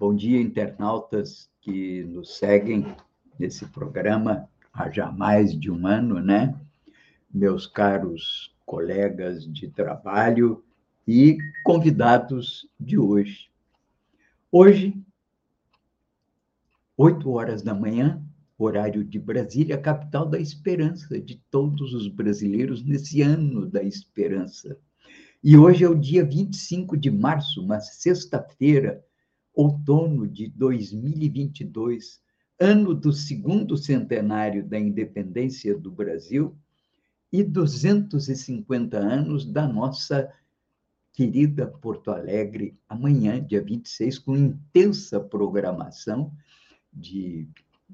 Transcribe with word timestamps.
Bom 0.00 0.14
dia, 0.14 0.40
internautas 0.40 1.50
que 1.60 2.04
nos 2.04 2.38
seguem 2.38 2.96
nesse 3.38 3.66
programa 3.66 4.48
há 4.72 4.88
já 4.88 5.12
mais 5.12 5.52
de 5.52 5.70
um 5.70 5.86
ano, 5.86 6.20
né? 6.20 6.58
Meus 7.30 7.66
caros 7.66 8.50
colegas 8.64 9.44
de 9.44 9.68
trabalho 9.68 10.64
e 11.06 11.36
convidados 11.62 12.66
de 12.80 12.96
hoje. 12.96 13.50
Hoje, 14.50 14.98
8 16.96 17.30
horas 17.30 17.60
da 17.60 17.74
manhã, 17.74 18.24
horário 18.56 19.04
de 19.04 19.18
Brasília, 19.18 19.76
capital 19.76 20.24
da 20.24 20.40
esperança 20.40 21.20
de 21.20 21.36
todos 21.50 21.92
os 21.92 22.08
brasileiros 22.08 22.82
nesse 22.82 23.20
ano 23.20 23.66
da 23.66 23.82
esperança. 23.82 24.78
E 25.44 25.58
hoje 25.58 25.84
é 25.84 25.88
o 25.90 25.94
dia 25.94 26.24
25 26.24 26.96
de 26.96 27.10
março, 27.10 27.62
uma 27.62 27.80
sexta-feira, 27.80 29.04
outono 29.54 30.26
de 30.26 30.48
2022, 30.48 32.20
ano 32.58 32.94
do 32.94 33.12
segundo 33.12 33.76
centenário 33.76 34.64
da 34.64 34.78
independência 34.78 35.76
do 35.76 35.90
Brasil 35.90 36.56
e 37.32 37.42
250 37.42 38.98
anos 38.98 39.44
da 39.44 39.66
nossa 39.66 40.32
querida 41.12 41.66
Porto 41.66 42.10
Alegre, 42.10 42.76
amanhã, 42.88 43.42
dia 43.42 43.62
26, 43.62 44.18
com 44.18 44.36
intensa 44.36 45.20
programação 45.20 46.32
de 46.92 47.48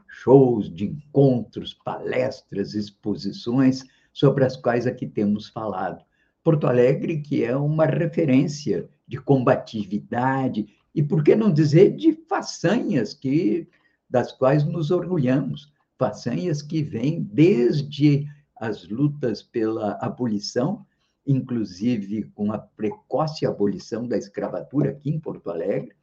shows, 0.09 0.73
de 0.73 0.87
encontros, 0.87 1.75
palestras, 1.75 2.75
exposições, 2.75 3.85
sobre 4.13 4.45
as 4.45 4.57
quais 4.57 4.87
aqui 4.87 5.07
temos 5.07 5.49
falado. 5.49 6.05
Porto 6.43 6.67
Alegre, 6.67 7.21
que 7.21 7.45
é 7.45 7.57
uma 7.57 7.87
referência 7.87 8.89
de 9.07 9.19
combatividade, 9.19 10.67
e 10.97 11.03
por 11.03 11.23
que 11.23 11.37
não 11.37 11.53
dizer 11.53 11.95
de 11.95 12.15
façanhas 12.27 13.13
que 13.13 13.69
das 14.09 14.33
quais 14.33 14.65
nos 14.65 14.91
orgulhamos, 14.91 15.71
façanhas 15.99 16.63
que 16.63 16.83
vêm 16.83 17.23
desde 17.23 18.27
as 18.57 18.89
lutas 18.89 19.43
pela 19.43 19.99
abolição, 20.01 20.87
inclusive 21.27 22.25
com 22.35 22.51
a 22.51 22.57
precoce 22.57 23.45
abolição 23.45 24.09
da 24.09 24.17
escravatura 24.17 24.93
aqui 24.93 25.11
em 25.11 25.21
Porto 25.21 25.51
Alegre, 25.51 25.95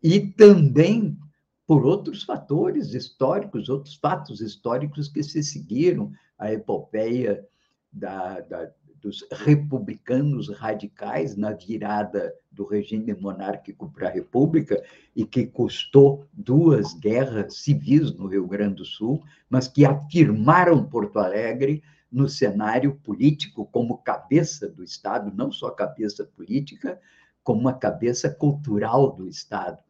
e 0.00 0.20
também 0.20 1.18
por 1.66 1.84
outros 1.84 2.22
fatores 2.22 2.94
históricos, 2.94 3.68
outros 3.68 3.96
fatos 3.96 4.40
históricos 4.40 5.08
que 5.08 5.22
se 5.24 5.42
seguiram, 5.42 6.12
a 6.38 6.52
epopeia 6.52 7.44
da, 7.92 8.38
da, 8.42 8.70
dos 9.00 9.24
republicanos 9.30 10.48
radicais 10.48 11.36
na 11.36 11.52
virada 11.52 12.34
do 12.50 12.64
regime 12.64 13.14
monárquico 13.14 13.90
para 13.90 14.08
a 14.08 14.12
república 14.12 14.82
e 15.14 15.24
que 15.24 15.46
custou 15.46 16.26
duas 16.32 16.94
guerras 16.94 17.58
civis 17.58 18.12
no 18.14 18.26
Rio 18.26 18.46
Grande 18.46 18.76
do 18.76 18.84
Sul, 18.84 19.22
mas 19.48 19.68
que 19.68 19.84
afirmaram 19.84 20.84
Porto 20.84 21.18
Alegre 21.18 21.82
no 22.10 22.28
cenário 22.28 22.94
político 22.96 23.66
como 23.66 23.98
cabeça 23.98 24.68
do 24.68 24.82
Estado, 24.82 25.32
não 25.34 25.52
só 25.52 25.70
cabeça 25.70 26.24
política, 26.24 26.98
como 27.44 27.60
uma 27.60 27.74
cabeça 27.74 28.28
cultural 28.28 29.14
do 29.14 29.28
Estado. 29.28 29.82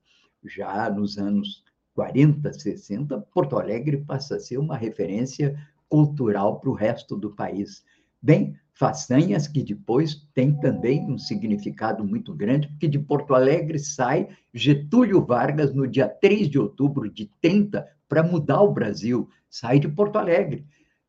Já 0.44 0.90
nos 0.90 1.18
anos 1.18 1.64
40, 1.94 2.52
60, 2.52 3.18
Porto 3.32 3.58
Alegre 3.58 3.98
passa 3.98 4.36
a 4.36 4.40
ser 4.40 4.58
uma 4.58 4.76
referência 4.76 5.58
cultural 5.88 6.60
para 6.60 6.70
o 6.70 6.74
resto 6.74 7.16
do 7.16 7.30
país. 7.30 7.84
Bem, 8.20 8.56
façanhas 8.78 9.48
que 9.48 9.64
depois 9.64 10.14
têm 10.32 10.54
também 10.54 11.04
um 11.10 11.18
significado 11.18 12.04
muito 12.04 12.32
grande, 12.32 12.68
porque 12.68 12.86
de 12.86 12.96
Porto 12.96 13.34
Alegre 13.34 13.76
sai 13.76 14.28
Getúlio 14.54 15.20
Vargas 15.26 15.74
no 15.74 15.84
dia 15.84 16.08
3 16.08 16.48
de 16.48 16.60
outubro 16.60 17.10
de 17.10 17.28
30 17.40 17.84
para 18.08 18.22
mudar 18.22 18.62
o 18.62 18.72
Brasil, 18.72 19.28
sai 19.50 19.80
de 19.80 19.88
Porto 19.88 20.16
Alegre. 20.16 20.64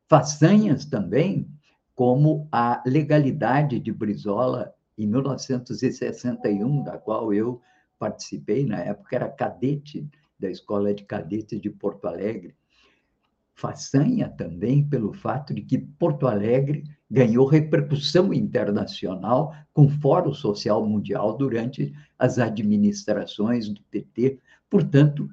Façanhas 0.08 0.84
também, 0.84 1.48
como 1.94 2.48
a 2.50 2.82
legalidade 2.84 3.78
de 3.78 3.92
Brizola 3.92 4.74
em 4.98 5.06
1961, 5.06 6.82
da 6.82 6.98
qual 6.98 7.32
eu 7.32 7.60
participei, 8.00 8.66
na 8.66 8.80
época 8.80 9.14
era 9.14 9.28
cadete 9.28 10.10
da 10.36 10.50
Escola 10.50 10.92
de 10.92 11.04
Cadetes 11.04 11.60
de 11.60 11.70
Porto 11.70 12.08
Alegre. 12.08 12.52
Façanha 13.54 14.28
também 14.28 14.82
pelo 14.82 15.12
fato 15.12 15.54
de 15.54 15.62
que 15.62 15.78
Porto 15.78 16.26
Alegre 16.26 16.82
ganhou 17.10 17.46
repercussão 17.46 18.32
internacional 18.32 19.54
com 19.72 19.86
o 19.86 19.90
Fórum 19.90 20.32
Social 20.32 20.86
Mundial 20.86 21.36
durante 21.36 21.92
as 22.18 22.38
administrações 22.38 23.68
do 23.68 23.80
PT. 23.90 24.38
Portanto, 24.68 25.28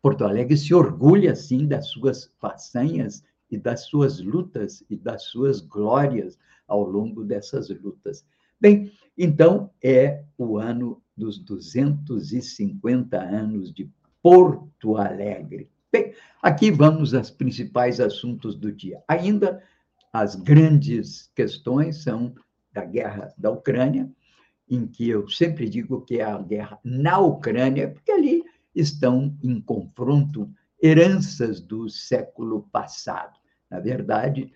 Porto 0.00 0.24
Alegre 0.24 0.56
se 0.56 0.72
orgulha, 0.72 1.34
sim, 1.34 1.66
das 1.66 1.88
suas 1.88 2.32
façanhas 2.38 3.24
e 3.50 3.58
das 3.58 3.86
suas 3.86 4.20
lutas 4.20 4.84
e 4.88 4.96
das 4.96 5.24
suas 5.24 5.60
glórias 5.60 6.38
ao 6.68 6.82
longo 6.82 7.24
dessas 7.24 7.68
lutas. 7.70 8.24
Bem, 8.60 8.92
então 9.18 9.70
é 9.82 10.22
o 10.38 10.58
ano 10.58 11.02
dos 11.16 11.38
250 11.38 13.18
anos 13.18 13.72
de 13.72 13.90
Porto 14.22 14.96
Alegre. 14.96 15.68
Bem, 15.90 16.14
aqui 16.42 16.70
vamos 16.70 17.14
aos 17.14 17.30
principais 17.30 18.00
assuntos 18.00 18.54
do 18.54 18.70
dia. 18.70 19.02
Ainda 19.08 19.62
as 20.20 20.34
grandes 20.34 21.30
questões 21.34 22.02
são 22.02 22.34
da 22.72 22.84
guerra 22.84 23.34
da 23.36 23.50
Ucrânia, 23.50 24.10
em 24.68 24.86
que 24.86 25.08
eu 25.08 25.28
sempre 25.28 25.68
digo 25.68 26.00
que 26.00 26.20
é 26.20 26.24
a 26.24 26.38
guerra 26.38 26.78
na 26.82 27.18
Ucrânia, 27.18 27.90
porque 27.90 28.10
ali 28.10 28.42
estão 28.74 29.36
em 29.42 29.60
confronto 29.60 30.50
heranças 30.82 31.60
do 31.60 31.88
século 31.90 32.66
passado. 32.72 33.38
Na 33.70 33.78
verdade, 33.78 34.50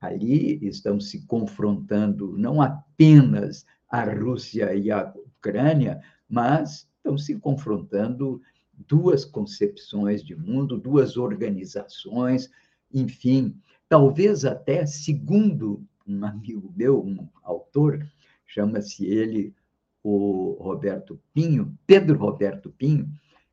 ali 0.00 0.64
estão 0.64 1.00
se 1.00 1.26
confrontando 1.26 2.38
não 2.38 2.62
apenas 2.62 3.66
a 3.88 4.04
Rússia 4.04 4.74
e 4.74 4.92
a 4.92 5.12
Ucrânia, 5.16 6.00
mas 6.28 6.88
estão 6.96 7.18
se 7.18 7.36
confrontando 7.36 8.40
duas 8.86 9.24
concepções 9.24 10.22
de 10.22 10.36
mundo, 10.36 10.78
duas 10.78 11.16
organizações, 11.16 12.48
enfim, 12.92 13.60
Talvez 13.90 14.44
até, 14.44 14.86
segundo 14.86 15.84
um 16.06 16.24
amigo 16.24 16.72
meu, 16.76 17.04
um 17.04 17.28
autor, 17.42 18.06
chama-se 18.46 19.04
ele 19.04 19.52
o 20.00 20.56
Roberto 20.60 21.20
Pinho, 21.34 21.76
Pedro 21.88 22.16
Roberto 22.16 22.70
Pinho, 22.70 23.10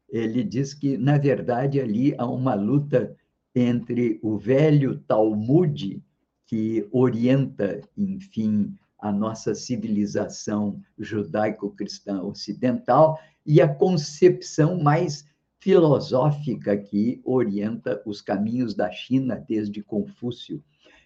ele 0.08 0.44
diz 0.44 0.76
que, 0.76 0.96
na 0.96 1.18
verdade, 1.18 1.82
ali 1.82 2.14
há 2.20 2.28
uma 2.28 2.54
luta 2.54 3.18
entre 3.56 4.20
o 4.22 4.38
velho 4.38 5.00
Talmud, 5.08 6.04
que 6.46 6.88
orienta, 6.92 7.82
enfim, 7.98 8.78
a 9.00 9.12
nossa 9.12 9.56
civilização 9.56 10.80
judaico-cristã 11.00 12.22
ocidental, 12.22 13.20
e 13.44 13.60
a 13.60 13.68
concepção 13.68 14.80
mais 14.80 15.26
filosófica 15.60 16.78
que 16.78 17.22
orienta 17.24 18.02
os 18.06 18.22
caminhos 18.22 18.74
da 18.74 18.92
China 18.92 19.36
desde 19.36 19.82
Confúcio. 19.84 20.64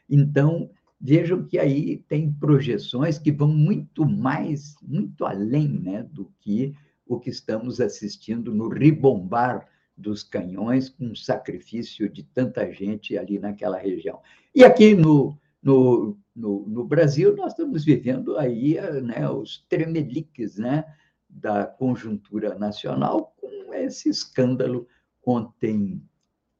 Então, 0.09 0.69
vejam 0.99 1.43
que 1.45 1.57
aí 1.57 1.97
tem 2.07 2.31
projeções 2.31 3.17
que 3.17 3.31
vão 3.31 3.47
muito 3.47 4.05
mais, 4.05 4.75
muito 4.81 5.25
além 5.25 5.67
né, 5.67 6.03
do 6.11 6.31
que 6.41 6.75
o 7.05 7.19
que 7.19 7.29
estamos 7.29 7.81
assistindo 7.81 8.53
no 8.53 8.69
ribombar 8.69 9.67
dos 9.97 10.23
canhões 10.23 10.89
com 10.89 11.15
sacrifício 11.15 12.09
de 12.09 12.23
tanta 12.23 12.71
gente 12.71 13.17
ali 13.17 13.39
naquela 13.39 13.77
região. 13.77 14.19
E 14.53 14.63
aqui 14.63 14.95
no, 14.95 15.37
no, 15.61 16.17
no, 16.35 16.67
no 16.67 16.83
Brasil, 16.85 17.35
nós 17.35 17.53
estamos 17.53 17.83
vivendo 17.83 18.37
aí 18.37 18.77
né, 19.01 19.29
os 19.29 19.65
tremeliques 19.69 20.57
né, 20.57 20.85
da 21.29 21.65
conjuntura 21.65 22.57
nacional 22.57 23.35
esse 23.73 24.09
escândalo 24.09 24.87
ontem 25.25 26.01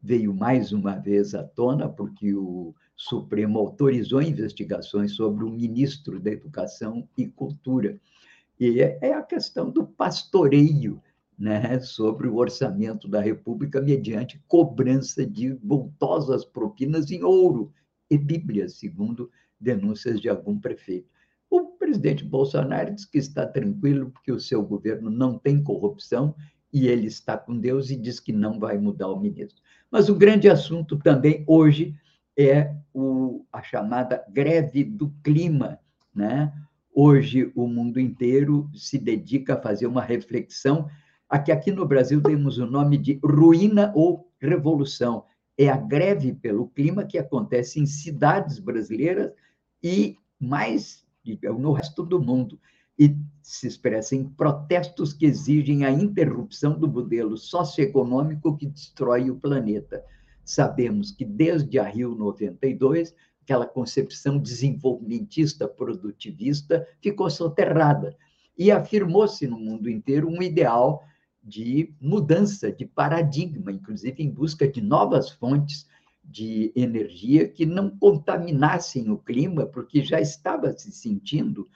veio 0.02 0.34
mais 0.34 0.72
uma 0.72 0.98
vez 0.98 1.36
à 1.36 1.44
tona, 1.44 1.88
porque 1.88 2.34
o 2.34 2.74
Supremo 2.96 3.60
autorizou 3.60 4.22
investigações 4.22 5.14
sobre 5.14 5.44
o 5.44 5.50
ministro 5.50 6.20
da 6.20 6.32
Educação 6.32 7.08
e 7.18 7.28
Cultura. 7.28 8.00
E 8.60 8.82
é, 8.82 8.98
é 9.02 9.14
a 9.14 9.24
questão 9.24 9.70
do 9.70 9.86
pastoreio 9.86 11.02
né, 11.38 11.80
sobre 11.80 12.28
o 12.28 12.36
orçamento 12.36 13.08
da 13.08 13.20
República 13.20 13.82
mediante 13.82 14.40
cobrança 14.48 15.26
de 15.26 15.54
voltosas 15.54 16.46
propinas 16.46 17.10
em 17.10 17.24
ouro 17.24 17.74
e 18.10 18.18
Bíblia, 18.18 18.70
segundo 18.70 19.32
denúncias 19.60 20.22
de 20.22 20.30
algum 20.30 20.60
prefeito. 20.60 21.10
O 21.50 21.66
presidente 21.78 22.24
Bolsonaro 22.24 22.94
diz 22.94 23.06
que 23.06 23.18
está 23.18 23.46
tranquilo 23.46 24.12
porque 24.12 24.32
o 24.32 24.40
seu 24.40 24.64
governo 24.64 25.10
não 25.10 25.38
tem 25.38 25.64
corrupção 25.64 26.36
e 26.72 26.88
ele 26.88 27.08
está 27.08 27.38
com 27.38 27.58
Deus 27.58 27.90
e 27.90 27.96
diz 27.96 28.20
que 28.20 28.32
não 28.32 28.60
vai 28.60 28.78
mudar 28.78 29.10
o 29.10 29.20
ministro. 29.20 29.62
Mas 29.90 30.10
o 30.10 30.16
grande 30.16 30.50
assunto 30.50 30.98
também 30.98 31.44
hoje 31.48 31.96
é 32.38 32.76
o, 32.94 33.46
a 33.52 33.62
chamada 33.62 34.24
greve 34.30 34.84
do 34.84 35.10
clima, 35.24 35.80
né? 36.14 36.54
Hoje 36.94 37.52
o 37.56 37.68
mundo 37.68 38.00
inteiro 38.00 38.70
se 38.74 38.98
dedica 38.98 39.54
a 39.54 39.62
fazer 39.62 39.88
uma 39.88 40.02
reflexão 40.02 40.90
Aqui, 41.32 41.50
aqui 41.50 41.72
no 41.72 41.86
Brasil 41.86 42.22
temos 42.22 42.58
o 42.58 42.66
nome 42.66 42.98
de 42.98 43.18
ruína 43.24 43.94
ou 43.96 44.30
revolução. 44.38 45.24
É 45.58 45.70
a 45.70 45.78
greve 45.78 46.34
pelo 46.34 46.68
clima 46.68 47.06
que 47.06 47.18
acontece 47.18 47.80
em 47.80 47.86
cidades 47.86 48.60
brasileiras 48.60 49.32
e 49.82 50.18
mais 50.38 51.08
no 51.42 51.72
resto 51.72 52.04
do 52.04 52.22
mundo. 52.22 52.60
E 53.02 53.18
se 53.42 53.66
expressa 53.66 54.16
em 54.16 54.24
protestos 54.24 55.12
que 55.12 55.26
exigem 55.26 55.84
a 55.84 55.90
interrupção 55.90 56.78
do 56.78 56.88
modelo 56.88 57.36
socioeconômico 57.36 58.56
que 58.56 58.68
destrói 58.68 59.32
o 59.32 59.38
planeta. 59.38 60.06
Sabemos 60.46 61.10
que 61.10 61.26
desde 61.26 61.80
a 61.80 61.84
Rio 61.84 62.14
92, 62.14 63.16
aquela 63.42 63.66
concepção 63.66 64.38
desenvolvimentista 64.38 65.68
produtivista 65.68 66.88
ficou 67.02 67.28
soterrada 67.32 68.16
e 68.56 68.70
afirmou-se 68.70 69.48
no 69.48 69.58
mundo 69.58 69.90
inteiro 69.90 70.30
um 70.30 70.40
ideal 70.40 71.04
de 71.44 71.96
mudança 72.00 72.72
de 72.72 72.86
paradigma, 72.86 73.72
inclusive 73.72 74.22
em 74.22 74.30
busca 74.30 74.68
de 74.68 74.80
novas 74.80 75.32
fontes 75.32 75.88
de 76.24 76.72
energia 76.76 77.48
que 77.48 77.66
não 77.66 77.90
contaminassem 77.90 79.10
o 79.10 79.18
clima, 79.18 79.66
porque 79.66 80.04
já 80.04 80.22
estava 80.22 80.72
se 80.78 80.92
sentindo 80.92 81.68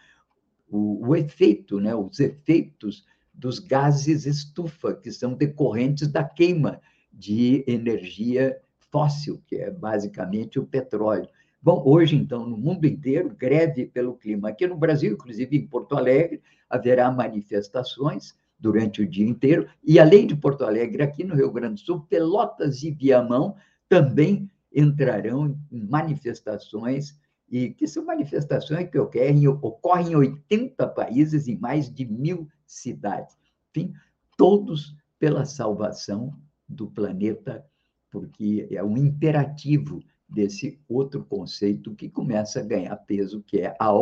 o, 0.70 1.08
o 1.08 1.16
efeito, 1.16 1.80
né, 1.80 1.94
os 1.96 2.20
efeitos 2.20 3.06
dos 3.34 3.60
gases 3.60 4.26
estufa, 4.26 4.94
que 4.94 5.12
são 5.12 5.34
decorrentes 5.34 6.08
da 6.08 6.24
queima 6.24 6.80
de 7.12 7.64
energia 7.68 8.58
fóssil, 8.92 9.42
que 9.48 9.58
é 9.58 9.70
basicamente 9.70 10.60
o 10.60 10.66
petróleo. 10.66 11.28
Bom, 11.62 11.82
hoje, 11.86 12.16
então, 12.16 12.48
no 12.48 12.56
mundo 12.56 12.86
inteiro, 12.86 13.36
greve 13.36 13.88
pelo 13.88 14.14
clima. 14.14 14.50
Aqui 14.50 14.68
no 14.68 14.78
Brasil, 14.78 15.14
inclusive 15.14 15.58
em 15.58 15.68
Porto 15.68 15.96
Alegre, 15.96 16.42
haverá 16.70 17.12
manifestações 17.12 18.36
durante 18.60 19.02
o 19.02 19.08
dia 19.08 19.28
inteiro. 19.28 19.68
E 19.84 20.00
além 20.00 20.28
de 20.28 20.36
Porto 20.36 20.64
Alegre, 20.64 21.04
aqui 21.04 21.24
no 21.24 21.36
Rio 21.36 21.52
Grande 21.52 21.82
do 21.82 21.86
Sul, 21.86 22.06
Pelotas 22.10 22.84
e 22.84 22.92
Viamão 22.92 23.56
também 23.90 24.50
entrarão 24.74 25.58
em 25.72 25.84
manifestações, 25.84 27.18
e 27.50 27.70
que 27.70 27.88
são 27.88 28.06
manifestações 28.06 28.90
que 28.90 28.98
ocorrem, 28.98 29.48
ocorrem 29.48 30.12
em 30.12 30.16
80 30.16 30.88
países 30.88 31.48
e 31.48 31.56
mais 31.56 31.94
de 31.94 32.06
mil 32.06 32.48
cidades. 32.66 33.38
Enfim, 33.70 33.94
todos 34.38 34.96
pela 35.20 35.46
salvação 35.46 36.34
do 36.68 36.88
planeta, 36.88 37.64
porque 38.10 38.68
é 38.72 38.84
um 38.84 38.98
imperativo 38.98 40.02
desse 40.28 40.82
outro 40.90 41.24
conceito 41.24 41.94
que 41.94 42.10
começa 42.10 42.60
a 42.60 42.64
ganhar 42.64 42.96
peso, 42.98 43.44
que 43.44 43.60
é 43.60 43.76
a 43.80 43.94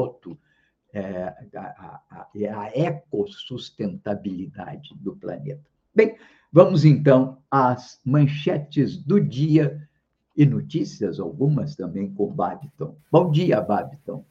é, 0.94 1.36
a, 1.56 2.02
a, 2.10 2.30
é 2.36 2.50
a 2.50 2.72
ecossustentabilidade 2.76 4.96
do 4.96 5.16
planeta. 5.16 5.62
Bem, 5.94 6.18
vamos 6.52 6.84
então 6.86 7.44
às 7.50 8.00
manchetes 8.06 8.98
do 8.98 9.20
dia 9.20 9.88
e 10.36 10.46
notícias, 10.46 11.20
algumas 11.20 11.76
também 11.76 12.12
com 12.12 12.28
Babiton. 12.28 12.96
Bom 13.12 13.32
dia, 13.32 13.62
Babiton. 13.62 14.26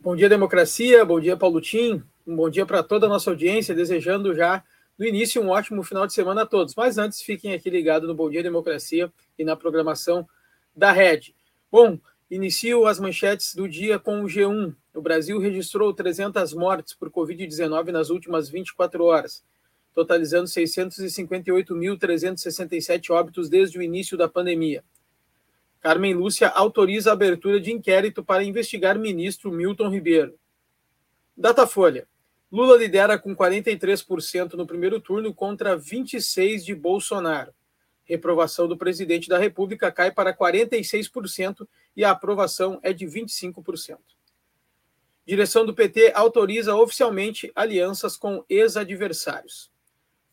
Bom 0.00 0.16
dia, 0.16 0.28
democracia. 0.28 1.04
Bom 1.04 1.20
dia, 1.20 1.36
Paulo 1.36 1.60
Tim. 1.60 2.02
Um 2.26 2.36
bom 2.36 2.48
dia 2.48 2.64
para 2.64 2.82
toda 2.82 3.06
a 3.06 3.08
nossa 3.08 3.30
audiência, 3.30 3.74
desejando 3.74 4.34
já 4.34 4.62
no 4.98 5.04
início 5.04 5.42
um 5.42 5.48
ótimo 5.48 5.82
final 5.82 6.06
de 6.06 6.12
semana 6.12 6.42
a 6.42 6.46
todos. 6.46 6.74
Mas 6.74 6.98
antes, 6.98 7.20
fiquem 7.20 7.52
aqui 7.52 7.68
ligados 7.68 8.08
no 8.08 8.14
Bom 8.14 8.30
Dia 8.30 8.42
Democracia 8.42 9.12
e 9.38 9.44
na 9.44 9.54
programação 9.54 10.26
da 10.74 10.92
Rede. 10.92 11.34
Bom, 11.70 11.98
inicio 12.30 12.86
as 12.86 12.98
manchetes 12.98 13.54
do 13.54 13.68
dia 13.68 13.98
com 13.98 14.22
o 14.22 14.26
G1. 14.26 14.74
O 14.94 15.02
Brasil 15.02 15.38
registrou 15.38 15.92
300 15.92 16.54
mortes 16.54 16.94
por 16.94 17.10
Covid-19 17.10 17.90
nas 17.90 18.08
últimas 18.08 18.48
24 18.48 19.04
horas, 19.04 19.44
totalizando 19.96 20.44
658.367 20.44 23.10
óbitos 23.10 23.48
desde 23.48 23.78
o 23.78 23.82
início 23.82 24.18
da 24.18 24.28
pandemia. 24.28 24.84
Carmen 25.80 26.12
Lúcia 26.12 26.50
autoriza 26.50 27.08
a 27.08 27.14
abertura 27.14 27.58
de 27.58 27.72
inquérito 27.72 28.22
para 28.22 28.44
investigar 28.44 28.98
ministro 28.98 29.50
Milton 29.50 29.88
Ribeiro. 29.88 30.38
Datafolha. 31.34 32.06
Lula 32.52 32.76
lidera 32.76 33.18
com 33.18 33.34
43% 33.34 34.52
no 34.52 34.66
primeiro 34.66 35.00
turno 35.00 35.32
contra 35.32 35.78
26% 35.78 36.62
de 36.62 36.74
Bolsonaro. 36.74 37.54
Reprovação 38.04 38.68
do 38.68 38.76
presidente 38.76 39.30
da 39.30 39.38
República 39.38 39.90
cai 39.90 40.12
para 40.12 40.36
46% 40.36 41.66
e 41.96 42.04
a 42.04 42.10
aprovação 42.10 42.78
é 42.82 42.92
de 42.92 43.06
25%. 43.06 43.96
Direção 45.26 45.64
do 45.64 45.74
PT 45.74 46.12
autoriza 46.14 46.76
oficialmente 46.76 47.50
alianças 47.54 48.14
com 48.14 48.44
ex-adversários. 48.46 49.74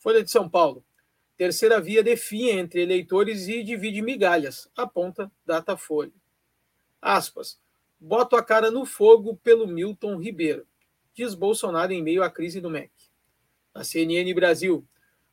Folha 0.04 0.22
de 0.22 0.30
São 0.30 0.50
Paulo. 0.50 0.84
Terceira 1.38 1.80
via 1.80 2.04
defia 2.04 2.52
entre 2.56 2.82
eleitores 2.82 3.48
e 3.48 3.64
divide 3.64 4.02
migalhas, 4.02 4.70
aponta 4.76 5.32
Datafolha. 5.46 6.12
Aspas. 7.02 7.58
Boto 7.98 8.36
a 8.36 8.44
cara 8.44 8.70
no 8.70 8.86
fogo 8.86 9.38
pelo 9.38 9.66
Milton 9.66 10.18
Ribeiro, 10.18 10.68
diz 11.14 11.34
Bolsonaro 11.34 11.94
em 11.94 12.04
meio 12.04 12.22
à 12.22 12.30
crise 12.30 12.60
do 12.60 12.70
MEC. 12.70 12.92
Na 13.74 13.86
CNN 13.86 14.34
Brasil, 14.34 14.86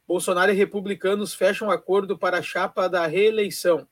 Bolsonaro 0.06 0.52
e 0.52 0.54
republicanos 0.54 1.34
fecham 1.34 1.68
acordo 1.68 2.16
para 2.16 2.38
a 2.38 2.42
chapa 2.42 2.86
da 2.86 3.04
reeleição. 3.08 3.88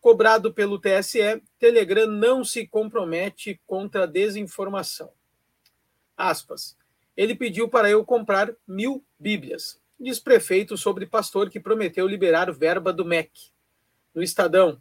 Cobrado 0.00 0.52
pelo 0.52 0.76
TSE, 0.76 1.40
Telegram 1.60 2.08
não 2.08 2.44
se 2.44 2.66
compromete 2.66 3.60
contra 3.64 4.02
a 4.02 4.06
desinformação. 4.06 5.12
Aspas. 6.16 6.76
Ele 7.16 7.34
pediu 7.34 7.68
para 7.68 7.90
eu 7.90 8.04
comprar 8.04 8.52
mil 8.66 9.04
Bíblias, 9.18 9.80
diz 9.98 10.18
prefeito 10.18 10.76
sobre 10.76 11.06
pastor 11.06 11.50
que 11.50 11.60
prometeu 11.60 12.06
liberar 12.06 12.52
verba 12.52 12.92
do 12.92 13.04
MEC. 13.04 13.30
No 14.14 14.22
Estadão, 14.22 14.80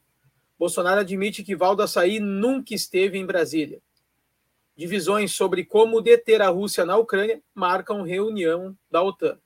Bolsonaro 0.57 1.01
admite 1.01 1.43
que 1.43 1.55
Valdo 1.55 1.81
Açaí 1.81 2.19
nunca 2.19 2.73
esteve 2.73 3.17
em 3.17 3.25
Brasília. 3.25 3.81
Divisões 4.75 5.33
sobre 5.33 5.65
como 5.65 6.01
deter 6.01 6.41
a 6.41 6.49
Rússia 6.49 6.85
na 6.85 6.97
Ucrânia 6.97 7.41
marcam 7.53 8.03
reunião 8.03 8.75
da 8.89 9.01
OTAN. 9.01 9.37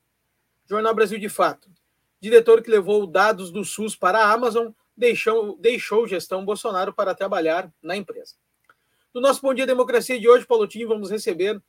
Jornal 0.67 0.93
Brasil 0.93 1.19
de 1.19 1.29
Fato. 1.29 1.69
Diretor 2.19 2.61
que 2.61 2.71
levou 2.71 3.05
dados 3.05 3.51
do 3.51 3.63
SUS 3.63 3.95
para 3.95 4.19
a 4.19 4.31
Amazon 4.31 4.71
deixou, 4.95 5.57
deixou 5.57 6.07
gestão 6.07 6.45
Bolsonaro 6.45 6.93
para 6.93 7.13
trabalhar 7.13 7.71
na 7.81 7.95
empresa. 7.95 8.35
No 9.13 9.21
nosso 9.21 9.41
Bom 9.41 9.53
Dia 9.53 9.65
Democracia 9.65 10.19
de 10.19 10.27
hoje, 10.27 10.45
Paulo 10.45 10.67
Tim, 10.67 10.85
vamos 10.85 11.09
receber 11.09 11.61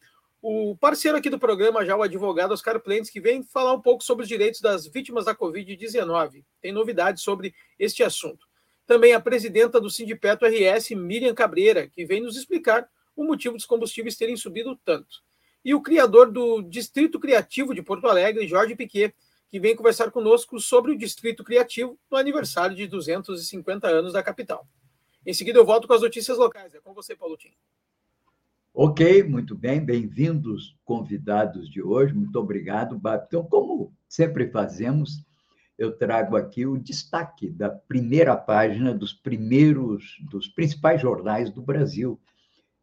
o 0.48 0.76
parceiro 0.76 1.18
aqui 1.18 1.28
do 1.28 1.40
programa, 1.40 1.84
já 1.84 1.96
o 1.96 2.02
advogado 2.04 2.52
Oscar 2.52 2.78
Plentes, 2.78 3.10
que 3.10 3.20
vem 3.20 3.42
falar 3.42 3.72
um 3.72 3.80
pouco 3.80 4.04
sobre 4.04 4.22
os 4.22 4.28
direitos 4.28 4.60
das 4.60 4.86
vítimas 4.86 5.24
da 5.24 5.34
Covid-19. 5.34 6.44
Tem 6.60 6.70
novidades 6.70 7.24
sobre 7.24 7.52
este 7.76 8.04
assunto. 8.04 8.46
Também 8.86 9.12
a 9.12 9.18
presidenta 9.18 9.80
do 9.80 9.90
Sindipeto 9.90 10.46
RS, 10.46 10.90
Miriam 10.90 11.34
Cabreira, 11.34 11.88
que 11.88 12.04
vem 12.04 12.20
nos 12.20 12.36
explicar 12.36 12.88
o 13.16 13.24
motivo 13.24 13.56
dos 13.56 13.66
combustíveis 13.66 14.14
terem 14.14 14.36
subido 14.36 14.78
tanto. 14.84 15.16
E 15.64 15.74
o 15.74 15.82
criador 15.82 16.30
do 16.30 16.62
Distrito 16.62 17.18
Criativo 17.18 17.74
de 17.74 17.82
Porto 17.82 18.06
Alegre, 18.06 18.46
Jorge 18.46 18.76
Piquet, 18.76 19.12
que 19.50 19.58
vem 19.58 19.74
conversar 19.74 20.12
conosco 20.12 20.60
sobre 20.60 20.92
o 20.92 20.96
Distrito 20.96 21.42
Criativo 21.42 21.98
no 22.08 22.16
aniversário 22.16 22.76
de 22.76 22.86
250 22.86 23.88
anos 23.88 24.12
da 24.12 24.22
capital. 24.22 24.64
Em 25.26 25.34
seguida, 25.34 25.58
eu 25.58 25.66
volto 25.66 25.88
com 25.88 25.94
as 25.94 26.02
notícias 26.02 26.38
locais. 26.38 26.72
É 26.72 26.78
com 26.78 26.94
você, 26.94 27.16
Paulo 27.16 27.36
Tim. 27.36 27.52
Ok, 28.78 29.22
muito 29.22 29.54
bem. 29.54 29.82
Bem-vindos, 29.82 30.76
convidados 30.84 31.66
de 31.66 31.80
hoje. 31.80 32.12
Muito 32.12 32.38
obrigado, 32.38 32.98
Bab. 32.98 33.24
Então, 33.26 33.42
como 33.42 33.90
sempre 34.06 34.50
fazemos, 34.50 35.24
eu 35.78 35.96
trago 35.96 36.36
aqui 36.36 36.66
o 36.66 36.76
destaque 36.76 37.48
da 37.48 37.70
primeira 37.70 38.36
página 38.36 38.92
dos 38.92 39.14
primeiros, 39.14 40.18
dos 40.30 40.46
principais 40.48 41.00
jornais 41.00 41.50
do 41.50 41.62
Brasil 41.62 42.20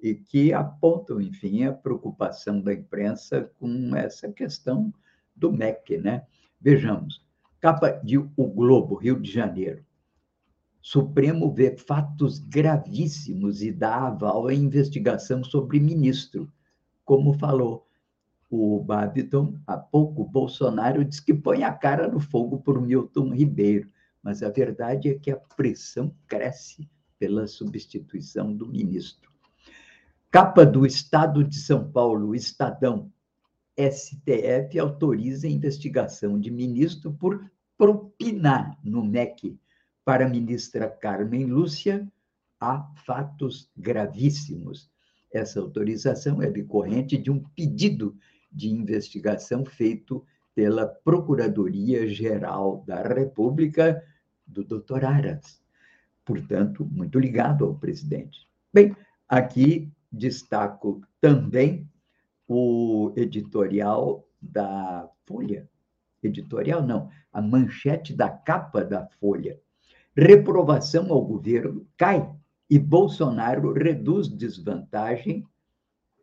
e 0.01 0.15
que 0.15 0.51
apontam, 0.51 1.21
enfim, 1.21 1.63
a 1.65 1.71
preocupação 1.71 2.59
da 2.59 2.73
imprensa 2.73 3.51
com 3.59 3.95
essa 3.95 4.31
questão 4.31 4.91
do 5.35 5.53
MEC, 5.53 5.99
né? 5.99 6.25
Vejamos, 6.59 7.23
capa 7.61 7.91
de 8.03 8.17
O 8.17 8.47
Globo, 8.47 8.95
Rio 8.95 9.19
de 9.19 9.31
Janeiro. 9.31 9.85
Supremo 10.83 11.49
vê 11.49 11.77
fatos 11.77 12.39
gravíssimos 12.39 13.61
e 13.61 13.71
dá 13.71 14.07
aval 14.07 14.47
à 14.47 14.53
investigação 14.53 15.41
sobre 15.41 15.79
ministro. 15.79 16.51
Como 17.05 17.39
falou 17.39 17.87
o 18.49 18.81
Babiton, 18.81 19.55
há 19.65 19.77
pouco, 19.77 20.25
Bolsonaro 20.25 21.05
diz 21.05 21.21
que 21.21 21.33
põe 21.33 21.63
a 21.63 21.71
cara 21.71 22.09
no 22.09 22.19
fogo 22.19 22.59
por 22.59 22.81
Milton 22.81 23.33
Ribeiro, 23.33 23.89
mas 24.21 24.43
a 24.43 24.49
verdade 24.49 25.07
é 25.07 25.15
que 25.15 25.31
a 25.31 25.37
pressão 25.37 26.13
cresce 26.27 26.85
pela 27.17 27.47
substituição 27.47 28.53
do 28.53 28.67
ministro. 28.67 29.31
Capa 30.29 30.65
do 30.65 30.85
Estado 30.85 31.45
de 31.45 31.59
São 31.59 31.89
Paulo, 31.89 32.35
Estadão. 32.35 33.09
STF 33.79 34.77
autoriza 34.77 35.47
investigação 35.47 36.37
de 36.37 36.51
ministro 36.51 37.13
por 37.13 37.49
propinar 37.77 38.77
no 38.83 39.01
MEC 39.03 39.57
para 40.05 40.25
a 40.25 40.29
ministra 40.29 40.89
Carmen 40.89 41.45
Lúcia 41.45 42.07
há 42.59 42.83
fatos 43.05 43.69
gravíssimos. 43.75 44.89
Essa 45.31 45.59
autorização 45.59 46.41
é 46.41 46.49
decorrente 46.49 47.17
de 47.17 47.31
um 47.31 47.43
pedido 47.55 48.15
de 48.51 48.69
investigação 48.69 49.65
feito 49.65 50.23
pela 50.53 50.85
Procuradoria-Geral 50.85 52.83
da 52.85 53.01
República 53.01 54.03
do 54.45 54.63
Dr. 54.63 55.05
Aras. 55.05 55.61
Portanto, 56.23 56.85
muito 56.85 57.19
ligado 57.19 57.65
ao 57.65 57.75
presidente. 57.75 58.47
Bem, 58.71 58.95
aqui 59.27 59.91
destaco 60.11 61.01
também 61.19 61.89
o 62.47 63.11
editorial 63.15 64.27
da 64.39 65.09
Folha. 65.25 65.67
Editorial 66.21 66.85
não, 66.85 67.09
a 67.31 67.41
manchete 67.41 68.13
da 68.13 68.29
capa 68.29 68.85
da 68.85 69.07
Folha. 69.19 69.59
Reprovação 70.15 71.11
ao 71.11 71.23
governo 71.25 71.87
cai 71.97 72.29
e 72.69 72.77
Bolsonaro 72.77 73.73
reduz 73.73 74.27
desvantagem 74.27 75.45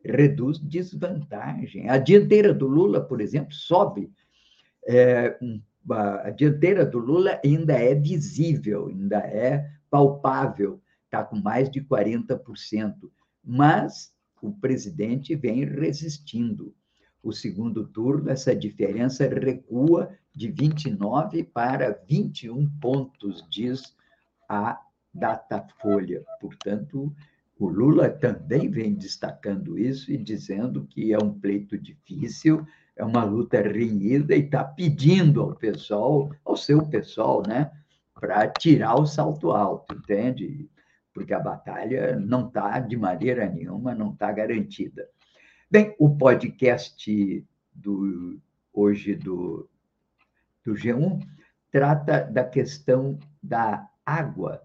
reduz 0.04 0.58
desvantagem. 0.58 1.88
A 1.88 1.98
dianteira 1.98 2.52
do 2.52 2.66
Lula, 2.66 3.00
por 3.00 3.20
exemplo, 3.20 3.52
sobe. 3.52 4.10
É, 4.86 5.38
a 5.90 6.30
dianteira 6.30 6.84
do 6.84 6.98
Lula 6.98 7.40
ainda 7.44 7.74
é 7.74 7.94
visível, 7.94 8.88
ainda 8.88 9.18
é 9.18 9.68
palpável, 9.90 10.80
está 11.04 11.24
com 11.24 11.36
mais 11.36 11.70
de 11.70 11.80
40%, 11.80 13.10
mas 13.44 14.12
o 14.40 14.52
presidente 14.52 15.34
vem 15.34 15.64
resistindo. 15.64 16.74
O 17.22 17.32
segundo 17.32 17.86
turno, 17.86 18.30
essa 18.30 18.56
diferença 18.56 19.28
recua 19.28 20.10
de 20.34 20.50
29 20.50 21.44
para 21.44 22.02
21 22.08 22.68
pontos, 22.80 23.46
diz 23.50 23.94
a 24.48 24.80
Datafolha. 25.12 26.24
Portanto, 26.40 27.14
o 27.58 27.68
Lula 27.68 28.08
também 28.08 28.70
vem 28.70 28.94
destacando 28.94 29.78
isso 29.78 30.10
e 30.10 30.16
dizendo 30.16 30.86
que 30.86 31.12
é 31.12 31.18
um 31.18 31.38
pleito 31.38 31.76
difícil, 31.76 32.66
é 32.96 33.04
uma 33.04 33.22
luta 33.22 33.60
renhida 33.60 34.34
e 34.34 34.40
está 34.40 34.64
pedindo 34.64 35.42
ao 35.42 35.54
pessoal, 35.54 36.30
ao 36.42 36.56
seu 36.56 36.86
pessoal, 36.86 37.42
né, 37.46 37.70
para 38.14 38.48
tirar 38.48 38.98
o 38.98 39.06
salto 39.06 39.50
alto, 39.50 39.94
entende? 39.94 40.70
Porque 41.12 41.34
a 41.34 41.40
batalha 41.40 42.18
não 42.18 42.46
está, 42.48 42.78
de 42.78 42.96
maneira 42.96 43.46
nenhuma, 43.48 43.94
não 43.94 44.12
está 44.12 44.32
garantida. 44.32 45.06
Bem, 45.72 45.94
o 46.00 46.16
podcast 46.16 47.46
do 47.72 48.40
hoje 48.72 49.14
do, 49.14 49.70
do 50.64 50.72
G1 50.74 51.24
trata 51.70 52.22
da 52.22 52.42
questão 52.42 53.16
da 53.40 53.88
água 54.04 54.64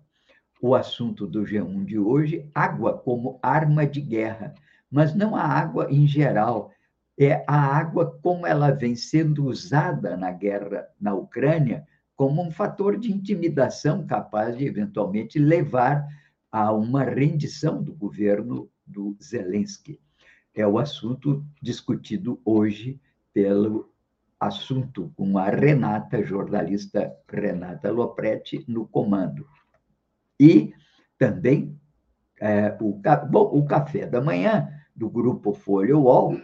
o 0.59 0.73
assunto 0.73 1.27
do 1.27 1.43
G1 1.43 1.85
de 1.85 1.99
hoje, 1.99 2.49
água 2.55 2.97
como 2.97 3.37
arma 3.43 3.85
de 3.85 4.01
guerra, 4.01 4.55
mas 4.89 5.13
não 5.13 5.35
a 5.35 5.43
água 5.43 5.91
em 5.91 6.07
geral, 6.07 6.71
é 7.19 7.45
a 7.47 7.55
água 7.55 8.17
como 8.23 8.47
ela 8.47 8.71
vem 8.71 8.95
sendo 8.95 9.45
usada 9.45 10.17
na 10.17 10.31
guerra 10.31 10.87
na 10.99 11.13
Ucrânia 11.13 11.85
como 12.15 12.41
um 12.41 12.49
fator 12.49 12.97
de 12.97 13.13
intimidação 13.13 14.07
capaz 14.07 14.57
de 14.57 14.65
eventualmente 14.65 15.37
levar 15.37 16.03
a 16.51 16.71
uma 16.73 17.03
rendição 17.03 17.83
do 17.83 17.93
governo 17.93 18.67
do 18.87 19.15
Zelensky. 19.21 19.99
É 20.55 20.65
o 20.65 20.79
assunto 20.79 21.45
discutido 21.61 22.39
hoje 22.45 22.99
pelo 23.33 23.91
assunto 24.39 25.11
com 25.15 25.37
a 25.37 25.49
Renata, 25.49 26.23
jornalista 26.23 27.13
Renata 27.29 27.91
Lopretti, 27.91 28.63
no 28.65 28.87
comando. 28.87 29.45
E 30.39 30.73
também 31.17 31.77
é, 32.39 32.77
o, 32.79 32.93
bom, 33.29 33.49
o 33.53 33.65
café 33.65 34.05
da 34.05 34.21
manhã 34.21 34.69
do 34.95 35.09
grupo 35.09 35.53
Folha 35.53 35.97
UOL 35.97 36.39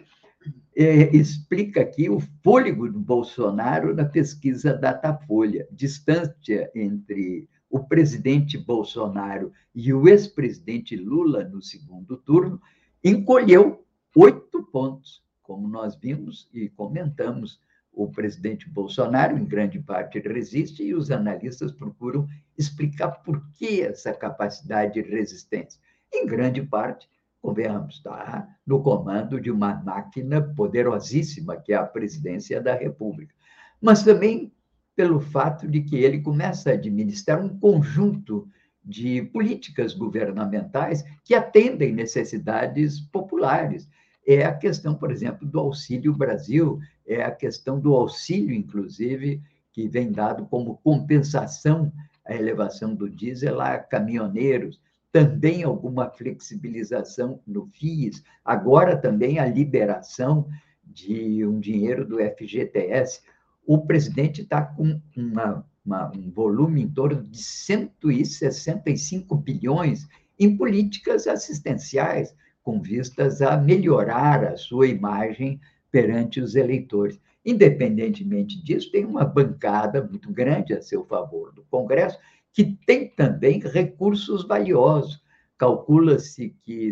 é, 0.75 1.15
explica 1.15 1.81
aqui 1.81 2.09
o 2.09 2.19
fôlego 2.43 2.89
do 2.89 2.99
Bolsonaro 2.99 3.95
na 3.95 4.05
pesquisa 4.05 4.73
Datafolha, 4.73 5.67
distância 5.71 6.69
entre 6.75 7.49
o 7.69 7.79
presidente 7.79 8.57
Bolsonaro 8.57 9.53
e 9.73 9.93
o 9.93 10.07
ex-presidente 10.09 10.95
Lula 10.97 11.45
no 11.45 11.61
segundo 11.61 12.17
turno 12.17 12.61
encolheu 13.03 13.85
oito 14.15 14.63
pontos, 14.63 15.23
como 15.41 15.67
nós 15.67 15.95
vimos 15.95 16.49
e 16.53 16.69
comentamos 16.69 17.59
o 17.93 18.09
presidente 18.09 18.69
Bolsonaro, 18.69 19.37
em 19.37 19.45
grande 19.45 19.79
parte, 19.79 20.19
resiste 20.19 20.83
e 20.83 20.93
os 20.93 21.11
analistas 21.11 21.71
procuram 21.71 22.27
explicar 22.57 23.09
por 23.23 23.45
que 23.51 23.81
essa 23.81 24.13
capacidade 24.13 24.93
de 24.93 25.09
resistência. 25.09 25.79
Em 26.13 26.25
grande 26.25 26.61
parte, 26.61 27.09
convenhamos, 27.41 27.95
está 27.95 28.47
no 28.65 28.81
comando 28.81 29.41
de 29.41 29.51
uma 29.51 29.75
máquina 29.75 30.41
poderosíssima, 30.41 31.57
que 31.57 31.73
é 31.73 31.75
a 31.75 31.85
presidência 31.85 32.61
da 32.61 32.75
República. 32.75 33.33
Mas 33.81 34.03
também 34.03 34.53
pelo 34.95 35.19
fato 35.19 35.67
de 35.67 35.81
que 35.81 35.97
ele 35.97 36.21
começa 36.21 36.69
a 36.69 36.73
administrar 36.73 37.43
um 37.43 37.57
conjunto 37.57 38.47
de 38.83 39.21
políticas 39.23 39.93
governamentais 39.93 41.03
que 41.23 41.33
atendem 41.33 41.93
necessidades 41.93 42.99
populares. 42.99 43.89
É 44.25 44.45
a 44.45 44.53
questão, 44.53 44.93
por 44.95 45.11
exemplo, 45.11 45.47
do 45.47 45.59
Auxílio 45.59 46.13
Brasil, 46.13 46.79
é 47.07 47.23
a 47.23 47.31
questão 47.31 47.79
do 47.79 47.95
auxílio, 47.95 48.53
inclusive, 48.53 49.41
que 49.73 49.87
vem 49.87 50.11
dado 50.11 50.45
como 50.45 50.77
compensação 50.83 51.91
à 52.25 52.35
elevação 52.35 52.93
do 52.93 53.09
diesel 53.09 53.59
a 53.59 53.79
caminhoneiros, 53.79 54.79
também 55.11 55.63
alguma 55.63 56.09
flexibilização 56.09 57.41
no 57.45 57.67
FIIs, 57.67 58.23
agora 58.45 58.95
também 58.95 59.39
a 59.39 59.45
liberação 59.45 60.47
de 60.83 61.45
um 61.45 61.59
dinheiro 61.59 62.05
do 62.05 62.17
FGTS. 62.17 63.21
O 63.65 63.85
presidente 63.85 64.41
está 64.41 64.61
com 64.61 65.01
uma, 65.15 65.65
uma, 65.85 66.11
um 66.15 66.31
volume 66.31 66.81
em 66.81 66.89
torno 66.89 67.23
de 67.23 67.43
165 67.43 69.35
bilhões 69.35 70.07
em 70.39 70.55
políticas 70.55 71.27
assistenciais, 71.27 72.33
com 72.63 72.81
vistas 72.81 73.41
a 73.41 73.57
melhorar 73.57 74.43
a 74.43 74.57
sua 74.57 74.87
imagem 74.87 75.59
perante 75.91 76.39
os 76.39 76.55
eleitores. 76.55 77.19
Independentemente 77.45 78.61
disso, 78.63 78.91
tem 78.91 79.05
uma 79.05 79.25
bancada 79.25 80.03
muito 80.03 80.31
grande 80.31 80.73
a 80.73 80.81
seu 80.81 81.03
favor 81.05 81.51
do 81.53 81.63
Congresso, 81.63 82.17
que 82.53 82.63
tem 82.85 83.09
também 83.09 83.59
recursos 83.59 84.45
valiosos. 84.45 85.21
Calcula-se 85.57 86.55
que 86.63 86.91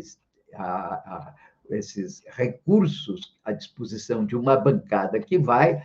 a, 0.53 0.65
a, 0.65 1.35
esses 1.69 2.23
recursos 2.31 3.37
à 3.43 3.51
disposição 3.51 4.25
de 4.25 4.35
uma 4.35 4.57
bancada 4.57 5.19
que 5.19 5.37
vai 5.37 5.83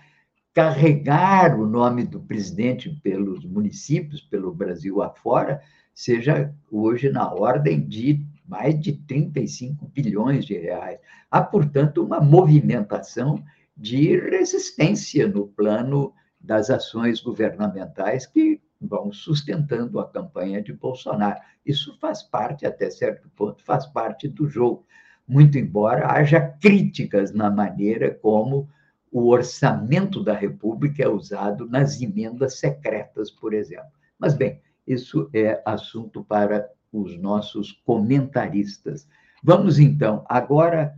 carregar 0.54 1.58
o 1.58 1.66
nome 1.66 2.04
do 2.04 2.20
presidente 2.20 2.88
pelos 3.02 3.44
municípios, 3.44 4.20
pelo 4.20 4.54
Brasil 4.54 5.02
afora, 5.02 5.60
seja 5.92 6.54
hoje 6.70 7.10
na 7.10 7.32
ordem 7.32 7.80
de 7.86 8.24
mais 8.46 8.78
de 8.78 8.92
35 8.92 9.86
bilhões 9.88 10.44
de 10.44 10.56
reais. 10.58 10.98
Há, 11.30 11.42
portanto, 11.42 12.04
uma 12.04 12.20
movimentação 12.20 13.42
de 13.76 14.18
resistência 14.18 15.26
no 15.26 15.48
plano 15.48 16.12
das 16.40 16.70
ações 16.70 17.20
governamentais 17.20 18.26
que 18.26 18.60
vão 18.80 19.12
sustentando 19.12 19.98
a 19.98 20.08
campanha 20.08 20.62
de 20.62 20.72
Bolsonaro. 20.72 21.40
Isso 21.64 21.96
faz 21.98 22.22
parte, 22.22 22.66
até 22.66 22.90
certo 22.90 23.28
ponto, 23.30 23.62
faz 23.64 23.86
parte 23.86 24.28
do 24.28 24.46
jogo, 24.46 24.86
muito 25.26 25.58
embora 25.58 26.12
haja 26.12 26.40
críticas 26.40 27.32
na 27.32 27.50
maneira 27.50 28.14
como 28.14 28.68
o 29.10 29.28
orçamento 29.28 30.22
da 30.22 30.34
República 30.34 31.04
é 31.04 31.08
usado 31.08 31.68
nas 31.68 32.02
emendas 32.02 32.58
secretas, 32.58 33.30
por 33.30 33.54
exemplo. 33.54 33.92
Mas, 34.18 34.34
bem, 34.34 34.60
isso 34.86 35.30
é 35.32 35.62
assunto 35.64 36.22
para 36.24 36.68
os 37.02 37.18
nossos 37.18 37.72
comentaristas. 37.84 39.06
Vamos 39.42 39.78
então 39.78 40.24
agora 40.28 40.96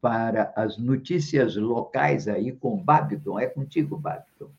para 0.00 0.52
as 0.54 0.76
notícias 0.76 1.56
locais 1.56 2.28
aí 2.28 2.52
com 2.52 2.76
Babiton. 2.76 3.38
É 3.38 3.46
contigo, 3.46 3.96
Babiton. 3.96 4.50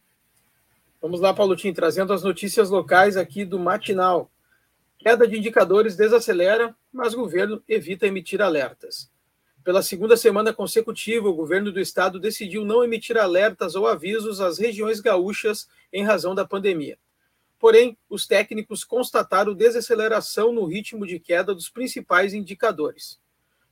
Vamos 1.01 1.21
lá, 1.21 1.33
Paulotinho, 1.33 1.73
trazendo 1.73 2.11
as 2.13 2.23
notícias 2.23 2.69
locais 2.69 3.15
aqui 3.15 3.45
do 3.45 3.59
Matinal. 3.59 4.31
Queda 4.97 5.27
de 5.27 5.37
indicadores 5.37 5.95
desacelera, 5.95 6.75
mas 6.91 7.13
governo 7.13 7.61
evita 7.67 8.07
emitir 8.07 8.41
alertas. 8.41 9.11
Pela 9.63 9.83
segunda 9.83 10.17
semana 10.17 10.53
consecutiva, 10.53 11.27
o 11.27 11.33
governo 11.35 11.71
do 11.71 11.79
estado 11.79 12.19
decidiu 12.19 12.65
não 12.65 12.83
emitir 12.83 13.17
alertas 13.17 13.75
ou 13.75 13.87
avisos 13.87 14.41
às 14.41 14.57
regiões 14.57 14.99
gaúchas 14.99 15.67
em 15.93 16.03
razão 16.03 16.33
da 16.33 16.45
pandemia. 16.45 16.97
Porém, 17.65 17.97
os 18.07 18.27
técnicos 18.27 18.83
constataram 18.83 19.55
desaceleração 19.55 20.53
no 20.53 20.65
ritmo 20.65 21.03
de 21.03 21.19
queda 21.19 21.51
dos 21.51 21.67
principais 21.67 22.31
indicadores. 22.31 23.19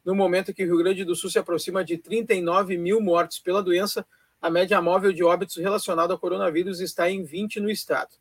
No 0.04 0.16
momento 0.16 0.52
que 0.52 0.64
o 0.64 0.66
Rio 0.66 0.80
Grande 0.80 1.06
do 1.06 1.16
Sul 1.16 1.30
se 1.30 1.38
aproxima 1.38 1.86
de 1.86 2.00
39 2.00 2.76
mil 2.76 3.00
mortes 3.00 3.38
pela 3.38 3.62
doença, 3.62 4.04
a 4.42 4.50
média 4.50 4.82
móvel 4.82 5.14
de 5.14 5.24
óbitos 5.24 5.58
relacionado 5.58 6.10
ao 6.10 6.18
coronavírus 6.18 6.80
está 6.80 7.08
em 7.08 7.24
20 7.24 7.60
no 7.60 7.70
estado, 7.70 8.16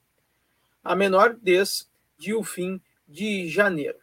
a 0.85 0.95
menor 0.95 1.38
desde 1.41 2.35
o 2.35 2.45
fim 2.45 2.79
de 3.09 3.49
janeiro. 3.49 3.97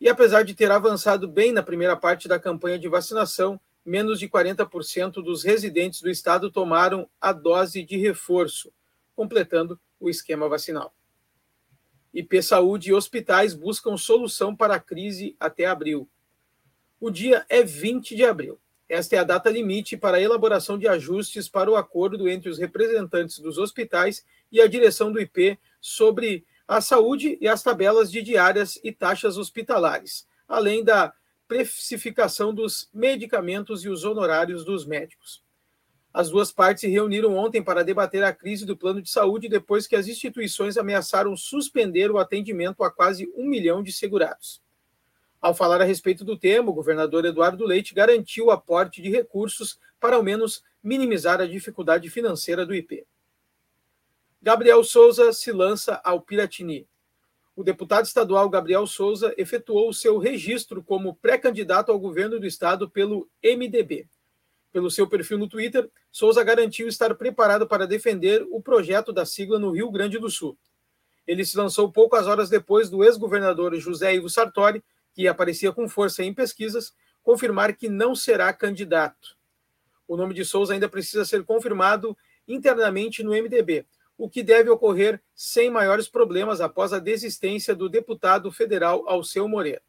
E 0.00 0.08
apesar 0.08 0.42
de 0.42 0.54
ter 0.54 0.70
avançado 0.70 1.28
bem 1.28 1.52
na 1.52 1.62
primeira 1.62 1.98
parte 1.98 2.28
da 2.28 2.40
campanha 2.40 2.78
de 2.78 2.88
vacinação, 2.88 3.60
menos 3.84 4.18
de 4.18 4.26
40% 4.26 5.22
dos 5.22 5.44
residentes 5.44 6.00
do 6.00 6.08
estado 6.08 6.50
tomaram 6.50 7.06
a 7.20 7.30
dose 7.30 7.82
de 7.82 7.98
reforço, 7.98 8.72
completando 9.14 9.78
o 10.00 10.08
esquema 10.08 10.48
vacinal. 10.48 10.94
IP 12.12 12.42
Saúde 12.42 12.90
e 12.90 12.94
hospitais 12.94 13.54
buscam 13.54 13.96
solução 13.96 14.54
para 14.54 14.74
a 14.74 14.80
crise 14.80 15.36
até 15.38 15.66
abril. 15.66 16.08
O 17.00 17.10
dia 17.10 17.44
é 17.48 17.62
20 17.62 18.16
de 18.16 18.24
abril. 18.24 18.58
Esta 18.88 19.16
é 19.16 19.18
a 19.20 19.24
data 19.24 19.48
limite 19.48 19.96
para 19.96 20.16
a 20.16 20.20
elaboração 20.20 20.76
de 20.76 20.88
ajustes 20.88 21.48
para 21.48 21.70
o 21.70 21.76
acordo 21.76 22.28
entre 22.28 22.50
os 22.50 22.58
representantes 22.58 23.38
dos 23.38 23.56
hospitais 23.56 24.24
e 24.50 24.60
a 24.60 24.66
direção 24.66 25.12
do 25.12 25.20
IP 25.20 25.58
sobre 25.80 26.44
a 26.66 26.80
saúde 26.80 27.38
e 27.40 27.46
as 27.46 27.62
tabelas 27.62 28.10
de 28.10 28.20
diárias 28.20 28.78
e 28.82 28.90
taxas 28.90 29.38
hospitalares, 29.38 30.26
além 30.48 30.82
da 30.82 31.12
precificação 31.46 32.52
dos 32.54 32.88
medicamentos 32.92 33.84
e 33.84 33.88
os 33.88 34.04
honorários 34.04 34.64
dos 34.64 34.84
médicos. 34.84 35.42
As 36.12 36.28
duas 36.28 36.50
partes 36.50 36.80
se 36.80 36.88
reuniram 36.88 37.36
ontem 37.36 37.62
para 37.62 37.84
debater 37.84 38.24
a 38.24 38.32
crise 38.32 38.66
do 38.66 38.76
plano 38.76 39.00
de 39.00 39.08
saúde 39.08 39.48
depois 39.48 39.86
que 39.86 39.94
as 39.94 40.08
instituições 40.08 40.76
ameaçaram 40.76 41.36
suspender 41.36 42.10
o 42.10 42.18
atendimento 42.18 42.82
a 42.82 42.90
quase 42.90 43.32
um 43.36 43.46
milhão 43.46 43.80
de 43.82 43.92
segurados. 43.92 44.60
Ao 45.40 45.54
falar 45.54 45.80
a 45.80 45.84
respeito 45.84 46.24
do 46.24 46.36
tema, 46.36 46.70
o 46.70 46.74
governador 46.74 47.24
Eduardo 47.24 47.64
Leite 47.64 47.94
garantiu 47.94 48.46
o 48.46 48.50
aporte 48.50 49.00
de 49.00 49.08
recursos 49.08 49.78
para 50.00 50.16
ao 50.16 50.22
menos 50.22 50.62
minimizar 50.82 51.40
a 51.40 51.46
dificuldade 51.46 52.10
financeira 52.10 52.66
do 52.66 52.74
IP. 52.74 53.06
Gabriel 54.42 54.82
Souza 54.82 55.32
se 55.32 55.52
lança 55.52 56.00
ao 56.02 56.20
Piratini. 56.20 56.88
O 57.54 57.62
deputado 57.62 58.06
estadual 58.06 58.48
Gabriel 58.48 58.86
Souza 58.86 59.32
efetuou 59.36 59.92
seu 59.92 60.18
registro 60.18 60.82
como 60.82 61.14
pré-candidato 61.14 61.92
ao 61.92 61.98
governo 61.98 62.40
do 62.40 62.46
estado 62.46 62.88
pelo 62.90 63.28
MDB. 63.42 64.08
Pelo 64.72 64.90
seu 64.90 65.08
perfil 65.08 65.38
no 65.38 65.48
Twitter, 65.48 65.90
Souza 66.12 66.44
garantiu 66.44 66.86
estar 66.86 67.14
preparado 67.14 67.66
para 67.66 67.86
defender 67.86 68.46
o 68.50 68.62
projeto 68.62 69.12
da 69.12 69.26
sigla 69.26 69.58
no 69.58 69.72
Rio 69.72 69.90
Grande 69.90 70.18
do 70.18 70.30
Sul. 70.30 70.56
Ele 71.26 71.44
se 71.44 71.56
lançou 71.56 71.90
poucas 71.90 72.26
horas 72.26 72.48
depois 72.48 72.88
do 72.88 73.04
ex-governador 73.04 73.74
José 73.76 74.14
Ivo 74.14 74.28
Sartori, 74.28 74.82
que 75.12 75.26
aparecia 75.26 75.72
com 75.72 75.88
força 75.88 76.22
em 76.22 76.32
pesquisas, 76.32 76.92
confirmar 77.22 77.76
que 77.76 77.88
não 77.88 78.14
será 78.14 78.52
candidato. 78.52 79.36
O 80.06 80.16
nome 80.16 80.34
de 80.34 80.44
Souza 80.44 80.72
ainda 80.72 80.88
precisa 80.88 81.24
ser 81.24 81.44
confirmado 81.44 82.16
internamente 82.46 83.22
no 83.22 83.30
MDB, 83.30 83.86
o 84.16 84.28
que 84.28 84.42
deve 84.42 84.68
ocorrer 84.68 85.20
sem 85.34 85.70
maiores 85.70 86.08
problemas 86.08 86.60
após 86.60 86.92
a 86.92 86.98
desistência 86.98 87.74
do 87.74 87.88
deputado 87.88 88.50
federal 88.52 89.08
Alceu 89.08 89.48
Moreira. 89.48 89.82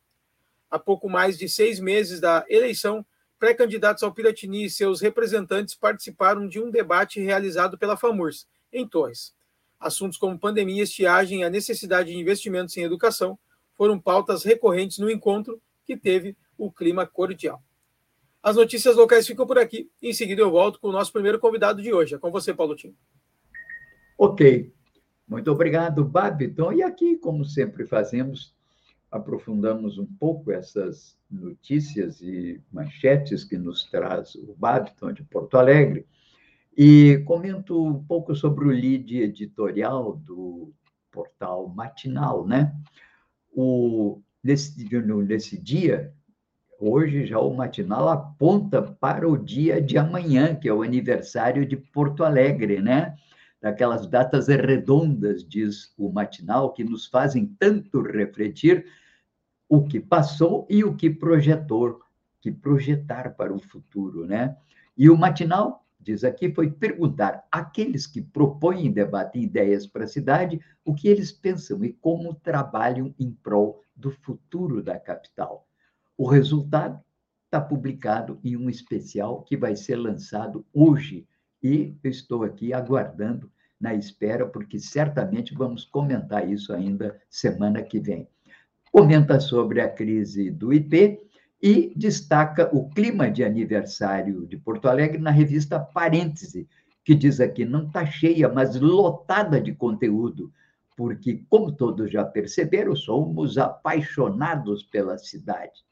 Há 0.69 0.79
pouco 0.79 1.09
mais 1.09 1.37
de 1.37 1.49
seis 1.49 1.79
meses 1.79 2.19
da 2.19 2.45
eleição, 2.47 3.05
pré-candidatos 3.41 4.03
ao 4.03 4.13
Piratini 4.13 4.65
e 4.65 4.69
seus 4.69 5.01
representantes 5.01 5.73
participaram 5.73 6.47
de 6.47 6.59
um 6.59 6.69
debate 6.69 7.19
realizado 7.19 7.75
pela 7.75 7.97
FAMURS, 7.97 8.47
em 8.71 8.87
Torres. 8.87 9.33
Assuntos 9.79 10.19
como 10.19 10.37
pandemia, 10.37 10.83
estiagem 10.83 11.41
e 11.41 11.43
a 11.43 11.49
necessidade 11.49 12.11
de 12.11 12.19
investimentos 12.19 12.77
em 12.77 12.83
educação 12.83 13.39
foram 13.75 13.99
pautas 13.99 14.43
recorrentes 14.43 14.99
no 14.99 15.09
encontro, 15.09 15.59
que 15.83 15.97
teve 15.97 16.37
o 16.55 16.71
clima 16.71 17.07
cordial. 17.07 17.63
As 18.43 18.55
notícias 18.55 18.95
locais 18.95 19.25
ficam 19.25 19.47
por 19.47 19.57
aqui. 19.57 19.89
Em 19.99 20.13
seguida, 20.13 20.43
eu 20.43 20.51
volto 20.51 20.79
com 20.79 20.89
o 20.89 20.91
nosso 20.91 21.11
primeiro 21.11 21.39
convidado 21.39 21.81
de 21.81 21.91
hoje. 21.91 22.13
É 22.13 22.19
com 22.19 22.29
você, 22.29 22.53
Paulo 22.53 22.75
Tim. 22.75 22.95
Ok. 24.19 24.71
Muito 25.27 25.51
obrigado, 25.51 26.05
Babiton. 26.05 26.73
E 26.73 26.83
aqui, 26.83 27.17
como 27.17 27.43
sempre 27.43 27.87
fazemos, 27.87 28.53
aprofundamos 29.11 29.97
um 29.97 30.05
pouco 30.05 30.51
essas 30.51 31.17
notícias 31.29 32.21
e 32.21 32.61
manchetes 32.71 33.43
que 33.43 33.57
nos 33.57 33.83
traz 33.83 34.35
o 34.35 34.55
Babiton 34.57 35.11
de 35.11 35.23
Porto 35.23 35.57
Alegre. 35.57 36.07
E 36.77 37.21
comento 37.25 37.83
um 37.85 38.01
pouco 38.01 38.33
sobre 38.33 38.65
o 38.65 38.69
lead 38.69 39.17
editorial 39.17 40.15
do 40.15 40.71
portal 41.11 41.67
Matinal, 41.67 42.47
né? 42.47 42.73
O, 43.53 44.21
nesse, 44.41 44.87
nesse 45.27 45.61
dia, 45.61 46.13
hoje 46.79 47.25
já 47.25 47.37
o 47.37 47.53
Matinal 47.53 48.07
aponta 48.07 48.81
para 48.81 49.27
o 49.27 49.37
dia 49.37 49.81
de 49.81 49.97
amanhã, 49.97 50.55
que 50.55 50.69
é 50.69 50.73
o 50.73 50.81
aniversário 50.81 51.65
de 51.65 51.75
Porto 51.75 52.23
Alegre, 52.23 52.81
né? 52.81 53.17
daquelas 53.61 54.07
datas 54.07 54.47
redondas, 54.47 55.47
diz 55.47 55.93
o 55.95 56.11
matinal, 56.11 56.73
que 56.73 56.83
nos 56.83 57.05
fazem 57.05 57.45
tanto 57.59 58.01
refletir 58.01 58.87
o 59.71 59.85
que 59.85 60.01
passou 60.01 60.67
e 60.69 60.83
o 60.83 60.93
que 60.97 61.09
projetou, 61.09 62.01
que 62.41 62.51
projetar 62.51 63.33
para 63.37 63.53
o 63.53 63.57
futuro, 63.57 64.25
né? 64.25 64.57
E 64.97 65.09
o 65.09 65.17
matinal, 65.17 65.85
diz 65.97 66.25
aqui, 66.25 66.53
foi 66.53 66.69
perguntar 66.69 67.47
àqueles 67.49 68.05
que 68.05 68.21
propõem 68.21 68.87
e 68.87 68.89
debatem 68.89 69.43
ideias 69.43 69.87
para 69.87 70.03
a 70.03 70.09
cidade 70.09 70.59
o 70.83 70.93
que 70.93 71.07
eles 71.07 71.31
pensam 71.31 71.85
e 71.85 71.93
como 71.93 72.33
trabalham 72.33 73.15
em 73.17 73.31
prol 73.31 73.81
do 73.95 74.11
futuro 74.11 74.83
da 74.83 74.99
capital. 74.99 75.65
O 76.17 76.27
resultado 76.27 77.01
está 77.45 77.61
publicado 77.61 78.41
em 78.43 78.57
um 78.57 78.69
especial 78.69 79.41
que 79.43 79.55
vai 79.55 79.77
ser 79.77 79.95
lançado 79.95 80.65
hoje, 80.73 81.25
e 81.63 81.95
eu 82.03 82.11
estou 82.11 82.43
aqui 82.43 82.73
aguardando, 82.73 83.49
na 83.79 83.95
espera, 83.95 84.45
porque 84.45 84.77
certamente 84.77 85.55
vamos 85.55 85.85
comentar 85.85 86.47
isso 86.47 86.73
ainda 86.73 87.17
semana 87.29 87.81
que 87.81 88.01
vem. 88.01 88.27
Comenta 88.91 89.39
sobre 89.39 89.79
a 89.79 89.89
crise 89.89 90.51
do 90.51 90.73
IP 90.73 91.17
e 91.61 91.93
destaca 91.95 92.69
o 92.75 92.89
clima 92.89 93.31
de 93.31 93.41
aniversário 93.41 94.45
de 94.45 94.57
Porto 94.57 94.89
Alegre 94.89 95.17
na 95.17 95.31
revista 95.31 95.79
Parêntese, 95.79 96.67
que 97.05 97.15
diz 97.15 97.39
aqui: 97.39 97.63
não 97.63 97.87
está 97.87 98.05
cheia, 98.05 98.49
mas 98.49 98.77
lotada 98.77 99.61
de 99.61 99.73
conteúdo, 99.73 100.51
porque, 100.97 101.45
como 101.49 101.71
todos 101.71 102.11
já 102.11 102.25
perceberam, 102.25 102.93
somos 102.93 103.57
apaixonados 103.57 104.83
pela 104.83 105.17
cidade. 105.17 105.85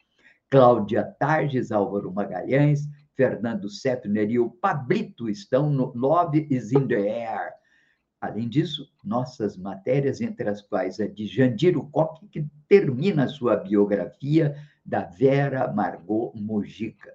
Cláudia 0.50 1.04
Targes, 1.04 1.72
Álvaro 1.72 2.12
Magalhães, 2.12 2.82
Fernando 3.16 3.70
Setner 3.70 4.30
e 4.30 4.40
o 4.40 4.50
Pablito 4.50 5.30
estão 5.30 5.70
no 5.70 5.94
Love 5.96 6.48
is 6.50 6.74
in 6.74 6.86
the 6.88 6.96
Air. 6.96 7.54
Além 8.22 8.50
disso, 8.50 8.92
nossas 9.04 9.56
matérias, 9.56 10.20
entre 10.20 10.50
as 10.50 10.62
quais 10.62 11.00
a 11.00 11.08
de 11.08 11.26
Jandiro 11.26 11.88
Coque, 11.90 12.28
que 12.28 12.46
termina 12.68 13.30
sua 13.30 13.56
biografia 13.56 14.58
da 14.86 15.06
Vera 15.06 15.72
Margot 15.72 16.34
Mojica. 16.36 17.14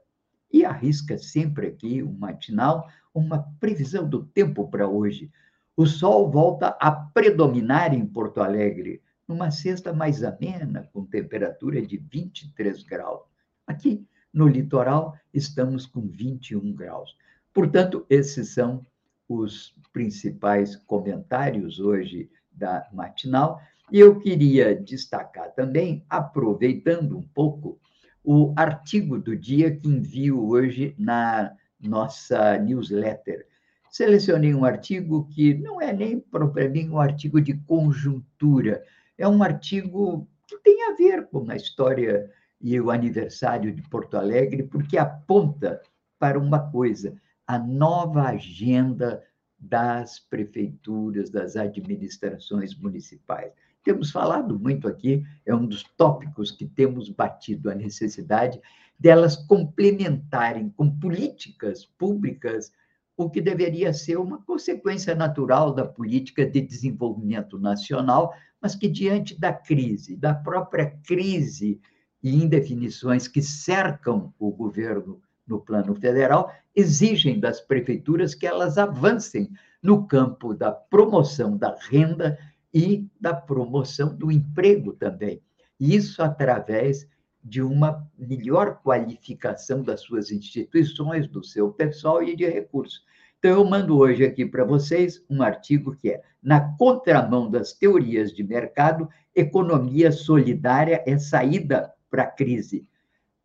E 0.51 0.64
arrisca 0.64 1.19
sempre 1.19 1.67
aqui, 1.67 2.03
um 2.03 2.12
matinal, 2.12 2.88
uma 3.12 3.40
previsão 3.61 4.09
do 4.09 4.25
tempo 4.25 4.69
para 4.69 4.88
hoje. 4.88 5.31
O 5.77 5.85
sol 5.85 6.31
volta 6.31 6.69
a 6.81 6.90
predominar 6.90 7.93
em 7.93 8.07
Porto 8.07 8.40
Alegre, 8.40 9.03
numa 9.29 9.51
sexta 9.51 9.93
mais 9.93 10.23
amena, 10.23 10.88
com 10.93 11.05
temperatura 11.05 11.83
de 11.83 11.99
23 11.99 12.83
graus. 12.83 13.23
Aqui, 13.67 14.07
no 14.33 14.49
litoral, 14.49 15.19
estamos 15.33 15.85
com 15.87 16.09
21 16.09 16.73
graus. 16.73 17.17
Portanto, 17.53 18.07
esses 18.09 18.55
são 18.55 18.87
os 19.29 19.75
principais 19.93 20.77
comentários 20.77 21.81
hoje 21.81 22.31
da 22.53 22.87
matinal. 22.93 23.61
E 23.91 24.01
eu 24.01 24.19
queria 24.19 24.75
destacar 24.75 25.53
também, 25.53 26.05
aproveitando 26.09 27.17
um 27.17 27.23
pouco, 27.23 27.79
o 28.23 28.55
artigo 28.57 29.19
do 29.19 29.37
dia 29.37 29.77
que 29.77 29.87
envio 29.87 30.49
hoje 30.49 30.95
na 30.99 31.53
nossa 31.79 32.59
newsletter. 32.59 33.47
Selecionei 33.91 34.55
um 34.55 34.65
artigo 34.65 35.29
que 35.29 35.55
não 35.55 35.81
é 35.81 35.93
nem 35.93 36.19
propriamente 36.19 36.89
um 36.89 36.99
artigo 36.99 37.41
de 37.41 37.55
conjuntura, 37.55 38.83
é 39.17 39.29
um 39.29 39.43
artigo 39.43 40.27
que 40.49 40.59
tem 40.59 40.91
a 40.91 40.95
ver 40.97 41.27
com 41.27 41.49
a 41.51 41.57
história 41.57 42.31
e 42.61 42.81
o 42.81 42.91
aniversário 42.91 43.73
de 43.73 43.83
Porto 43.83 44.17
Alegre, 44.17 44.63
porque 44.63 44.97
aponta 44.97 45.81
para 46.19 46.39
uma 46.39 46.71
coisa: 46.71 47.15
a 47.46 47.59
nova 47.59 48.28
agenda 48.28 49.22
das 49.59 50.18
prefeituras, 50.18 51.30
das 51.30 51.57
administrações 51.57 52.74
municipais. 52.74 53.52
Temos 53.83 54.11
falado 54.11 54.59
muito 54.59 54.88
aqui, 54.88 55.24
é 55.44 55.54
um 55.54 55.66
dos 55.66 55.83
tópicos 55.96 56.50
que 56.50 56.66
temos 56.66 57.09
batido 57.09 57.70
a 57.70 57.74
necessidade 57.74 58.61
delas 58.98 59.37
complementarem 59.37 60.70
com 60.70 60.90
políticas 60.98 61.85
públicas 61.85 62.72
o 63.16 63.30
que 63.30 63.40
deveria 63.40 63.92
ser 63.92 64.18
uma 64.18 64.42
consequência 64.42 65.14
natural 65.14 65.72
da 65.72 65.87
política 65.87 66.44
de 66.44 66.61
desenvolvimento 66.61 67.59
nacional, 67.59 68.35
mas 68.61 68.74
que, 68.74 68.88
diante 68.88 69.38
da 69.38 69.52
crise, 69.52 70.16
da 70.16 70.35
própria 70.35 70.90
crise 71.07 71.80
e 72.22 72.35
indefinições 72.42 73.28
que 73.28 73.42
cercam 73.42 74.33
o 74.38 74.50
governo 74.50 75.20
no 75.46 75.61
plano 75.61 75.94
federal, 75.94 76.52
exigem 76.74 77.38
das 77.38 77.61
prefeituras 77.61 78.35
que 78.35 78.46
elas 78.46 78.78
avancem 78.78 79.50
no 79.83 80.07
campo 80.07 80.54
da 80.54 80.72
promoção 80.72 81.57
da 81.57 81.76
renda 81.90 82.38
e 82.72 83.07
da 83.20 83.35
promoção 83.35 84.14
do 84.14 84.33
emprego 84.33 84.92
também. 84.92 85.40
Isso 85.78 86.22
através 86.22 87.07
de 87.42 87.61
uma 87.61 88.09
melhor 88.18 88.80
qualificação 88.83 89.83
das 89.83 90.00
suas 90.00 90.30
instituições, 90.30 91.28
do 91.28 91.44
seu 91.44 91.70
pessoal 91.70 92.22
e 92.22 92.35
de 92.35 92.48
recursos. 92.48 93.04
Então, 93.38 93.50
eu 93.59 93.64
mando 93.66 93.98
hoje 93.98 94.24
aqui 94.24 94.46
para 94.46 94.64
vocês 94.64 95.22
um 95.28 95.42
artigo 95.42 95.94
que 95.94 96.11
é 96.11 96.22
Na 96.42 96.74
contramão 96.78 97.50
das 97.50 97.74
teorias 97.74 98.33
de 98.33 98.42
mercado, 98.42 99.09
economia 99.35 100.11
solidária 100.11 101.04
é 101.07 101.18
saída 101.18 101.92
para 102.11 102.22
a 102.22 102.30
crise. 102.30 102.87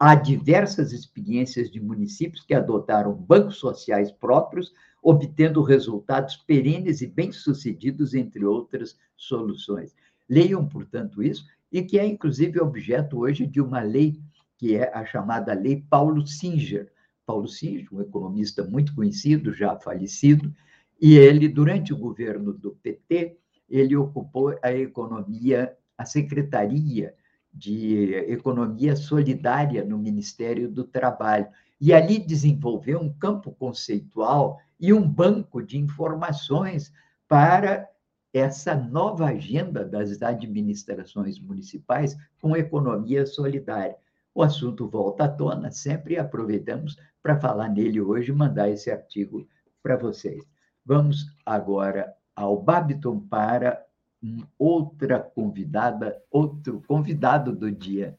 Há 0.01 0.15
diversas 0.15 0.93
experiências 0.93 1.69
de 1.69 1.81
municípios 1.81 2.45
que 2.45 2.53
adotaram 2.53 3.13
bancos 3.13 3.57
sociais 3.57 4.09
próprios, 4.09 4.71
obtendo 5.03 5.62
resultados 5.62 6.38
perenes 6.38 7.01
e 7.01 7.07
bem-sucedidos, 7.07 8.13
entre 8.13 8.45
outras 8.45 8.97
soluções. 9.17 9.93
Leiam, 10.29 10.65
portanto, 10.65 11.21
isso, 11.21 11.45
e 11.69 11.81
que 11.81 11.99
é, 11.99 12.05
inclusive, 12.05 12.62
objeto 12.62 13.19
hoje 13.19 13.45
de 13.45 13.59
uma 13.59 13.81
lei, 13.81 14.17
que 14.57 14.73
é 14.73 14.89
a 14.93 15.05
chamada 15.05 15.53
Lei 15.53 15.83
Paulo 15.89 16.25
Singer. 16.25 16.89
Paulo 17.25 17.49
Singer, 17.49 17.85
um 17.91 17.99
economista 17.99 18.63
muito 18.63 18.95
conhecido, 18.95 19.53
já 19.53 19.75
falecido, 19.75 20.53
e 21.01 21.17
ele, 21.17 21.49
durante 21.49 21.91
o 21.93 21.97
governo 21.97 22.53
do 22.53 22.71
PT, 22.81 23.38
ele 23.69 23.97
ocupou 23.97 24.57
a 24.63 24.71
economia, 24.71 25.75
a 25.97 26.05
secretaria 26.05 27.13
de 27.51 28.13
Economia 28.31 28.95
Solidária 28.95 29.83
no 29.83 29.97
Ministério 29.97 30.69
do 30.69 30.83
Trabalho. 30.83 31.47
E 31.79 31.93
ali 31.93 32.19
desenvolveu 32.19 32.99
um 32.99 33.12
campo 33.12 33.51
conceitual 33.51 34.59
e 34.79 34.93
um 34.93 35.07
banco 35.07 35.62
de 35.62 35.77
informações 35.77 36.91
para 37.27 37.88
essa 38.33 38.75
nova 38.75 39.25
agenda 39.27 39.83
das 39.83 40.21
administrações 40.21 41.39
municipais 41.39 42.15
com 42.41 42.55
economia 42.55 43.25
solidária. 43.25 43.95
O 44.33 44.43
assunto 44.43 44.88
volta 44.88 45.25
à 45.25 45.27
tona, 45.27 45.71
sempre 45.71 46.17
aproveitamos 46.17 46.95
para 47.21 47.39
falar 47.39 47.69
nele 47.69 47.99
hoje 47.99 48.31
e 48.31 48.35
mandar 48.35 48.69
esse 48.69 48.91
artigo 48.91 49.47
para 49.81 49.97
vocês. 49.97 50.45
Vamos 50.85 51.25
agora 51.45 52.13
ao 52.35 52.62
Babiton 52.62 53.19
para 53.19 53.83
outra 54.58 55.19
convidada, 55.19 56.21
outro 56.29 56.84
convidado 56.88 57.55
do 57.55 57.71
dia. 57.71 58.17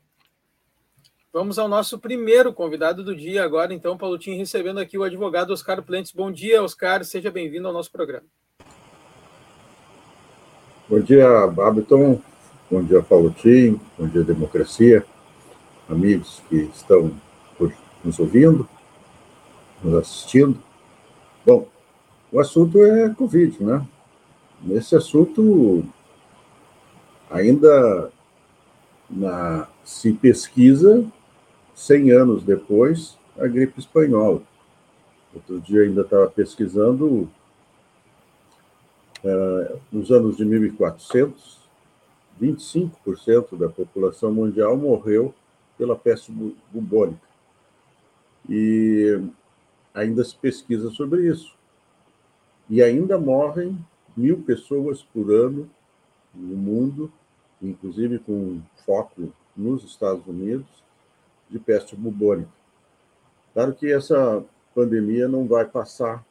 Vamos 1.33 1.59
ao 1.59 1.69
nosso 1.69 1.99
primeiro 1.99 2.53
convidado 2.53 3.05
do 3.05 3.15
dia 3.15 3.45
agora, 3.45 3.73
então, 3.73 3.97
Paulotinho, 3.97 4.37
recebendo 4.37 4.81
aqui 4.81 4.99
o 4.99 5.05
advogado 5.05 5.53
Oscar 5.53 5.81
Plentes. 5.83 6.11
Bom 6.11 6.33
dia, 6.33 6.63
Oscar, 6.63 7.05
seja 7.05 7.31
bem-vindo 7.31 7.69
ao 7.69 7.73
nosso 7.73 7.93
programa. 7.93 8.27
Bom 10.89 10.99
dia, 10.99 11.47
Babiton. 11.47 12.21
Bom 12.69 12.83
dia, 12.83 13.01
Paulotinho. 13.01 13.81
Bom 13.97 14.09
dia, 14.09 14.25
Democracia. 14.25 15.07
Amigos 15.89 16.43
que 16.49 16.57
estão 16.75 17.13
nos 18.03 18.19
ouvindo, 18.19 18.69
nos 19.83 19.95
assistindo. 19.95 20.61
Bom, 21.47 21.69
o 22.33 22.41
assunto 22.41 22.83
é 22.85 23.09
Covid, 23.11 23.63
né? 23.63 23.87
Nesse 24.63 24.95
assunto, 24.95 25.85
ainda 27.31 28.13
na, 29.09 29.69
se 29.85 30.13
pesquisa 30.13 31.05
100 31.75 32.11
anos 32.13 32.43
depois 32.43 33.19
a 33.39 33.47
gripe 33.47 33.81
espanhola. 33.81 34.43
Outro 35.35 35.61
dia 35.61 35.83
ainda 35.83 36.03
estava 36.03 36.29
pesquisando, 36.29 37.31
uh, 39.25 39.81
nos 39.91 40.11
anos 40.11 40.37
de 40.37 40.45
1400, 40.45 41.59
25% 42.41 43.57
da 43.57 43.69
população 43.69 44.33
mundial 44.33 44.77
morreu 44.77 45.35
pela 45.79 45.97
peste 45.97 46.33
bubônica. 46.71 47.21
E 48.49 49.23
ainda 49.95 50.23
se 50.25 50.35
pesquisa 50.37 50.91
sobre 50.91 51.29
isso. 51.29 51.55
E 52.69 52.83
ainda 52.83 53.19
morrem 53.19 53.79
mil 54.17 54.43
pessoas 54.43 55.03
por 55.03 55.31
ano 55.33 55.69
no 56.35 56.57
mundo, 56.57 57.13
inclusive 57.61 58.19
com 58.19 58.61
foco 58.85 59.33
nos 59.57 59.85
Estados 59.85 60.27
Unidos, 60.27 60.67
de 61.49 61.59
peste 61.59 61.97
bubônica. 61.97 62.51
Claro 63.53 63.75
que 63.75 63.93
essa 63.93 64.45
pandemia 64.75 65.27
não 65.27 65.47
vai 65.47 65.65
passar 65.65 66.25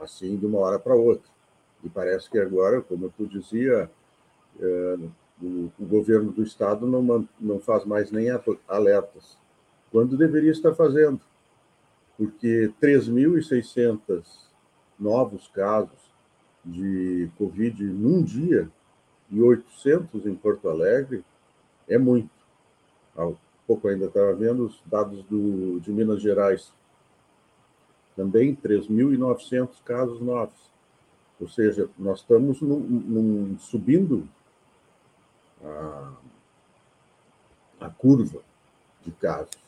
assim 0.00 0.36
de 0.36 0.44
uma 0.44 0.58
hora 0.58 0.78
para 0.78 0.94
outra. 0.94 1.30
E 1.82 1.88
parece 1.88 2.28
que 2.28 2.38
agora, 2.38 2.80
como 2.80 3.10
tu 3.10 3.26
dizia, 3.26 3.90
é, 4.60 4.96
o, 5.40 5.70
o, 5.78 5.86
governo 5.86 6.32
do 6.32 6.42
estado 6.42 6.86
não, 6.86 7.28
não 7.38 7.60
faz 7.60 7.84
mais 7.84 8.10
nem 8.10 8.28
alertas, 8.66 9.36
quando 9.90 10.16
deveria 10.16 10.50
estar 10.50 10.74
fazendo, 10.74 11.20
porque 12.16 12.72
3.600 12.80 14.24
novos 14.98 15.48
casos 15.48 16.03
de 16.64 17.30
Covid 17.36 17.84
num 17.84 18.22
dia 18.22 18.70
e 19.30 19.40
800 19.40 20.26
em 20.26 20.34
Porto 20.34 20.68
Alegre 20.68 21.24
é 21.88 21.98
muito. 21.98 22.30
Há 23.16 23.30
pouco 23.66 23.88
ainda 23.88 24.06
estava 24.06 24.34
vendo 24.34 24.66
os 24.66 24.80
dados 24.86 25.22
do, 25.24 25.80
de 25.80 25.90
Minas 25.90 26.20
Gerais. 26.20 26.72
Também 28.16 28.54
3.900 28.54 29.82
casos 29.84 30.20
novos. 30.20 30.70
Ou 31.40 31.48
seja, 31.48 31.88
nós 31.98 32.20
estamos 32.20 32.60
num, 32.60 32.78
num, 32.78 33.58
subindo 33.58 34.28
a, 35.62 36.12
a 37.80 37.90
curva 37.90 38.40
de 39.02 39.10
casos. 39.12 39.63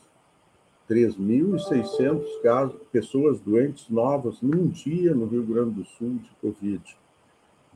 3.600 0.88 2.42
casos, 2.42 2.77
pessoas 2.92 3.40
doentes 3.40 3.88
novas 3.88 4.40
num 4.40 4.68
dia 4.68 5.14
no 5.14 5.27
Rio 5.27 5.42
Grande 5.42 5.70
do 5.70 5.85
Sul 5.85 6.18
de 6.18 6.31
Covid. 6.40 6.96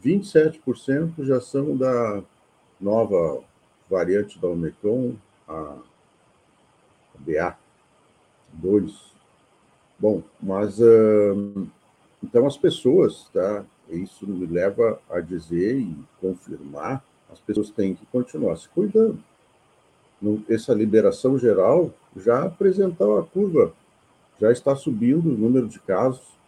27% 0.03 1.25
já 1.25 1.41
são 1.41 1.77
da 1.77 2.23
nova 2.81 3.43
variante 3.89 4.39
da 4.39 4.49
Omicron, 4.49 5.15
a 5.47 5.77
BA2. 7.27 8.95
Bom, 9.99 10.23
mas 10.41 10.79
uh, 10.79 11.67
então 12.23 12.47
as 12.47 12.57
pessoas, 12.57 13.29
tá? 13.33 13.65
Isso 13.89 14.27
me 14.27 14.47
leva 14.47 15.01
a 15.11 15.21
dizer 15.21 15.79
e 15.79 15.97
confirmar, 16.21 17.05
as 17.31 17.41
pessoas 17.41 17.71
têm 17.71 17.95
que 17.95 18.07
continuar 18.07 18.57
se 18.57 18.69
cuidando. 18.69 19.23
Essa 20.49 20.75
liberação 20.75 21.39
geral 21.39 21.93
já 22.17 22.45
apresentou 22.45 23.19
a 23.19 23.25
curva, 23.25 23.73
já 24.39 24.53
está 24.53 24.77
subindo 24.77 25.31
o 25.31 25.39
número 25.39 25.67
de 25.67 25.79
casos. 25.81 26.39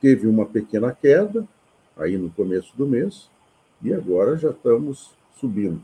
Teve 0.00 0.26
uma 0.26 0.46
pequena 0.46 0.92
queda 0.92 1.46
aí 1.96 2.16
no 2.16 2.30
começo 2.30 2.72
do 2.76 2.86
mês 2.86 3.28
e 3.82 3.92
agora 3.92 4.36
já 4.36 4.50
estamos 4.50 5.10
subindo. 5.36 5.80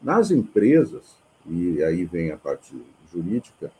Nas 0.00 0.30
empresas, 0.30 1.16
e 1.46 1.82
aí 1.82 2.04
vem 2.04 2.30
a 2.30 2.36
parte 2.36 2.74
jurídica, 3.12 3.70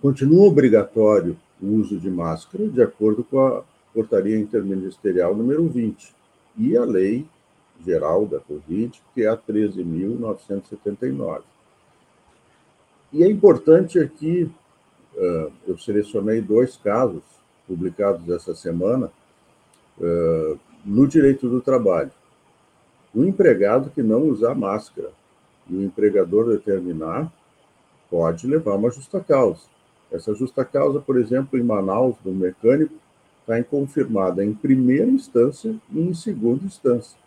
continua 0.00 0.48
obrigatório 0.48 1.36
o 1.60 1.66
uso 1.76 1.98
de 1.98 2.10
máscara 2.10 2.68
de 2.68 2.82
acordo 2.82 3.24
com 3.24 3.40
a 3.40 3.62
portaria 3.94 4.38
interministerial 4.38 5.34
número 5.34 5.66
20 5.68 6.14
e 6.58 6.76
a 6.76 6.84
lei 6.84 7.26
geral 7.84 8.26
da 8.26 8.40
Covid, 8.40 9.00
que 9.14 9.22
é 9.22 9.28
a 9.28 9.36
13.979. 9.36 11.42
E 13.12 13.22
é 13.22 13.28
importante 13.28 13.98
aqui, 13.98 14.50
eu 15.66 15.76
selecionei 15.78 16.40
dois 16.40 16.76
casos 16.76 17.22
publicados 17.66 18.28
essa 18.30 18.54
semana 18.54 19.10
no 20.84 21.06
direito 21.06 21.48
do 21.48 21.60
trabalho. 21.60 22.10
O 23.14 23.22
empregado 23.24 23.90
que 23.90 24.02
não 24.02 24.22
usar 24.22 24.54
máscara 24.54 25.10
e 25.68 25.76
o 25.76 25.82
empregador 25.82 26.48
determinar 26.48 27.30
pode 28.10 28.46
levar 28.46 28.76
uma 28.76 28.90
justa 28.90 29.20
causa. 29.20 29.60
Essa 30.10 30.34
justa 30.34 30.64
causa, 30.64 30.98
por 31.00 31.18
exemplo, 31.18 31.58
em 31.58 31.62
Manaus, 31.62 32.16
do 32.24 32.32
mecânico, 32.32 32.94
está 33.40 33.62
confirmada 33.64 34.42
em 34.44 34.54
primeira 34.54 35.10
instância 35.10 35.74
e 35.90 36.00
em 36.00 36.14
segunda 36.14 36.64
instância. 36.64 37.18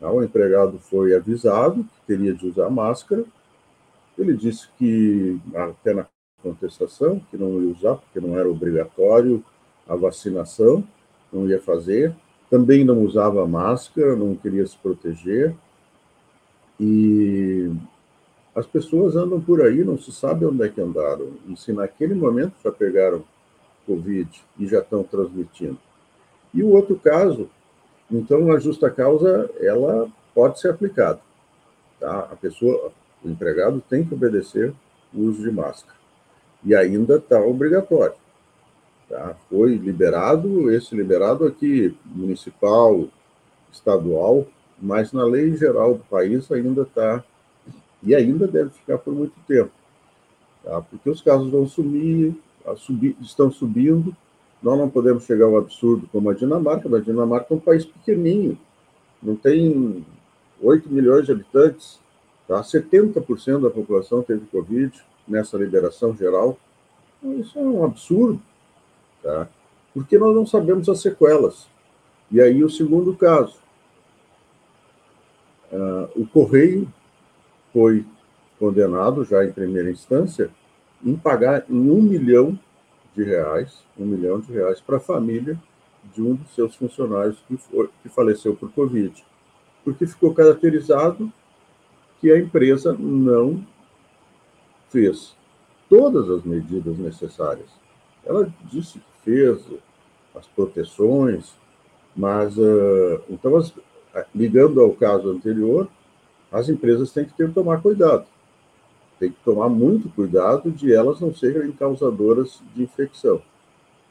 O 0.00 0.22
empregado 0.22 0.78
foi 0.78 1.14
avisado 1.14 1.82
que 1.84 2.06
teria 2.06 2.34
de 2.34 2.46
usar 2.46 2.70
máscara, 2.70 3.24
Ele 4.18 4.34
disse 4.34 4.68
que, 4.78 5.38
até 5.54 5.92
na 5.92 6.06
contestação, 6.42 7.20
que 7.30 7.36
não 7.36 7.60
ia 7.62 7.70
usar, 7.70 7.96
porque 7.96 8.20
não 8.20 8.38
era 8.38 8.48
obrigatório 8.48 9.44
a 9.86 9.94
vacinação, 9.94 10.82
não 11.32 11.48
ia 11.48 11.60
fazer. 11.60 12.14
Também 12.48 12.84
não 12.84 13.02
usava 13.02 13.46
máscara, 13.46 14.16
não 14.16 14.34
queria 14.34 14.66
se 14.66 14.76
proteger. 14.78 15.54
E 16.80 17.70
as 18.54 18.66
pessoas 18.66 19.16
andam 19.16 19.40
por 19.40 19.60
aí, 19.60 19.84
não 19.84 19.98
se 19.98 20.12
sabe 20.12 20.46
onde 20.46 20.64
é 20.64 20.68
que 20.68 20.80
andaram. 20.80 21.32
E 21.46 21.56
se 21.56 21.72
naquele 21.72 22.14
momento 22.14 22.54
já 22.64 22.72
pegaram 22.72 23.22
Covid 23.86 24.28
e 24.58 24.66
já 24.66 24.80
estão 24.80 25.02
transmitindo. 25.02 25.78
E 26.54 26.62
o 26.62 26.70
outro 26.70 26.96
caso, 26.96 27.50
então 28.10 28.50
a 28.52 28.58
justa 28.58 28.90
causa, 28.90 29.50
ela 29.60 30.08
pode 30.34 30.60
ser 30.60 30.70
aplicada. 30.70 31.20
Tá? 31.98 32.28
A 32.30 32.36
pessoa, 32.36 32.92
o 33.24 33.28
empregado 33.28 33.82
tem 33.88 34.04
que 34.04 34.14
obedecer 34.14 34.72
o 35.12 35.22
uso 35.22 35.42
de 35.42 35.50
máscara. 35.50 35.96
E 36.64 36.74
ainda 36.74 37.16
está 37.16 37.40
obrigatório. 37.40 38.14
Tá? 39.08 39.36
Foi 39.48 39.74
liberado, 39.74 40.70
esse 40.70 40.94
liberado 40.94 41.46
aqui, 41.46 41.96
municipal, 42.04 43.08
estadual, 43.72 44.46
mas 44.80 45.12
na 45.12 45.24
lei 45.24 45.56
geral 45.56 45.94
do 45.94 46.04
país 46.04 46.50
ainda 46.50 46.82
está, 46.82 47.24
e 48.02 48.14
ainda 48.14 48.46
deve 48.46 48.70
ficar 48.70 48.98
por 48.98 49.14
muito 49.14 49.34
tempo, 49.46 49.70
tá? 50.62 50.82
porque 50.82 51.08
os 51.08 51.22
casos 51.22 51.50
vão 51.50 51.66
sumir, 51.66 52.34
estão 53.20 53.50
subindo, 53.50 54.14
nós 54.66 54.76
não 54.76 54.90
podemos 54.90 55.22
chegar 55.22 55.44
ao 55.44 55.58
absurdo 55.58 56.08
como 56.10 56.28
a 56.28 56.34
Dinamarca, 56.34 56.88
mas 56.88 57.02
a 57.02 57.04
Dinamarca 57.04 57.46
é 57.54 57.56
um 57.56 57.60
país 57.60 57.84
pequenininho, 57.84 58.58
não 59.22 59.36
tem 59.36 60.04
8 60.60 60.92
milhões 60.92 61.26
de 61.26 61.30
habitantes, 61.30 62.00
tá? 62.48 62.60
70% 62.60 63.60
da 63.60 63.70
população 63.70 64.22
teve 64.22 64.44
Covid 64.46 64.92
nessa 65.28 65.56
liberação 65.56 66.16
geral, 66.16 66.58
então, 67.22 67.38
isso 67.38 67.56
é 67.56 67.62
um 67.62 67.84
absurdo, 67.84 68.42
tá? 69.22 69.48
porque 69.94 70.18
nós 70.18 70.34
não 70.34 70.44
sabemos 70.44 70.88
as 70.88 71.00
sequelas. 71.00 71.68
E 72.28 72.40
aí 72.40 72.64
o 72.64 72.68
segundo 72.68 73.14
caso, 73.14 73.60
uh, 75.70 76.20
o 76.20 76.26
Correio 76.26 76.92
foi 77.72 78.04
condenado 78.58 79.24
já 79.24 79.44
em 79.44 79.52
primeira 79.52 79.92
instância 79.92 80.50
em 81.04 81.14
pagar 81.14 81.64
em 81.70 81.88
um 81.88 82.02
milhão 82.02 82.58
de 83.16 83.24
reais, 83.24 83.82
um 83.98 84.04
milhão 84.04 84.38
de 84.38 84.52
reais 84.52 84.80
para 84.80 84.98
a 84.98 85.00
família 85.00 85.58
de 86.14 86.22
um 86.22 86.34
dos 86.34 86.54
seus 86.54 86.74
funcionários 86.76 87.38
que, 87.48 87.56
foi, 87.56 87.88
que 88.02 88.08
faleceu 88.08 88.54
por 88.54 88.70
Covid, 88.72 89.24
porque 89.82 90.06
ficou 90.06 90.34
caracterizado 90.34 91.32
que 92.20 92.30
a 92.30 92.38
empresa 92.38 92.92
não 92.92 93.64
fez 94.90 95.34
todas 95.88 96.28
as 96.30 96.44
medidas 96.44 96.98
necessárias. 96.98 97.68
Ela 98.24 98.52
disse 98.64 98.98
que 98.98 99.24
fez 99.24 99.64
as 100.34 100.46
proteções, 100.48 101.54
mas, 102.14 102.56
uh, 102.58 103.22
então, 103.30 103.56
as, 103.56 103.72
ligando 104.34 104.80
ao 104.80 104.92
caso 104.92 105.30
anterior, 105.30 105.88
as 106.50 106.68
empresas 106.68 107.12
têm 107.12 107.24
que 107.24 107.34
ter 107.34 107.52
tomar 107.52 107.80
cuidado. 107.80 108.26
Tem 109.18 109.30
que 109.30 109.38
tomar 109.44 109.68
muito 109.68 110.08
cuidado 110.10 110.70
de 110.70 110.92
elas 110.92 111.20
não 111.20 111.34
serem 111.34 111.72
causadoras 111.72 112.60
de 112.74 112.82
infecção. 112.82 113.40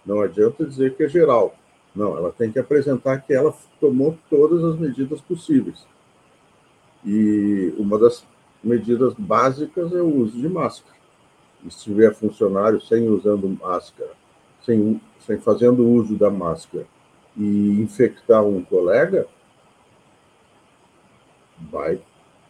Não 0.05 0.21
adianta 0.21 0.65
dizer 0.65 0.95
que 0.95 1.03
é 1.03 1.09
geral. 1.09 1.55
Não, 1.95 2.17
ela 2.17 2.31
tem 2.31 2.51
que 2.51 2.59
apresentar 2.59 3.19
que 3.19 3.33
ela 3.33 3.53
tomou 3.79 4.17
todas 4.29 4.63
as 4.63 4.77
medidas 4.77 5.21
possíveis. 5.21 5.85
E 7.05 7.73
uma 7.77 7.97
das 7.97 8.25
medidas 8.63 9.13
básicas 9.13 9.93
é 9.93 10.01
o 10.01 10.13
uso 10.13 10.37
de 10.37 10.49
máscara. 10.49 10.95
E 11.63 11.71
se 11.71 11.83
tiver 11.83 12.13
funcionário 12.13 12.81
sem 12.81 13.07
usando 13.07 13.47
máscara, 13.47 14.11
sem, 14.63 14.99
sem 15.19 15.39
fazendo 15.39 15.87
uso 15.87 16.15
da 16.15 16.29
máscara 16.29 16.85
e 17.37 17.81
infectar 17.81 18.43
um 18.43 18.63
colega, 18.63 19.27
vai 21.71 22.01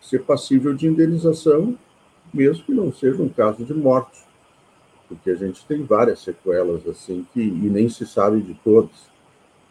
ser 0.02 0.24
passível 0.24 0.74
de 0.74 0.88
indenização, 0.88 1.78
mesmo 2.36 2.64
que 2.66 2.74
não 2.74 2.92
seja 2.92 3.22
um 3.22 3.30
caso 3.30 3.64
de 3.64 3.74
morte, 3.74 4.20
porque 5.08 5.30
a 5.30 5.36
gente 5.36 5.66
tem 5.66 5.84
várias 5.84 6.20
sequelas 6.20 6.86
assim 6.88 7.26
que 7.34 7.42
e 7.42 7.70
nem 7.70 7.88
se 7.90 8.06
sabe 8.06 8.42
de 8.42 8.54
todas. 8.56 9.14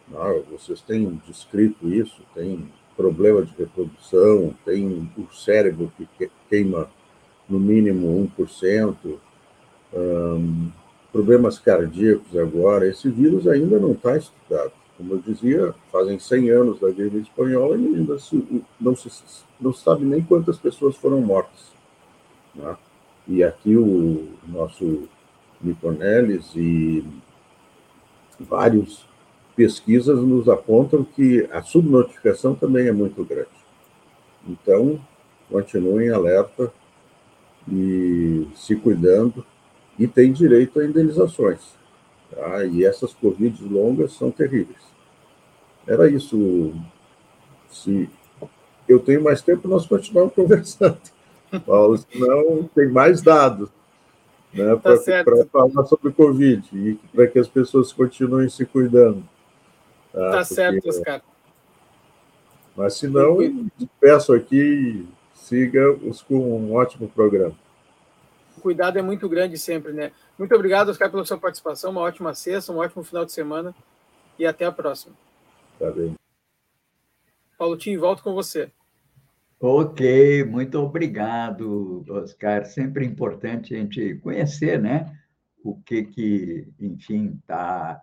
Não, 0.07 0.41
vocês 0.51 0.81
têm 0.81 1.21
descrito 1.27 1.87
isso, 1.87 2.21
tem 2.33 2.67
problema 2.95 3.41
de 3.43 3.53
reprodução, 3.57 4.53
tem 4.63 5.09
o 5.17 5.33
cérebro 5.33 5.91
que 5.97 6.29
queima 6.49 6.89
no 7.49 7.59
mínimo 7.59 8.31
1%, 8.37 9.17
um, 9.93 10.71
problemas 11.11 11.59
cardíacos 11.59 12.35
agora. 12.37 12.87
Esse 12.87 13.09
vírus 13.09 13.47
ainda 13.47 13.79
não 13.79 13.91
está 13.91 14.17
estudado. 14.17 14.71
Como 14.97 15.13
eu 15.13 15.19
dizia, 15.19 15.75
fazem 15.91 16.17
100 16.17 16.49
anos 16.51 16.79
da 16.79 16.89
gripe 16.89 17.17
espanhola 17.17 17.77
e 17.77 17.85
ainda 17.85 18.17
se, 18.17 18.63
não, 18.79 18.95
se, 18.95 19.11
não 19.59 19.73
se 19.73 19.83
sabe 19.83 20.05
nem 20.05 20.21
quantas 20.21 20.57
pessoas 20.57 20.95
foram 20.95 21.19
mortas. 21.19 21.75
Né? 22.55 22.77
E 23.27 23.43
aqui 23.43 23.75
o 23.75 24.27
nosso 24.47 25.07
Niconelis 25.61 26.51
e 26.55 27.03
vários 28.39 29.05
pesquisas 29.55 30.19
nos 30.19 30.49
apontam 30.49 31.03
que 31.03 31.47
a 31.51 31.61
subnotificação 31.61 32.53
também 32.53 32.87
é 32.87 32.91
muito 32.91 33.23
grande. 33.23 33.49
Então, 34.47 34.99
continuem 35.49 36.09
alerta 36.09 36.71
e 37.67 38.47
se 38.55 38.75
cuidando 38.75 39.45
e 39.97 40.07
tem 40.07 40.31
direito 40.31 40.79
a 40.79 40.85
indenizações. 40.85 41.73
Tá? 42.29 42.65
E 42.65 42.85
essas 42.85 43.13
Covid 43.13 43.63
longas 43.63 44.13
são 44.13 44.29
terríveis. 44.29 44.81
Era 45.87 46.09
isso. 46.09 46.73
Se 47.69 48.09
eu 48.87 48.99
tenho 48.99 49.23
mais 49.23 49.41
tempo, 49.41 49.67
nós 49.67 49.85
continuamos 49.85 50.33
conversando. 50.35 51.14
Paulo, 51.59 51.97
senão 51.97 52.69
tem 52.73 52.89
mais 52.89 53.21
dados 53.21 53.69
né, 54.55 54.75
tá 54.77 55.23
para 55.23 55.45
falar 55.45 55.85
sobre 55.85 56.13
Covid 56.13 56.69
e 56.73 56.95
para 57.13 57.27
que 57.27 57.37
as 57.37 57.47
pessoas 57.47 57.91
continuem 57.91 58.47
se 58.49 58.65
cuidando. 58.65 59.23
Tá, 60.13 60.31
tá 60.31 60.43
certo, 60.45 60.87
Oscar. 60.87 61.21
Mas 62.75 62.93
se 62.95 63.07
não, 63.07 63.37
peço 63.99 64.33
aqui, 64.33 65.05
siga-os 65.33 66.21
com 66.21 66.35
um 66.35 66.73
ótimo 66.73 67.09
programa. 67.09 67.55
O 68.57 68.61
cuidado 68.61 68.97
é 68.97 69.01
muito 69.01 69.27
grande 69.27 69.57
sempre, 69.57 69.91
né? 69.91 70.11
Muito 70.39 70.55
obrigado, 70.55 70.89
Oscar, 70.89 71.11
pela 71.11 71.25
sua 71.25 71.37
participação. 71.37 71.91
Uma 71.91 72.01
ótima 72.01 72.33
sexta, 72.33 72.71
um 72.71 72.77
ótimo 72.77 73.03
final 73.03 73.25
de 73.25 73.31
semana 73.31 73.75
e 74.39 74.45
até 74.45 74.65
a 74.65 74.71
próxima. 74.71 75.13
Tá 75.77 75.91
bem. 75.91 76.15
Paulo 77.57 77.77
Tim, 77.77 77.97
volto 77.97 78.23
com 78.23 78.33
você. 78.33 78.71
Ok, 79.67 80.43
muito 80.43 80.77
obrigado, 80.77 82.05
Oscar. 82.07 82.65
Sempre 82.65 83.03
importante 83.03 83.73
a 83.73 83.79
gente 83.79 84.13
conhecer, 84.17 84.79
né? 84.79 85.11
O 85.63 85.81
que 85.81 86.03
que, 86.03 86.67
enfim, 86.79 87.39
está 87.39 87.99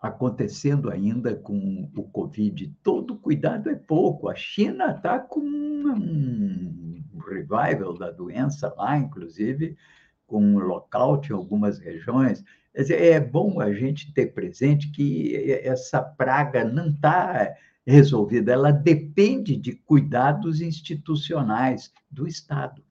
acontecendo 0.00 0.92
ainda 0.92 1.34
com 1.34 1.90
o 1.96 2.04
Covid. 2.04 2.72
Todo 2.84 3.16
cuidado 3.16 3.68
é 3.68 3.74
pouco. 3.74 4.28
A 4.28 4.36
China 4.36 4.92
está 4.92 5.18
com 5.18 5.40
um 5.40 7.02
revival 7.26 7.98
da 7.98 8.12
doença 8.12 8.72
lá, 8.76 8.96
inclusive 8.96 9.76
com 10.24 10.40
um 10.40 10.58
lockout 10.60 11.32
em 11.32 11.34
algumas 11.34 11.80
regiões. 11.80 12.44
É 12.72 13.18
bom 13.18 13.60
a 13.60 13.72
gente 13.72 14.14
ter 14.14 14.26
presente 14.26 14.88
que 14.92 15.34
essa 15.64 16.00
praga 16.00 16.64
não 16.64 16.90
está 16.90 17.52
resolvida, 17.86 18.52
ela 18.52 18.70
depende 18.70 19.56
de 19.56 19.72
cuidados 19.72 20.60
institucionais 20.60 21.92
do 22.10 22.26
Estado. 22.26 22.82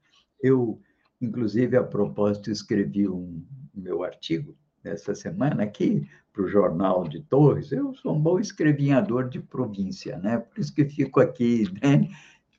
Eu, 0.41 0.79
inclusive, 1.19 1.75
a 1.75 1.83
propósito, 1.83 2.51
escrevi 2.51 3.07
um 3.07 3.43
meu 3.73 4.03
artigo 4.03 4.55
essa 4.83 5.15
semana 5.15 5.63
aqui 5.63 6.07
para 6.31 6.43
o 6.43 6.47
Jornal 6.47 7.07
de 7.07 7.21
Torres. 7.21 7.71
Eu 7.71 7.93
sou 7.95 8.15
um 8.15 8.19
bom 8.19 8.39
escrevinhador 8.39 9.29
de 9.29 9.39
província, 9.39 10.17
né? 10.17 10.37
Por 10.39 10.59
isso 10.59 10.73
que 10.73 10.85
fico 10.85 11.19
aqui, 11.19 11.65
né? 11.81 12.09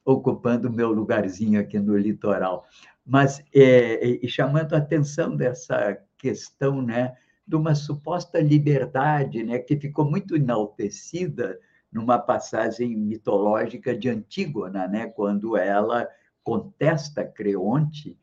ocupando 0.05 0.71
meu 0.71 0.93
lugarzinho 0.93 1.59
aqui 1.59 1.79
no 1.79 1.97
litoral. 1.97 2.67
Mas, 3.07 3.43
é, 3.55 4.07
e 4.23 4.29
chamando 4.29 4.75
a 4.75 4.79
atenção 4.79 5.35
dessa 5.37 5.99
questão, 6.19 6.83
né? 6.83 7.17
De 7.47 7.57
uma 7.57 7.75
suposta 7.75 8.41
liberdade, 8.41 9.43
né? 9.43 9.59
Que 9.59 9.77
ficou 9.77 10.05
muito 10.05 10.37
enaltecida 10.37 11.59
numa 11.95 12.19
passagem 12.19 12.97
mitológica 12.97 13.97
de 13.97 14.09
Antígona, 14.09 14.89
né? 14.89 15.07
Quando 15.07 15.57
ela 15.57 16.09
contesta 16.43 17.25
Creonte 17.25 18.19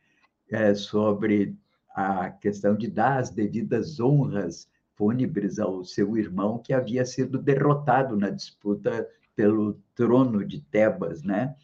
é, 0.52 0.76
sobre 0.76 1.56
a 1.96 2.30
questão 2.30 2.76
de 2.76 2.88
dar 2.88 3.18
as 3.18 3.30
devidas 3.30 4.00
honras 4.00 4.70
fúnebres 4.96 5.58
ao 5.58 5.84
seu 5.86 6.18
irmão 6.18 6.60
que 6.60 6.74
havia 6.74 7.06
sido 7.06 7.40
derrotado 7.40 8.18
na 8.18 8.30
disputa 8.30 9.08
pelo 9.36 9.82
trono 9.96 10.46
de 10.46 10.60
Tebas, 10.60 11.24
né? 11.24 11.56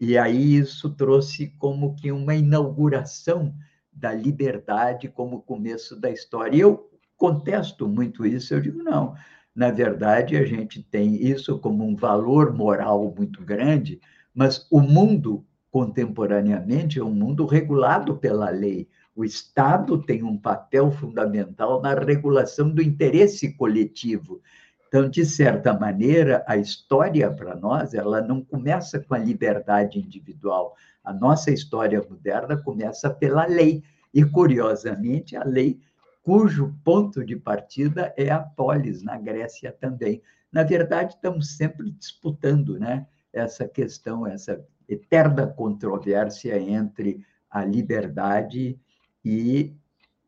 E 0.00 0.16
aí 0.16 0.54
isso 0.56 0.88
trouxe 0.90 1.48
como 1.58 1.94
que 1.96 2.10
uma 2.12 2.34
inauguração 2.34 3.52
da 3.92 4.14
liberdade 4.14 5.08
como 5.08 5.42
começo 5.42 5.94
da 5.94 6.10
história. 6.10 6.56
E 6.56 6.60
eu 6.60 6.88
contesto 7.16 7.86
muito 7.86 8.24
isso, 8.24 8.54
eu 8.54 8.60
digo, 8.60 8.82
não, 8.82 9.14
na 9.54 9.70
verdade 9.70 10.36
a 10.36 10.44
gente 10.44 10.82
tem 10.82 11.14
isso 11.14 11.58
como 11.58 11.84
um 11.84 11.96
valor 11.96 12.54
moral 12.54 13.12
muito 13.16 13.44
grande, 13.44 14.00
mas 14.34 14.66
o 14.70 14.80
mundo 14.80 15.44
contemporaneamente 15.70 16.98
é 16.98 17.04
um 17.04 17.14
mundo 17.14 17.46
regulado 17.46 18.16
pela 18.16 18.50
lei. 18.50 18.88
O 19.14 19.24
Estado 19.24 20.02
tem 20.02 20.22
um 20.22 20.36
papel 20.36 20.90
fundamental 20.90 21.80
na 21.80 21.94
regulação 21.94 22.70
do 22.70 22.82
interesse 22.82 23.52
coletivo. 23.54 24.40
Então, 24.88 25.08
de 25.08 25.24
certa 25.24 25.72
maneira, 25.72 26.44
a 26.48 26.56
história 26.56 27.30
para 27.30 27.54
nós, 27.54 27.94
ela 27.94 28.20
não 28.20 28.42
começa 28.42 28.98
com 28.98 29.14
a 29.14 29.18
liberdade 29.18 30.00
individual. 30.00 30.74
A 31.04 31.12
nossa 31.12 31.52
história 31.52 32.04
moderna 32.08 32.56
começa 32.56 33.08
pela 33.08 33.46
lei. 33.46 33.84
E, 34.12 34.24
curiosamente, 34.24 35.36
a 35.36 35.44
lei 35.44 35.78
cujo 36.22 36.74
ponto 36.84 37.24
de 37.24 37.36
partida 37.36 38.12
é 38.16 38.30
a 38.30 38.38
polis, 38.38 39.02
na 39.02 39.16
Grécia 39.16 39.72
também. 39.72 40.22
Na 40.52 40.62
verdade, 40.62 41.14
estamos 41.14 41.56
sempre 41.56 41.90
disputando 41.90 42.78
né, 42.78 43.06
essa 43.32 43.66
questão, 43.66 44.26
essa 44.26 44.64
eterna 44.88 45.46
controvérsia 45.46 46.58
entre 46.60 47.24
a 47.50 47.64
liberdade 47.64 48.78
e 49.24 49.72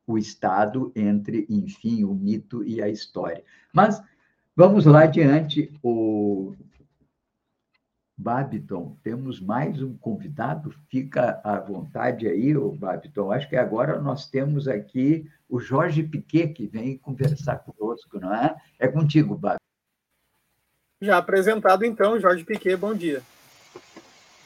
o 0.06 0.18
Estado, 0.18 0.92
entre, 0.94 1.46
enfim, 1.48 2.04
o 2.04 2.14
mito 2.14 2.64
e 2.64 2.82
a 2.82 2.88
história. 2.88 3.42
Mas 3.72 4.02
vamos 4.56 4.86
lá 4.86 5.04
adiante. 5.04 5.72
O 5.82 6.54
Babiton, 8.16 8.96
temos 9.02 9.40
mais 9.40 9.82
um 9.82 9.96
convidado, 9.96 10.74
fica 10.88 11.40
à 11.42 11.58
vontade 11.58 12.28
aí, 12.28 12.56
o 12.56 12.70
Babiton. 12.70 13.32
Acho 13.32 13.48
que 13.48 13.56
agora 13.56 14.00
nós 14.00 14.28
temos 14.28 14.68
aqui 14.68 15.26
o 15.48 15.58
Jorge 15.58 16.02
Piquet, 16.02 16.48
que 16.48 16.66
vem 16.66 16.98
conversar 16.98 17.56
conosco, 17.56 18.20
não 18.20 18.34
é? 18.34 18.54
É 18.78 18.86
contigo, 18.86 19.34
Babiton. 19.34 19.58
Já 21.00 21.18
apresentado, 21.18 21.84
então, 21.84 22.20
Jorge 22.20 22.44
Piquet, 22.44 22.76
bom 22.76 22.94
dia. 22.94 23.22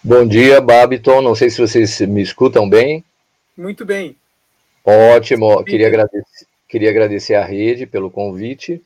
Bom 0.03 0.27
dia, 0.27 0.61
Babiton. 0.61 1.21
Não 1.21 1.35
sei 1.35 1.51
se 1.51 1.61
vocês 1.61 2.01
me 2.03 2.23
escutam 2.23 2.71
bem. 2.71 3.05
Muito 3.57 3.85
bem. 3.85 4.17
Ótimo. 4.85 5.65
Queria 5.65 5.89
agradecer, 5.89 6.47
queria 6.69 6.91
agradecer 6.91 7.35
à 7.35 7.45
rede 7.45 7.87
pelo 7.87 8.11
convite. 8.11 8.81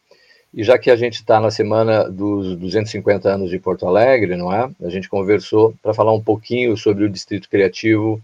E 0.53 0.65
já 0.65 0.77
que 0.79 0.91
a 0.91 0.97
gente 0.97 1.15
está 1.15 1.41
na 1.41 1.51
semana 1.51 2.11
dos 2.11 2.57
250 2.57 3.29
anos 3.29 3.51
de 3.51 3.59
Porto 3.59 3.87
Alegre, 3.87 4.37
não 4.37 4.53
é? 4.53 4.69
A 4.83 4.89
gente 4.89 5.09
conversou 5.09 5.75
para 5.81 5.95
falar 5.95 6.13
um 6.13 6.23
pouquinho 6.23 6.77
sobre 6.77 7.05
o 7.05 7.11
Distrito 7.11 7.49
Criativo 7.49 8.21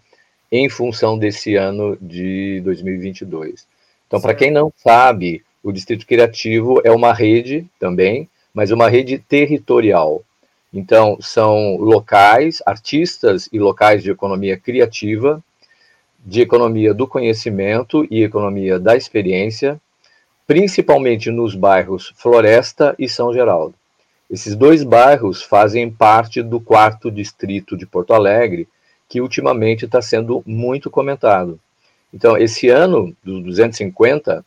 em 0.50 0.68
função 0.68 1.16
desse 1.16 1.54
ano 1.54 1.96
de 2.00 2.60
2022. 2.64 3.66
Então, 4.06 4.20
para 4.20 4.34
quem 4.34 4.50
não 4.50 4.72
sabe, 4.76 5.44
o 5.62 5.72
Distrito 5.72 6.06
Criativo 6.06 6.80
é 6.84 6.90
uma 6.90 7.12
rede 7.12 7.66
também, 7.78 8.28
mas 8.52 8.70
uma 8.70 8.88
rede 8.88 9.18
territorial. 9.18 10.22
Então, 10.72 11.18
são 11.20 11.76
locais, 11.76 12.60
artistas 12.66 13.48
e 13.52 13.58
locais 13.58 14.02
de 14.02 14.10
economia 14.10 14.56
criativa, 14.56 15.42
de 16.24 16.40
economia 16.40 16.92
do 16.92 17.06
conhecimento 17.06 18.06
e 18.10 18.22
economia 18.22 18.78
da 18.78 18.96
experiência, 18.96 19.80
principalmente 20.46 21.30
nos 21.30 21.54
bairros 21.54 22.12
Floresta 22.16 22.94
e 22.98 23.08
São 23.08 23.32
Geraldo. 23.32 23.74
Esses 24.30 24.56
dois 24.56 24.82
bairros 24.82 25.42
fazem 25.42 25.90
parte 25.90 26.42
do 26.42 26.60
quarto 26.60 27.10
distrito 27.10 27.76
de 27.76 27.86
Porto 27.86 28.12
Alegre, 28.12 28.68
que 29.08 29.20
ultimamente 29.20 29.84
está 29.84 30.02
sendo 30.02 30.42
muito 30.46 30.90
comentado. 30.90 31.60
Então, 32.12 32.36
esse 32.36 32.68
ano 32.68 33.14
dos 33.22 33.42
250 33.42 34.44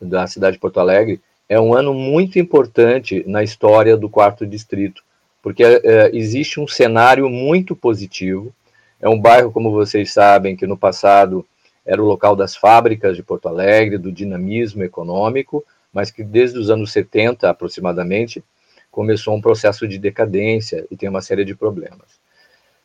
da 0.00 0.26
cidade 0.26 0.54
de 0.54 0.60
Porto 0.60 0.78
Alegre 0.78 1.20
é 1.48 1.60
um 1.60 1.74
ano 1.74 1.94
muito 1.94 2.38
importante 2.38 3.24
na 3.26 3.42
história 3.42 3.96
do 3.96 4.08
quarto 4.08 4.46
distrito, 4.46 5.02
porque 5.42 5.62
é, 5.62 6.10
existe 6.12 6.60
um 6.60 6.66
cenário 6.66 7.28
muito 7.28 7.74
positivo. 7.74 8.52
É 9.00 9.08
um 9.08 9.18
bairro, 9.18 9.52
como 9.52 9.70
vocês 9.70 10.12
sabem, 10.12 10.56
que 10.56 10.66
no 10.66 10.76
passado 10.76 11.46
era 11.86 12.02
o 12.02 12.06
local 12.06 12.34
das 12.34 12.56
fábricas 12.56 13.16
de 13.16 13.22
Porto 13.22 13.48
Alegre, 13.48 13.96
do 13.96 14.10
dinamismo 14.10 14.82
econômico, 14.82 15.64
mas 15.92 16.10
que 16.10 16.24
desde 16.24 16.58
os 16.58 16.68
anos 16.68 16.92
70 16.92 17.48
aproximadamente 17.48 18.42
começou 18.90 19.34
um 19.34 19.40
processo 19.40 19.86
de 19.86 19.98
decadência 19.98 20.86
e 20.90 20.96
tem 20.96 21.08
uma 21.08 21.22
série 21.22 21.44
de 21.44 21.54
problemas. 21.54 22.26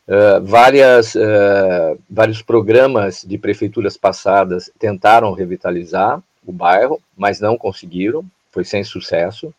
Uh, 0.08 0.44
várias, 0.44 1.16
uh, 1.16 1.98
vários 2.10 2.42
programas 2.42 3.24
de 3.26 3.38
prefeituras 3.38 3.98
passadas 3.98 4.72
tentaram 4.78 5.34
revitalizar 5.34 6.22
o 6.46 6.52
bairro, 6.52 7.02
mas 7.16 7.40
não 7.40 7.58
conseguiram, 7.58 8.26
foi 8.52 8.64
sem 8.64 8.84
sucesso. 8.84 9.54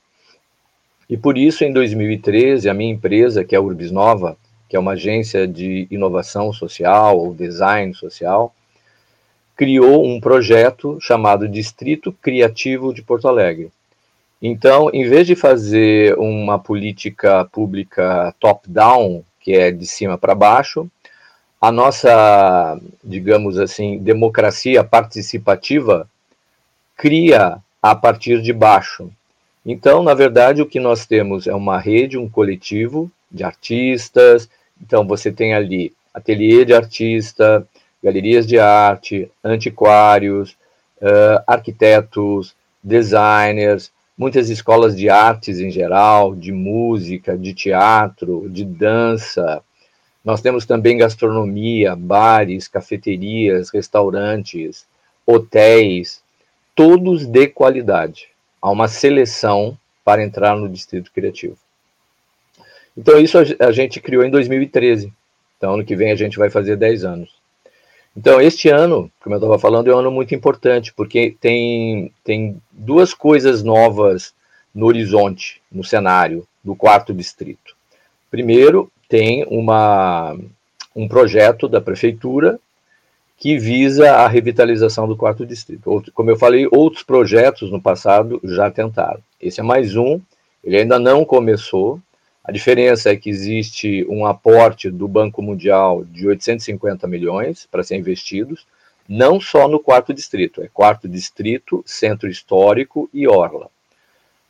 E 1.09 1.17
por 1.17 1.39
isso, 1.39 1.65
em 1.65 1.73
2013, 1.73 2.69
a 2.69 2.75
minha 2.75 2.93
empresa, 2.93 3.45
que 3.45 3.55
é 3.55 3.59
a 3.59 3.61
Urbis 3.63 3.91
Nova, 3.91 4.37
que 4.69 4.77
é 4.77 4.79
uma 4.79 4.93
agência 4.93 5.47
de 5.47 5.87
inovação 5.91 6.53
social 6.53 7.19
ou 7.19 7.35
design 7.35 7.95
social, 7.95 8.55
criou 9.57 10.05
um 10.05 10.21
projeto 10.21 10.99
chamado 11.01 11.49
Distrito 11.49 12.13
Criativo 12.13 12.93
de 12.93 13.03
Porto 13.03 13.29
Alegre. 13.29 13.71
Então, 14.41 14.91
em 14.93 15.09
vez 15.09 15.27
de 15.27 15.37
fazer 15.37 16.19
uma 16.19 16.59
política 16.59 17.45
pública 17.45 18.35
top-down, 18.41 19.23
que 19.41 19.53
é 19.53 19.71
de 19.71 19.87
cima 19.87 20.19
para 20.19 20.35
baixo, 20.35 20.91
a 21.61 21.71
nossa, 21.71 22.81
digamos 23.05 23.57
assim, 23.57 23.99
democracia 23.99 24.83
participativa 24.83 26.09
cria 26.97 27.59
a 27.81 27.95
partir 27.95 28.43
de 28.43 28.53
baixo. 28.53 29.11
Então, 29.65 30.03
na 30.03 30.13
verdade, 30.13 30.61
o 30.61 30.67
que 30.67 30.81
nós 30.81 31.07
temos 31.07 31.47
é 31.47 31.55
uma 31.55 31.79
rede, 31.79 32.19
um 32.19 32.29
coletivo 32.29 33.09
de 33.31 33.45
artistas. 33.45 34.49
Então, 34.81 35.07
você 35.07 35.31
tem 35.31 35.55
ali 35.55 35.93
ateliê 36.13 36.65
de 36.65 36.75
artista, 36.75 37.65
galerias 38.03 38.47
de 38.47 38.59
arte, 38.59 39.31
antiquários, 39.45 40.57
uh, 41.01 41.43
arquitetos, 41.47 42.55
designers, 42.83 43.93
muitas 44.17 44.51
escolas 44.51 44.97
de 44.97 45.09
artes 45.09 45.61
em 45.61 45.71
geral, 45.71 46.35
de 46.35 46.53
música, 46.53 47.37
de 47.37 47.55
teatro, 47.55 48.49
de 48.49 48.65
dança. 48.65 49.63
Nós 50.25 50.41
temos 50.41 50.67
também 50.67 50.99
gastronomia, 50.99 51.97
bares, 51.97 52.69
cafeterias, 52.69 53.71
restaurantes, 53.71 54.87
hotéis, 55.27 56.23
todos 56.75 57.27
de 57.27 57.49
qualidade. 57.49 58.29
Há 58.61 58.71
uma 58.71 58.89
seleção 58.89 59.77
para 60.05 60.23
entrar 60.23 60.57
no 60.57 60.69
Distrito 60.69 61.11
Criativo. 61.13 61.57
Então, 62.97 63.19
isso 63.19 63.39
a 63.39 63.73
gente 63.73 64.01
criou 64.01 64.25
em 64.25 64.31
2013. 64.31 65.13
Então, 65.57 65.75
ano 65.75 65.85
que 65.85 65.97
vem 65.97 66.11
a 66.13 66.17
gente 66.17 66.39
vai 66.39 66.51
fazer 66.51 66.77
10 66.77 67.05
anos. 67.05 67.42
Então, 68.17 68.41
este 68.41 68.69
ano, 68.69 69.11
como 69.23 69.35
eu 69.35 69.39
estava 69.39 69.59
falando, 69.59 69.91
é 69.91 69.95
um 69.95 69.99
ano 69.99 70.11
muito 70.11 70.35
importante, 70.35 70.93
porque 70.93 71.35
tem, 71.41 72.13
tem 72.23 72.61
duas 72.71 73.15
coisas 73.15 73.63
novas 73.63 74.35
no 74.75 74.87
horizonte, 74.87 75.61
no 75.71 75.83
cenário 75.83 76.47
do 76.63 76.75
quarto 76.75 77.15
distrito. 77.15 77.75
Primeiro, 78.31 78.91
tem 79.09 79.45
uma, 79.49 80.37
um 80.95 81.09
projeto 81.09 81.69
da 81.69 81.81
prefeitura 81.81 82.59
que 83.37 83.59
visa 83.59 84.13
a 84.13 84.29
revitalização 84.29 85.09
do 85.09 85.17
quarto 85.17 85.45
distrito. 85.45 85.91
Outro, 85.91 86.13
como 86.13 86.31
eu 86.31 86.37
falei, 86.37 86.69
outros 86.71 87.03
projetos 87.03 87.71
no 87.71 87.83
passado 87.83 88.41
já 88.45 88.71
tentaram. 88.71 89.21
Esse 89.41 89.61
é 89.61 89.63
mais 89.63 89.97
um, 89.97 90.21
ele 90.63 90.77
ainda 90.77 90.99
não 90.99 91.25
começou, 91.25 91.99
a 92.45 92.51
diferença 92.51 93.11
é 93.11 93.17
que 93.17 93.31
existe 93.31 94.05
um 94.09 94.27
aporte 94.27 94.91
do 94.91 95.07
Banco 95.07 95.41
Mundial 95.41 96.05
de 96.05 96.27
850 96.27 97.07
milhões 97.07 97.69
para 97.71 97.85
ser 97.85 97.97
investidos, 97.97 98.67
não 99.09 99.41
só 99.41 99.69
no 99.69 99.79
quarto 99.79 100.13
distrito, 100.13 100.61
é 100.61 100.69
quarto 100.69 101.09
distrito, 101.09 101.85
centro 101.87 102.29
histórico 102.29 103.09
e 103.15 103.29
orla. 103.29 103.69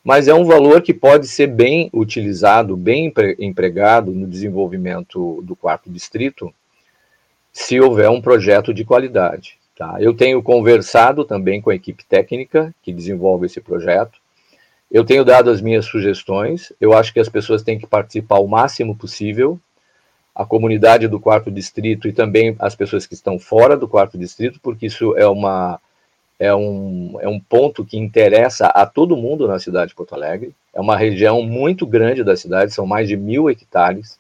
Mas 0.03 0.27
é 0.27 0.35
um 0.35 0.45
valor 0.45 0.81
que 0.81 0.95
pode 0.95 1.29
ser 1.29 1.49
bem 1.49 1.91
utilizado, 1.93 2.77
bem 2.77 3.13
empregado 3.39 4.11
no 4.11 4.27
desenvolvimento 4.27 5.43
do 5.43 5.55
quarto 5.55 5.91
distrito, 5.91 6.53
se 7.53 7.79
houver 7.79 8.09
um 8.09 8.23
projeto 8.23 8.73
de 8.73 8.85
qualidade. 8.85 9.59
Tá? 9.77 9.97
Eu 10.01 10.15
tenho 10.15 10.43
conversado 10.43 11.25
também 11.25 11.61
com 11.61 11.71
a 11.71 11.75
equipe 11.75 12.05
técnica 12.05 12.75
que 12.83 12.93
desenvolve 12.93 13.47
esse 13.47 13.61
projeto, 13.61 14.22
eu 14.93 15.05
tenho 15.05 15.25
dado 15.25 15.51
as 15.51 15.63
minhas 15.63 15.87
sugestões. 15.87 16.71
Eu 16.79 16.93
acho 16.93 17.15
que 17.15 17.19
as 17.19 17.29
pessoas 17.29 17.63
têm 17.63 17.79
que 17.79 17.87
participar 17.87 18.39
o 18.39 18.47
máximo 18.47 18.95
possível. 18.95 19.59
A 20.35 20.45
comunidade 20.45 21.09
do 21.09 21.19
quarto 21.19 21.51
distrito 21.51 22.07
e 22.07 22.13
também 22.13 22.55
as 22.59 22.75
pessoas 22.75 23.07
que 23.07 23.15
estão 23.15 23.39
fora 23.39 23.77
do 23.77 23.89
quarto 23.89 24.19
distrito, 24.19 24.61
porque 24.63 24.87
isso 24.87 25.17
é 25.17 25.27
uma 25.27 25.81
é 26.39 26.55
um, 26.55 27.19
é 27.21 27.29
um 27.29 27.39
ponto 27.39 27.85
que 27.85 27.97
interessa 27.97 28.67
a 28.67 28.85
todo 28.85 29.17
mundo 29.17 29.47
na 29.47 29.61
cidade 29.61 29.91
de 29.91 29.95
Porto 29.95 30.15
Alegre. 30.15 30.53
É 30.75 30.81
uma 30.81 30.97
região 30.97 31.41
muito 31.43 31.87
grande 31.87 32.25
da 32.25 32.37
cidade, 32.37 32.75
são 32.75 32.85
mais 32.85 33.09
de 33.09 33.17
mil 33.17 33.49
hectares. 33.49 34.19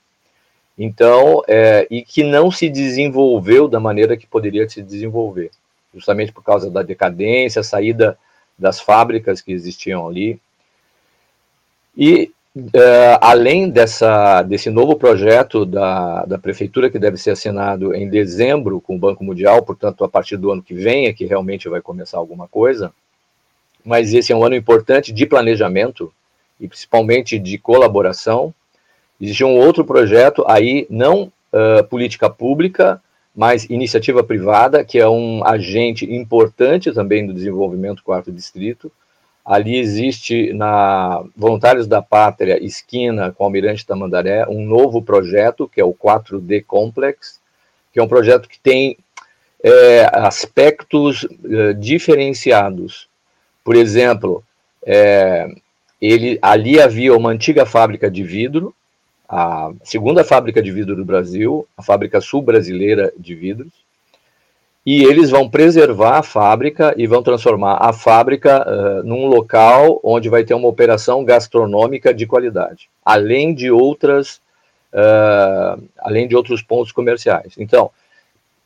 Então, 0.78 1.42
é, 1.48 1.86
e 1.90 2.02
que 2.02 2.22
não 2.22 2.50
se 2.50 2.68
desenvolveu 2.68 3.66
da 3.66 3.80
maneira 3.80 4.16
que 4.16 4.26
poderia 4.26 4.68
se 4.68 4.80
desenvolver, 4.82 5.50
justamente 5.92 6.32
por 6.32 6.44
causa 6.44 6.70
da 6.70 6.82
decadência, 6.82 7.62
saída 7.62 8.16
das 8.58 8.80
fábricas 8.80 9.40
que 9.40 9.52
existiam 9.52 10.06
ali. 10.06 10.40
E 11.96 12.30
Uh, 12.54 13.16
além 13.22 13.70
dessa, 13.70 14.42
desse 14.42 14.68
novo 14.68 14.94
projeto 14.96 15.64
da, 15.64 16.26
da 16.26 16.38
prefeitura, 16.38 16.90
que 16.90 16.98
deve 16.98 17.16
ser 17.16 17.30
assinado 17.30 17.94
em 17.94 18.10
dezembro 18.10 18.78
com 18.78 18.94
o 18.94 18.98
Banco 18.98 19.24
Mundial, 19.24 19.62
portanto, 19.62 20.04
a 20.04 20.08
partir 20.08 20.36
do 20.36 20.52
ano 20.52 20.62
que 20.62 20.74
vem 20.74 21.06
é 21.06 21.14
que 21.14 21.24
realmente 21.24 21.66
vai 21.66 21.80
começar 21.80 22.18
alguma 22.18 22.46
coisa, 22.46 22.92
mas 23.82 24.12
esse 24.12 24.34
é 24.34 24.36
um 24.36 24.44
ano 24.44 24.54
importante 24.54 25.12
de 25.12 25.24
planejamento 25.24 26.12
e 26.60 26.68
principalmente 26.68 27.38
de 27.38 27.56
colaboração. 27.56 28.52
Existe 29.18 29.44
um 29.44 29.56
outro 29.56 29.82
projeto 29.82 30.44
aí, 30.46 30.86
não 30.90 31.32
uh, 31.52 31.82
política 31.88 32.28
pública, 32.28 33.00
mas 33.34 33.64
iniciativa 33.70 34.22
privada, 34.22 34.84
que 34.84 34.98
é 34.98 35.08
um 35.08 35.42
agente 35.42 36.04
importante 36.04 36.92
também 36.92 37.26
do 37.26 37.32
desenvolvimento 37.32 37.96
do 37.96 38.02
quarto 38.02 38.30
distrito, 38.30 38.92
Ali 39.44 39.76
existe 39.76 40.52
na 40.52 41.24
Voluntários 41.36 41.88
da 41.88 42.00
Pátria, 42.00 42.62
esquina 42.64 43.32
com 43.32 43.44
Almirante 43.44 43.84
Tamandaré, 43.84 44.46
um 44.48 44.64
novo 44.64 45.02
projeto, 45.02 45.68
que 45.68 45.80
é 45.80 45.84
o 45.84 45.92
4D 45.92 46.64
Complex, 46.64 47.40
que 47.92 47.98
é 47.98 48.02
um 48.02 48.08
projeto 48.08 48.48
que 48.48 48.58
tem 48.58 48.96
é, 49.62 50.08
aspectos 50.12 51.26
é, 51.44 51.72
diferenciados. 51.72 53.08
Por 53.64 53.74
exemplo, 53.74 54.44
é, 54.86 55.48
ele, 56.00 56.38
ali 56.40 56.80
havia 56.80 57.16
uma 57.16 57.30
antiga 57.30 57.66
fábrica 57.66 58.10
de 58.10 58.22
vidro, 58.22 58.74
a 59.28 59.72
segunda 59.82 60.22
fábrica 60.22 60.62
de 60.62 60.70
vidro 60.70 60.94
do 60.94 61.04
Brasil, 61.04 61.66
a 61.76 61.82
fábrica 61.82 62.20
sul 62.20 62.42
brasileira 62.42 63.12
de 63.16 63.34
vidros, 63.34 63.72
e 64.84 65.04
eles 65.04 65.30
vão 65.30 65.48
preservar 65.48 66.18
a 66.18 66.22
fábrica 66.22 66.92
e 66.96 67.06
vão 67.06 67.22
transformar 67.22 67.78
a 67.80 67.92
fábrica 67.92 68.66
uh, 68.68 69.06
num 69.06 69.26
local 69.26 70.00
onde 70.02 70.28
vai 70.28 70.42
ter 70.44 70.54
uma 70.54 70.68
operação 70.68 71.24
gastronômica 71.24 72.12
de 72.12 72.26
qualidade, 72.26 72.90
além 73.04 73.54
de 73.54 73.70
outras, 73.70 74.40
uh, 74.92 75.80
além 75.98 76.26
de 76.26 76.34
outros 76.34 76.62
pontos 76.62 76.90
comerciais. 76.90 77.54
Então, 77.56 77.90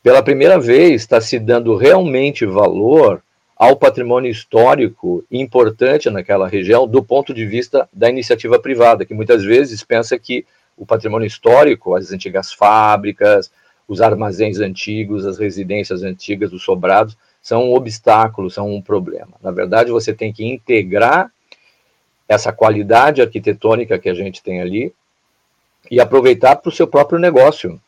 pela 0.03 0.23
primeira 0.23 0.59
vez 0.59 1.03
está 1.03 1.21
se 1.21 1.39
dando 1.39 1.77
realmente 1.77 2.47
valor 2.47 3.23
ao 3.55 3.77
patrimônio 3.77 4.31
histórico 4.31 5.25
importante 5.31 6.09
naquela 6.11 6.47
região 6.47 6.87
do 6.87 7.03
ponto 7.03 7.35
de 7.35 7.45
vista 7.45 7.89
da 7.93 8.09
iniciativa 8.09 8.59
privada, 8.59 9.05
que 9.05 9.15
muitas 9.15 9.43
vezes 9.43 9.83
pensa 9.83 10.19
que 10.19 10.47
o 10.77 10.87
patrimônio 10.87 11.27
histórico, 11.27 11.95
as 11.95 12.13
antigas 12.13 12.53
fábricas, 12.53 13.51
os 13.89 14.01
armazéns 14.01 14.59
antigos, 14.59 15.25
as 15.25 15.39
residências 15.39 16.03
antigas, 16.03 16.53
os 16.53 16.63
sobrados, 16.63 17.17
são 17.41 17.71
um 17.71 17.75
obstáculo, 17.75 18.51
são 18.51 18.75
um 18.75 18.83
problema. 18.83 19.33
Na 19.43 19.51
verdade, 19.51 19.91
você 19.91 20.13
tem 20.13 20.33
que 20.33 20.45
integrar 20.45 21.31
essa 22.29 22.53
qualidade 22.53 23.23
arquitetônica 23.23 23.99
que 23.99 24.09
a 24.09 24.15
gente 24.15 24.43
tem 24.43 24.61
ali 24.61 24.93
e 25.89 26.01
aproveitar 26.01 26.57
para 26.57 26.69
o 26.69 26.73
seu 26.73 26.89
próprio 26.89 27.19
negócio. 27.19 27.81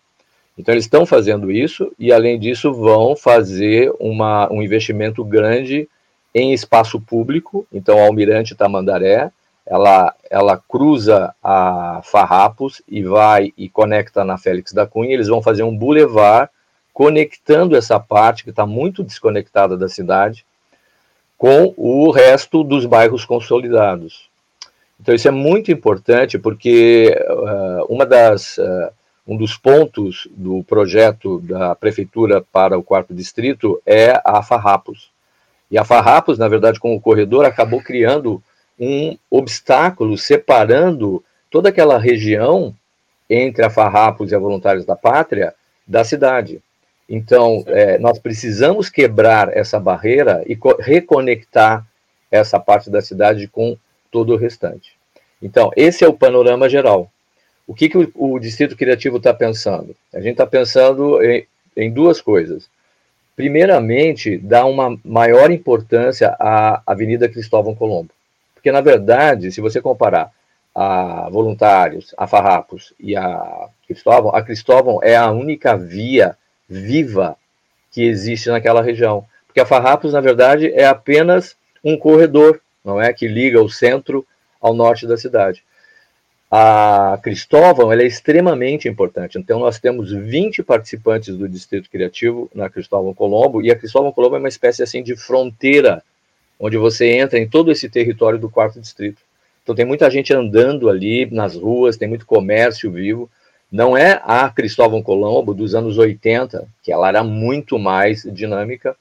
Então, 0.56 0.74
eles 0.74 0.84
estão 0.84 1.04
fazendo 1.04 1.50
isso 1.50 1.92
e, 1.98 2.12
além 2.12 2.38
disso, 2.38 2.72
vão 2.72 3.16
fazer 3.16 3.92
uma, 3.98 4.52
um 4.52 4.62
investimento 4.62 5.24
grande 5.24 5.88
em 6.34 6.52
espaço 6.52 7.00
público. 7.00 7.66
Então, 7.72 7.98
Almirante 7.98 8.54
Tamandaré 8.54 9.32
ela, 9.68 10.14
ela 10.30 10.56
cruza 10.56 11.34
a 11.44 12.00
Farrapos 12.02 12.80
e 12.88 13.02
vai 13.02 13.52
e 13.56 13.68
conecta 13.68 14.24
na 14.24 14.38
Félix 14.38 14.72
da 14.72 14.86
Cunha. 14.86 15.12
Eles 15.12 15.28
vão 15.28 15.42
fazer 15.42 15.62
um 15.62 15.76
bulevar 15.76 16.50
conectando 16.92 17.76
essa 17.76 18.00
parte 18.00 18.42
que 18.42 18.50
está 18.50 18.64
muito 18.64 19.04
desconectada 19.04 19.76
da 19.76 19.88
cidade 19.88 20.44
com 21.36 21.74
o 21.76 22.10
resto 22.10 22.64
dos 22.64 22.86
bairros 22.86 23.26
consolidados. 23.26 24.28
Então 24.98 25.14
isso 25.14 25.28
é 25.28 25.30
muito 25.30 25.70
importante 25.70 26.38
porque 26.38 27.14
uh, 27.28 27.92
uma 27.92 28.06
das 28.06 28.56
uh, 28.56 28.90
um 29.26 29.36
dos 29.36 29.58
pontos 29.58 30.26
do 30.30 30.64
projeto 30.64 31.40
da 31.40 31.74
prefeitura 31.74 32.42
para 32.50 32.78
o 32.78 32.82
quarto 32.82 33.12
distrito 33.12 33.80
é 33.84 34.18
a 34.24 34.42
Farrapos. 34.42 35.10
E 35.70 35.76
a 35.76 35.84
Farrapos, 35.84 36.38
na 36.38 36.48
verdade, 36.48 36.80
com 36.80 36.96
o 36.96 37.00
corredor, 37.00 37.44
acabou 37.44 37.82
criando 37.82 38.42
um 38.78 39.16
obstáculo 39.30 40.16
separando 40.16 41.22
toda 41.50 41.68
aquela 41.68 41.98
região 41.98 42.74
entre 43.28 43.64
a 43.64 43.70
Farrapos 43.70 44.30
e 44.30 44.34
a 44.34 44.38
Voluntários 44.38 44.84
da 44.84 44.96
Pátria 44.96 45.54
da 45.86 46.04
cidade. 46.04 46.60
Então, 47.08 47.64
é, 47.66 47.98
nós 47.98 48.18
precisamos 48.18 48.90
quebrar 48.90 49.56
essa 49.56 49.80
barreira 49.80 50.44
e 50.46 50.58
reconectar 50.78 51.86
essa 52.30 52.60
parte 52.60 52.90
da 52.90 53.00
cidade 53.00 53.48
com 53.48 53.76
todo 54.10 54.34
o 54.34 54.36
restante. 54.36 54.92
Então, 55.40 55.70
esse 55.76 56.04
é 56.04 56.08
o 56.08 56.12
panorama 56.12 56.68
geral. 56.68 57.10
O 57.66 57.74
que, 57.74 57.88
que 57.88 57.98
o, 57.98 58.10
o 58.14 58.38
Distrito 58.38 58.76
Criativo 58.76 59.18
está 59.18 59.32
pensando? 59.32 59.94
A 60.12 60.20
gente 60.20 60.32
está 60.32 60.46
pensando 60.46 61.22
em, 61.22 61.46
em, 61.76 61.90
duas 61.90 62.20
coisas. 62.20 62.68
Primeiramente, 63.36 64.36
dar 64.36 64.66
uma 64.66 64.98
maior 65.04 65.50
importância 65.50 66.34
à 66.38 66.82
Avenida 66.86 67.28
Cristóvão 67.28 67.74
Colombo. 67.74 68.10
Porque, 68.68 68.72
na 68.72 68.80
verdade, 68.82 69.50
se 69.50 69.62
você 69.62 69.80
comparar 69.80 70.30
a 70.74 71.30
Voluntários, 71.30 72.14
a 72.18 72.26
Farrapos 72.26 72.92
e 73.00 73.16
a 73.16 73.66
Cristóvão, 73.86 74.34
a 74.34 74.42
Cristóvão 74.42 75.00
é 75.02 75.16
a 75.16 75.30
única 75.30 75.74
via 75.74 76.36
viva 76.68 77.34
que 77.90 78.02
existe 78.02 78.50
naquela 78.50 78.82
região. 78.82 79.24
Porque 79.46 79.60
a 79.60 79.64
Farrapos, 79.64 80.12
na 80.12 80.20
verdade, 80.20 80.70
é 80.74 80.84
apenas 80.84 81.56
um 81.82 81.96
corredor, 81.96 82.60
não 82.84 83.00
é? 83.00 83.10
Que 83.10 83.26
liga 83.26 83.58
o 83.62 83.70
centro 83.70 84.26
ao 84.60 84.74
norte 84.74 85.06
da 85.06 85.16
cidade. 85.16 85.64
A 86.50 87.18
Cristóvão 87.22 87.90
é 87.90 88.04
extremamente 88.04 88.86
importante. 88.86 89.38
Então, 89.38 89.58
nós 89.58 89.78
temos 89.78 90.12
20 90.12 90.62
participantes 90.62 91.34
do 91.34 91.48
Distrito 91.48 91.88
Criativo 91.88 92.50
na 92.54 92.68
Cristóvão 92.68 93.14
Colombo, 93.14 93.62
e 93.62 93.70
a 93.70 93.76
Cristóvão 93.76 94.12
Colombo 94.12 94.36
é 94.36 94.40
uma 94.40 94.48
espécie 94.48 94.82
assim 94.82 95.02
de 95.02 95.16
fronteira 95.16 96.02
onde 96.58 96.76
você 96.76 97.06
entra 97.12 97.38
em 97.38 97.48
todo 97.48 97.70
esse 97.70 97.88
território 97.88 98.38
do 98.38 98.50
quarto 98.50 98.80
distrito. 98.80 99.22
Então 99.62 99.74
tem 99.74 99.84
muita 99.84 100.10
gente 100.10 100.32
andando 100.32 100.88
ali 100.88 101.26
nas 101.26 101.54
ruas, 101.54 101.96
tem 101.96 102.08
muito 102.08 102.26
comércio 102.26 102.90
vivo. 102.90 103.30
Não 103.70 103.96
é 103.96 104.20
a 104.24 104.48
Cristóvão 104.48 105.02
Colombo 105.02 105.52
dos 105.52 105.74
anos 105.74 105.98
80, 105.98 106.66
que 106.82 106.90
ela 106.90 107.06
era 107.08 107.22
muito 107.22 107.78
mais 107.78 108.22
dinâmica, 108.22 108.96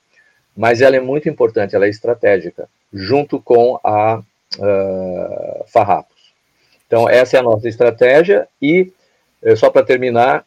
mas 0.55 0.81
ela 0.81 0.97
é 0.97 0.99
muito 0.99 1.29
importante, 1.29 1.75
ela 1.75 1.85
é 1.85 1.89
estratégica, 1.89 2.67
junto 2.91 3.39
com 3.39 3.79
a 3.83 4.19
uh, 4.19 5.63
Farrapos. 5.67 6.33
Então 6.85 7.07
essa 7.07 7.37
é 7.37 7.39
a 7.39 7.43
nossa 7.43 7.69
estratégia 7.69 8.47
e, 8.61 8.91
eh, 9.43 9.55
só 9.55 9.69
para 9.69 9.85
terminar, 9.85 10.45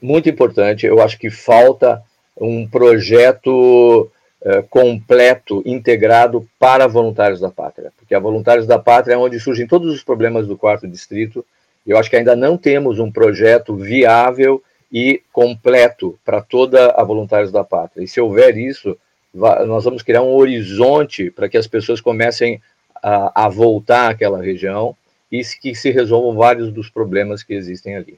muito 0.00 0.28
importante, 0.28 0.86
eu 0.86 1.02
acho 1.02 1.18
que 1.18 1.30
falta 1.30 2.02
um 2.38 2.66
projeto 2.68 4.10
eh, 4.48 4.62
completo, 4.70 5.60
integrado 5.66 6.48
para 6.56 6.86
voluntários 6.86 7.40
da 7.40 7.50
pátria, 7.50 7.92
porque 7.98 8.14
a 8.14 8.20
voluntários 8.20 8.64
da 8.64 8.78
pátria 8.78 9.14
é 9.14 9.18
onde 9.18 9.40
surgem 9.40 9.66
todos 9.66 9.92
os 9.92 10.04
problemas 10.04 10.46
do 10.46 10.56
quarto 10.56 10.86
distrito. 10.86 11.44
Eu 11.84 11.98
acho 11.98 12.08
que 12.08 12.14
ainda 12.14 12.36
não 12.36 12.56
temos 12.56 13.00
um 13.00 13.10
projeto 13.10 13.74
viável 13.74 14.62
e 14.92 15.20
completo 15.32 16.16
para 16.24 16.40
toda 16.40 16.92
a 16.92 17.02
voluntários 17.02 17.50
da 17.50 17.64
pátria. 17.64 18.04
E 18.04 18.06
se 18.06 18.20
houver 18.20 18.56
isso, 18.56 18.96
nós 19.34 19.82
vamos 19.82 20.04
criar 20.04 20.22
um 20.22 20.36
horizonte 20.36 21.28
para 21.28 21.48
que 21.48 21.58
as 21.58 21.66
pessoas 21.66 22.00
comecem 22.00 22.62
a, 23.02 23.46
a 23.46 23.48
voltar 23.48 24.12
àquela 24.12 24.40
região 24.40 24.96
e 25.28 25.42
que 25.60 25.74
se 25.74 25.90
resolvam 25.90 26.36
vários 26.36 26.72
dos 26.72 26.88
problemas 26.88 27.42
que 27.42 27.52
existem 27.52 27.96
ali. 27.96 28.16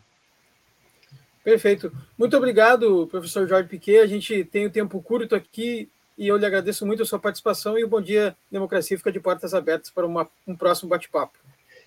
Perfeito. 1.43 1.91
Muito 2.19 2.37
obrigado, 2.37 3.07
professor 3.07 3.49
Jorge 3.49 3.67
Piquet. 3.67 4.01
A 4.01 4.07
gente 4.07 4.45
tem 4.45 4.67
o 4.67 4.71
tempo 4.71 5.01
curto 5.01 5.35
aqui, 5.35 5.89
e 6.19 6.27
eu 6.27 6.37
lhe 6.37 6.45
agradeço 6.45 6.85
muito 6.85 7.05
a 7.05 7.07
sua 7.07 7.19
participação 7.21 7.79
e 7.79 7.85
o 7.85 7.89
Bom 7.89 8.01
Dia 8.01 8.37
Democracia 8.51 8.99
fica 8.99 9.13
de 9.13 9.21
portas 9.21 9.55
abertas 9.55 9.89
para 9.89 10.05
uma, 10.05 10.29
um 10.45 10.57
próximo 10.57 10.91
bate-papo. 10.91 11.39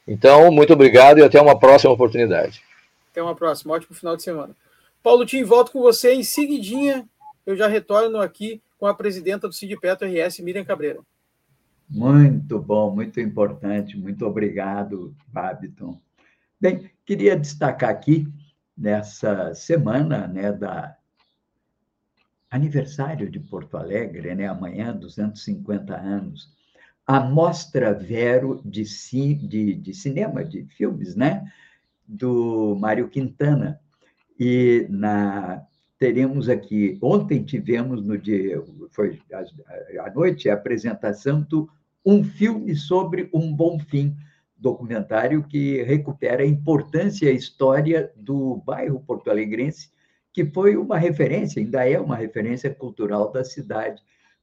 Então, 0.08 0.50
muito 0.50 0.72
obrigado 0.72 1.20
e 1.20 1.24
até 1.24 1.40
uma 1.40 1.60
próxima 1.60 1.92
oportunidade. 1.92 2.64
Até 3.12 3.22
uma 3.22 3.36
próxima, 3.36 3.74
ótimo 3.74 3.94
final 3.94 4.16
de 4.16 4.24
semana. 4.24 4.56
Paulo 5.04 5.26
Tim, 5.26 5.44
volto 5.44 5.74
com 5.74 5.82
você 5.82 6.14
em 6.14 6.24
seguidinha. 6.24 7.06
Eu 7.46 7.58
já 7.58 7.68
retorno 7.68 8.20
aqui 8.20 8.62
com 8.80 8.88
a 8.88 8.94
presidenta 8.94 9.50
do 9.50 9.80
Petro 9.80 10.08
RS, 10.08 10.40
Miriam 10.40 10.64
Cabreira. 10.64 11.00
Muito 11.90 12.58
bom, 12.58 12.90
muito 12.90 13.20
importante. 13.20 13.98
Muito 13.98 14.26
obrigado, 14.26 15.14
Babiton. 15.28 16.00
Bem, 16.60 16.90
queria 17.06 17.36
destacar 17.36 17.90
aqui, 17.90 18.28
nessa 18.78 19.54
semana 19.54 20.26
né, 20.28 20.54
da 20.54 20.96
aniversário 22.52 23.32
de 23.32 23.40
Porto 23.40 23.78
Alegre, 23.78 24.36
né? 24.36 24.46
amanhã, 24.46 24.94
250 24.94 25.96
anos, 25.96 26.54
a 27.08 27.22
Mostra 27.22 27.94
Vero 27.94 28.62
de, 28.64 28.86
ci, 28.86 29.34
de, 29.34 29.74
de 29.74 29.94
cinema, 29.94 30.44
de 30.44 30.66
filmes, 30.66 31.16
né? 31.16 31.50
do 32.06 32.76
Mário 32.78 33.08
Quintana. 33.08 33.80
E 34.38 34.86
na, 34.90 35.66
teremos 35.98 36.50
aqui, 36.50 37.00
ontem 37.02 37.42
tivemos 37.44 38.04
no 38.04 38.18
dia, 38.18 38.62
foi 38.92 39.22
à 40.04 40.12
noite, 40.14 40.50
a 40.50 40.54
apresentação 40.54 41.42
do 41.42 41.70
Um 42.06 42.24
Filme 42.24 42.76
sobre 42.76 43.30
um 43.34 43.54
Bom 43.54 43.80
Fim, 43.80 44.16
documentário 44.58 45.44
que 45.44 45.82
recupera 45.84 46.44
a 46.44 46.48
importância 46.48 47.26
e 47.26 47.30
a 47.30 47.34
história 47.34 48.12
do 48.16 48.58
bairro 48.58 49.00
porto-alegrense, 49.00 49.90
que 50.34 50.46
foi 50.46 50.78
uma 50.78 50.98
referência, 50.98 51.62
ainda 51.62 51.88
é 51.88 52.00
uma 52.00 52.16
referência 52.16 52.74
cultural 52.74 53.32
da 53.32 53.44
cidade. 53.44 54.02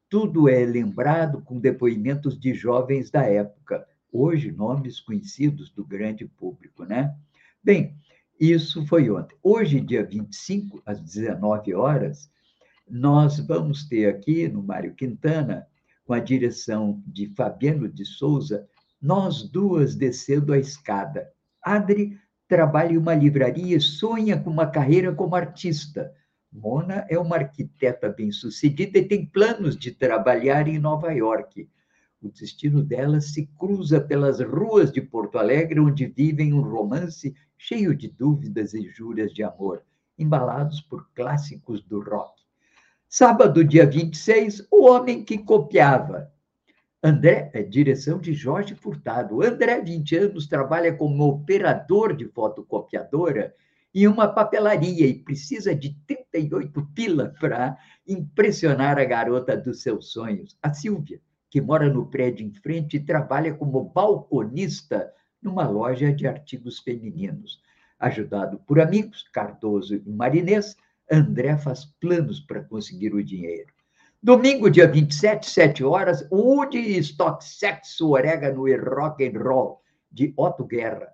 Tudo 0.09 0.49
é 0.49 0.65
lembrado 0.65 1.43
com 1.43 1.59
depoimentos 1.59 2.39
de 2.39 2.55
jovens 2.55 3.11
da 3.11 3.23
época, 3.23 3.87
hoje 4.13 4.51
nomes 4.51 5.01
conhecidos 5.01 5.71
do 5.71 5.85
grande 5.85 6.27
público, 6.27 6.85
né? 6.85 7.15
Bem, 7.63 7.97
isso 8.39 8.87
foi 8.87 9.11
ontem. 9.11 9.37
Hoje, 9.43 9.81
dia 9.81 10.05
25, 10.05 10.81
às 10.87 11.01
19 11.01 11.75
horas, 11.75 12.31
nós 12.89 13.39
vamos 13.41 13.89
ter 13.89 14.07
aqui 14.07 14.49
no 14.49 14.63
Mário 14.63 14.95
Quintana, 14.95 15.67
com 16.05 16.15
a 16.15 16.21
direção 16.21 17.03
de 17.07 17.27
Fabiano 17.35 17.89
de 17.89 18.05
Souza, 18.05 18.67
nós 19.01 19.43
duas 19.43 19.95
descendo 19.95 20.53
a 20.53 20.59
escada. 20.59 21.31
Adri 21.63 22.19
trabalha 22.49 22.95
em 22.95 22.97
uma 22.97 23.15
livraria 23.15 23.77
e 23.77 23.81
sonha 23.81 24.41
com 24.41 24.49
uma 24.49 24.67
carreira 24.67 25.15
como 25.15 25.37
artista. 25.37 26.13
Mona 26.51 27.07
é 27.11 27.19
uma 27.19 27.37
arquiteta 27.37 28.09
bem-sucedida 28.09 28.99
e 28.99 29.07
tem 29.07 29.27
planos 29.27 29.77
de 29.77 29.93
trabalhar 29.93 30.67
em 30.67 30.79
Nova 30.79 31.13
York. 31.13 31.69
O 32.21 32.31
destino 32.31 32.83
dela 32.83 33.21
se 33.21 33.47
cruza 33.59 34.01
pelas 34.01 34.41
ruas 34.41 34.91
de 34.91 35.03
Porto 35.03 35.39
Alegre, 35.39 35.79
onde 35.79 36.07
vivem 36.07 36.53
um 36.55 36.63
romance 36.63 37.37
cheio 37.57 37.95
de 37.95 38.09
dúvidas 38.09 38.73
e 38.73 38.89
júrias 38.89 39.33
de 39.33 39.43
amor, 39.43 39.83
embalados 40.19 40.81
por 40.81 41.07
clássicos 41.15 41.83
do 41.83 42.01
rock. 42.01 42.43
Sábado, 43.09 43.63
dia 43.65 43.87
26, 43.87 44.67
O 44.71 44.87
Homem 44.87 45.23
que 45.23 45.39
Copiava. 45.39 46.33
André, 47.01 47.49
é 47.55 47.63
direção 47.63 48.19
de 48.19 48.35
Jorge 48.35 48.75
Furtado. 48.75 49.41
André, 49.41 49.81
20 49.81 50.17
anos, 50.17 50.49
trabalha 50.49 50.93
como 50.93 51.29
operador 51.29 52.17
de 52.17 52.27
fotocopiadora 52.27 53.55
em 53.95 54.09
uma 54.09 54.27
papelaria 54.27 55.07
e 55.07 55.15
precisa 55.15 55.73
de 55.75 55.95
38 56.07 56.89
pila 56.95 57.33
para 57.41 57.79
impressionar 58.07 58.99
a 58.99 59.05
garota 59.05 59.57
dos 59.57 59.81
seus 59.81 60.13
sonhos, 60.13 60.59
a 60.61 60.75
Silvia, 60.75 61.21
que 61.49 61.61
mora 61.61 61.89
no 61.89 62.07
prédio 62.07 62.45
em 62.45 62.53
frente 62.53 62.97
e 62.97 63.05
trabalha 63.05 63.55
como 63.55 63.85
balconista 63.85 65.13
numa 65.41 65.69
loja 65.69 66.13
de 66.13 66.27
artigos 66.27 66.81
femininos. 66.81 67.63
Ajudado 67.97 68.59
por 68.67 68.81
amigos, 68.81 69.23
Cardoso 69.33 69.95
e 69.95 70.11
Marinês, 70.11 70.77
André 71.11 71.57
faz 71.57 71.85
planos 71.85 72.41
para 72.41 72.65
conseguir 72.65 73.15
o 73.15 73.23
dinheiro. 73.23 73.78
Domingo, 74.21 74.69
dia 74.69 74.91
27, 74.91 75.49
7 75.49 75.85
horas, 75.85 76.27
Woody 76.33 76.99
Stock 76.99 77.45
Sexo, 77.45 78.11
Orégano 78.11 78.67
e 78.67 78.77
Rock 78.77 79.25
and 79.25 79.39
Roll, 79.39 79.81
de 80.11 80.35
Otto 80.37 80.65
Guerra. 80.65 81.07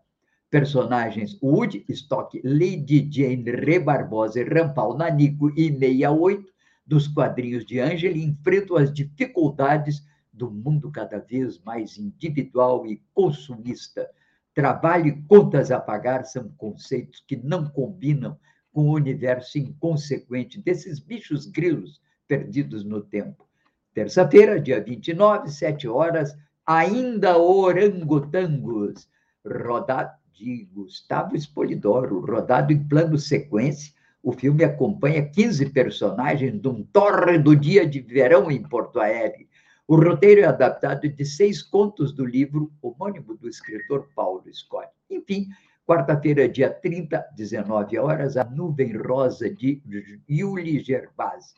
Personagens 0.50 1.38
Woody 1.42 1.84
Stock, 1.90 2.40
Lady 2.42 3.06
Jane, 3.12 3.44
Re 3.44 3.78
Barbosa 3.78 4.40
e 4.40 4.44
Rampal 4.44 4.96
Nanico 4.96 5.50
e 5.50 5.68
68, 5.70 6.50
dos 6.86 7.06
quadrinhos 7.06 7.66
de 7.66 7.78
Angeli, 7.78 8.24
enfrentam 8.24 8.78
as 8.78 8.90
dificuldades 8.90 10.02
do 10.32 10.50
mundo 10.50 10.90
cada 10.90 11.18
vez 11.18 11.60
mais 11.62 11.98
individual 11.98 12.86
e 12.86 13.02
consumista. 13.12 14.08
Trabalho 14.54 15.08
e 15.08 15.22
contas 15.24 15.70
a 15.70 15.78
pagar 15.78 16.24
são 16.24 16.48
conceitos 16.56 17.22
que 17.28 17.36
não 17.36 17.68
combinam 17.68 18.38
com 18.72 18.88
o 18.88 18.94
universo 18.94 19.58
inconsequente 19.58 20.58
desses 20.58 20.98
bichos 20.98 21.44
grilos 21.44 22.02
perdidos 22.26 22.84
no 22.84 23.00
tempo. 23.00 23.46
Terça-feira, 23.92 24.60
dia 24.60 24.80
29, 24.80 25.50
7 25.50 25.88
horas, 25.88 26.36
ainda 26.66 27.38
orangotangos, 27.38 29.08
rodado 29.44 30.12
de 30.32 30.68
Gustavo 30.72 31.36
Espolidoro, 31.36 32.20
rodado 32.20 32.72
em 32.72 32.82
plano 32.82 33.18
sequência. 33.18 33.92
O 34.22 34.32
filme 34.32 34.64
acompanha 34.64 35.28
15 35.28 35.70
personagens 35.70 36.60
de 36.60 36.68
um 36.68 36.82
torre 36.82 37.38
do 37.38 37.54
dia 37.54 37.86
de 37.86 38.00
verão 38.00 38.50
em 38.50 38.62
Porto 38.62 38.98
Alegre, 38.98 39.48
o 39.86 39.96
roteiro 39.96 40.40
é 40.40 40.44
adaptado 40.44 41.06
de 41.06 41.26
seis 41.26 41.62
contos 41.62 42.10
do 42.10 42.24
livro 42.24 42.72
homônimo 42.80 43.36
do 43.36 43.46
escritor 43.46 44.08
Paulo 44.14 44.42
Scott. 44.50 44.88
Enfim, 45.10 45.48
quarta-feira, 45.86 46.48
dia 46.48 46.70
30, 46.70 47.22
19 47.36 47.98
horas, 47.98 48.38
A 48.38 48.44
Nuvem 48.44 48.96
Rosa 48.96 49.50
de 49.50 49.82
Yuli 50.26 50.80
Gervasi. 50.80 51.54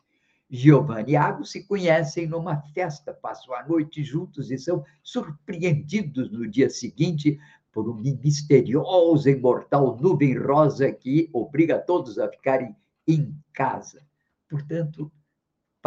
Giovanni 0.49 1.11
e 1.11 1.13
Iago 1.13 1.45
se 1.45 1.63
conhecem 1.63 2.27
numa 2.27 2.61
festa, 2.73 3.13
passam 3.13 3.53
a 3.53 3.67
noite 3.67 4.03
juntos 4.03 4.49
e 4.49 4.57
são 4.57 4.83
surpreendidos 5.03 6.31
no 6.31 6.47
dia 6.47 6.69
seguinte 6.69 7.39
por 7.71 7.89
uma 7.89 8.01
misteriosa 8.01 9.29
e 9.29 9.35
mortal 9.35 9.97
nuvem 10.01 10.37
rosa 10.37 10.91
que 10.91 11.29
obriga 11.33 11.77
todos 11.77 12.17
a 12.17 12.29
ficarem 12.29 12.75
em 13.07 13.35
casa. 13.53 14.01
Portanto, 14.49 15.11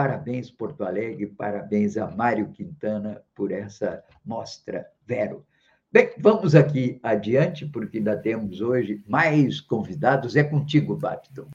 Parabéns, 0.01 0.51
Porto 0.51 0.83
Alegre, 0.83 1.27
parabéns 1.27 1.99
a 1.99 2.11
Mário 2.11 2.49
Quintana 2.53 3.23
por 3.35 3.53
essa 3.53 4.03
mostra 4.25 4.87
Vero. 5.07 5.45
Bem, 5.93 6.15
vamos 6.19 6.55
aqui 6.55 6.99
adiante, 7.03 7.67
porque 7.67 7.99
ainda 7.99 8.17
temos 8.17 8.63
hoje 8.63 9.05
mais 9.07 9.61
convidados. 9.61 10.37
É 10.37 10.43
contigo, 10.43 10.97
Bapton. 10.97 11.49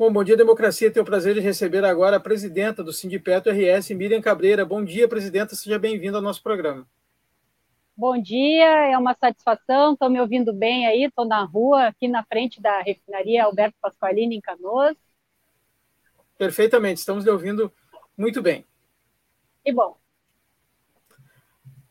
Bom, 0.00 0.10
bom 0.10 0.24
dia, 0.24 0.34
democracia. 0.34 0.90
Tenho 0.90 1.02
o 1.02 1.06
prazer 1.06 1.34
de 1.34 1.40
receber 1.40 1.84
agora 1.84 2.16
a 2.16 2.20
presidenta 2.20 2.82
do 2.82 2.90
Sindipeto 2.90 3.50
RS, 3.50 3.90
Miriam 3.90 4.22
Cabreira. 4.22 4.64
Bom 4.64 4.82
dia, 4.82 5.06
presidenta. 5.06 5.54
Seja 5.54 5.78
bem-vinda 5.78 6.16
ao 6.16 6.22
nosso 6.22 6.42
programa. 6.42 6.88
Bom 7.94 8.18
dia, 8.18 8.86
é 8.86 8.96
uma 8.96 9.14
satisfação. 9.14 9.92
Estão 9.92 10.08
me 10.08 10.18
ouvindo 10.18 10.54
bem 10.54 10.86
aí? 10.86 11.04
Estou 11.04 11.26
na 11.26 11.44
rua, 11.44 11.88
aqui 11.88 12.08
na 12.08 12.24
frente 12.24 12.62
da 12.62 12.80
refinaria 12.80 13.44
Alberto 13.44 13.76
Pasqualini, 13.78 14.36
em 14.36 14.40
Canoas. 14.40 14.96
Perfeitamente, 16.38 17.00
estamos 17.00 17.22
lhe 17.22 17.30
ouvindo 17.30 17.70
muito 18.16 18.40
bem. 18.40 18.64
Que 19.62 19.70
bom. 19.70 19.98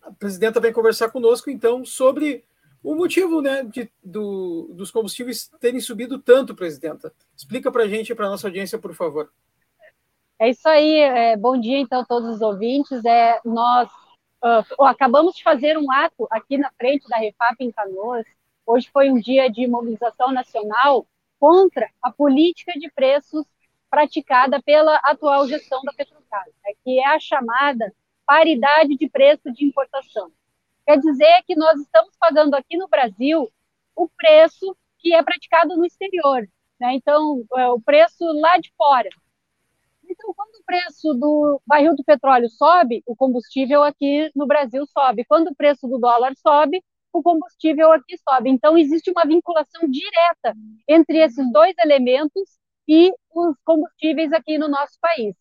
A 0.01 0.11
presidenta 0.13 0.59
vem 0.59 0.73
conversar 0.73 1.11
conosco, 1.11 1.51
então, 1.51 1.85
sobre 1.85 2.43
o 2.83 2.95
motivo 2.95 3.41
né, 3.41 3.63
de, 3.63 3.91
do, 4.03 4.71
dos 4.73 4.91
combustíveis 4.91 5.49
terem 5.59 5.79
subido 5.79 6.19
tanto, 6.19 6.55
presidenta. 6.55 7.13
Explica 7.35 7.71
para 7.71 7.83
a 7.83 7.87
gente 7.87 8.15
para 8.15 8.27
a 8.27 8.29
nossa 8.29 8.47
audiência, 8.47 8.79
por 8.79 8.93
favor. 8.93 9.31
É 10.39 10.49
isso 10.49 10.67
aí. 10.67 10.99
É, 10.99 11.35
bom 11.35 11.59
dia, 11.59 11.77
então, 11.77 12.01
a 12.01 12.05
todos 12.05 12.35
os 12.35 12.41
ouvintes. 12.41 13.03
É, 13.03 13.39
nós 13.43 13.89
uh, 14.43 14.85
acabamos 14.85 15.35
de 15.35 15.43
fazer 15.43 15.77
um 15.77 15.91
ato 15.91 16.27
aqui 16.31 16.57
na 16.57 16.71
frente 16.71 17.07
da 17.09 17.17
Refap 17.17 17.55
em 17.59 17.71
Canoas. 17.71 18.25
Hoje 18.65 18.89
foi 18.91 19.09
um 19.09 19.19
dia 19.19 19.49
de 19.49 19.67
mobilização 19.67 20.31
nacional 20.31 21.05
contra 21.39 21.89
a 22.01 22.11
política 22.11 22.73
de 22.73 22.89
preços 22.91 23.45
praticada 23.89 24.61
pela 24.61 24.95
atual 24.97 25.47
gestão 25.47 25.81
da 25.83 25.91
Petrobras, 25.91 26.53
né, 26.63 26.73
que 26.83 26.99
é 26.99 27.07
a 27.07 27.19
chamada 27.19 27.91
paridade 28.25 28.95
de 28.95 29.09
preço 29.09 29.51
de 29.51 29.65
importação. 29.65 30.31
Quer 30.89 30.97
dizer 31.01 31.43
que 31.45 31.55
nós 31.55 31.79
estamos 31.79 32.15
pagando 32.19 32.55
aqui 32.55 32.75
no 32.75 32.87
Brasil 32.87 33.47
o 33.95 34.09
preço 34.09 34.75
que 34.97 35.13
é 35.13 35.21
praticado 35.21 35.77
no 35.77 35.85
exterior, 35.85 36.49
né? 36.79 36.95
Então, 36.95 37.45
é 37.57 37.67
o 37.67 37.79
preço 37.79 38.25
lá 38.41 38.57
de 38.57 38.73
fora. 38.75 39.07
Então, 40.03 40.33
quando 40.33 40.55
o 40.55 40.63
preço 40.65 41.13
do 41.13 41.61
barril 41.63 41.95
do 41.95 42.03
petróleo 42.03 42.49
sobe, 42.49 43.03
o 43.05 43.15
combustível 43.15 43.83
aqui 43.83 44.31
no 44.35 44.47
Brasil 44.47 44.83
sobe. 44.87 45.23
Quando 45.25 45.49
o 45.49 45.55
preço 45.55 45.87
do 45.87 45.99
dólar 45.99 46.33
sobe, 46.35 46.83
o 47.13 47.21
combustível 47.21 47.91
aqui 47.91 48.17
sobe. 48.27 48.49
Então, 48.49 48.75
existe 48.75 49.11
uma 49.11 49.27
vinculação 49.27 49.87
direta 49.87 50.55
entre 50.87 51.19
esses 51.19 51.51
dois 51.51 51.75
elementos 51.77 52.57
e 52.87 53.13
os 53.31 53.55
combustíveis 53.63 54.33
aqui 54.33 54.57
no 54.57 54.67
nosso 54.67 54.97
país. 54.99 55.35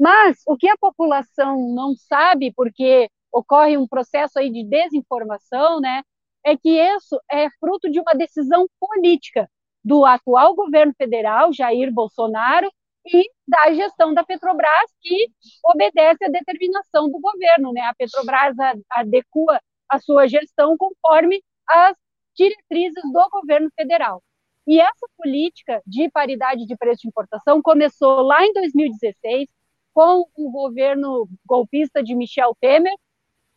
Mas 0.00 0.40
o 0.46 0.56
que 0.56 0.70
a 0.70 0.78
população 0.78 1.74
não 1.74 1.94
sabe, 1.94 2.50
porque 2.56 3.10
ocorre 3.32 3.76
um 3.76 3.86
processo 3.86 4.38
aí 4.38 4.50
de 4.50 4.64
desinformação, 4.64 5.80
né, 5.80 6.02
é 6.44 6.56
que 6.56 6.70
isso 6.70 7.20
é 7.30 7.48
fruto 7.58 7.90
de 7.90 8.00
uma 8.00 8.14
decisão 8.14 8.66
política 8.78 9.48
do 9.84 10.04
atual 10.04 10.54
governo 10.54 10.92
federal, 10.96 11.52
Jair 11.52 11.92
Bolsonaro, 11.92 12.70
e 13.06 13.30
da 13.48 13.72
gestão 13.72 14.12
da 14.12 14.24
Petrobras, 14.24 14.90
que 15.00 15.28
obedece 15.64 16.24
à 16.24 16.28
determinação 16.28 17.10
do 17.10 17.18
governo. 17.18 17.72
Né? 17.72 17.80
A 17.80 17.94
Petrobras 17.94 18.54
adequa 18.90 19.60
a 19.88 19.98
sua 19.98 20.26
gestão 20.28 20.76
conforme 20.76 21.42
as 21.66 21.96
diretrizes 22.36 23.02
do 23.12 23.28
governo 23.30 23.70
federal. 23.74 24.22
E 24.66 24.78
essa 24.80 25.06
política 25.16 25.82
de 25.86 26.10
paridade 26.10 26.66
de 26.66 26.76
preço 26.76 27.02
de 27.02 27.08
importação 27.08 27.60
começou 27.62 28.22
lá 28.22 28.44
em 28.44 28.52
2016, 28.52 29.48
com 29.92 30.24
o 30.36 30.50
governo 30.50 31.28
golpista 31.44 32.02
de 32.02 32.14
Michel 32.14 32.54
Temer, 32.60 32.94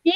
e 0.04 0.12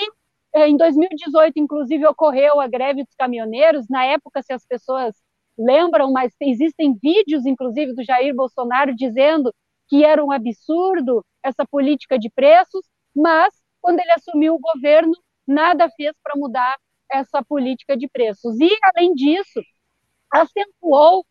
em 0.55 0.76
2018, 0.76 1.59
inclusive, 1.59 2.07
ocorreu 2.07 2.61
a 2.61 2.66
greve 2.66 3.05
dos 3.05 3.14
caminhoneiros. 3.14 3.86
Na 3.89 4.05
época, 4.05 4.43
se 4.43 4.53
as 4.53 4.66
pessoas 4.66 5.14
lembram, 5.59 6.12
mas 6.12 6.32
existem 6.41 6.97
vídeos, 7.03 7.45
inclusive, 7.45 7.95
do 7.95 8.05
Jair 8.05 8.34
Bolsonaro 8.34 8.95
dizendo 8.95 9.55
que 9.89 10.05
era 10.05 10.24
um 10.24 10.32
absurdo 10.32 11.24
essa 11.43 11.66
política 11.66 12.18
de 12.18 12.30
preços, 12.30 12.84
mas 13.14 13.55
quando 13.80 14.01
ele 14.01 14.12
assumiu 14.12 14.55
o 14.55 14.59
governo, 14.59 15.12
nada 15.47 15.89
fez 15.91 16.12
para 16.22 16.36
mudar 16.36 16.76
essa 17.11 17.43
política 17.43 17.97
de 17.97 18.09
preços. 18.09 18.59
E, 18.61 18.68
além 18.82 19.14
disso, 19.14 19.61
acentuou 20.30 21.24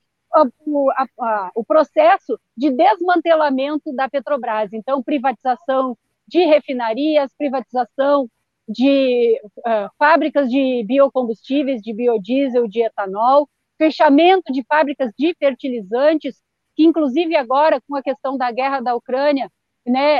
o, 0.65 0.91
a, 0.91 1.05
a, 1.19 1.51
o 1.55 1.63
processo 1.63 2.39
de 2.55 2.71
desmantelamento 2.71 3.93
da 3.93 4.09
Petrobras. 4.09 4.73
Então, 4.73 5.03
privatização 5.03 5.97
de 6.27 6.43
refinarias, 6.45 7.31
privatização 7.37 8.29
de 8.67 9.39
uh, 9.59 9.89
fábricas 9.97 10.49
de 10.49 10.83
biocombustíveis, 10.85 11.81
de 11.81 11.93
biodiesel, 11.93 12.67
de 12.67 12.81
etanol, 12.81 13.47
fechamento 13.77 14.51
de 14.51 14.63
fábricas 14.63 15.11
de 15.17 15.33
fertilizantes, 15.39 16.41
que 16.75 16.83
inclusive 16.83 17.35
agora 17.35 17.81
com 17.87 17.95
a 17.95 18.03
questão 18.03 18.37
da 18.37 18.51
guerra 18.51 18.81
da 18.81 18.95
Ucrânia, 18.95 19.49
né, 19.85 20.19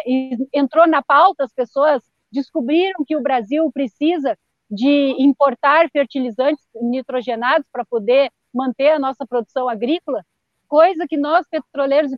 entrou 0.54 0.88
na 0.88 1.04
pauta, 1.04 1.44
as 1.44 1.54
pessoas 1.54 2.02
descobriram 2.32 3.04
que 3.06 3.16
o 3.16 3.22
Brasil 3.22 3.70
precisa 3.72 4.38
de 4.70 5.16
importar 5.20 5.90
fertilizantes 5.92 6.64
nitrogenados 6.82 7.68
para 7.72 7.86
poder 7.86 8.32
manter 8.54 8.92
a 8.92 9.00
nossa 9.00 9.26
produção 9.26 9.68
agrícola, 9.68 10.24
coisa 10.68 11.06
que 11.08 11.18
nós 11.18 11.46
petroleiros 11.50 12.12
e 12.12 12.18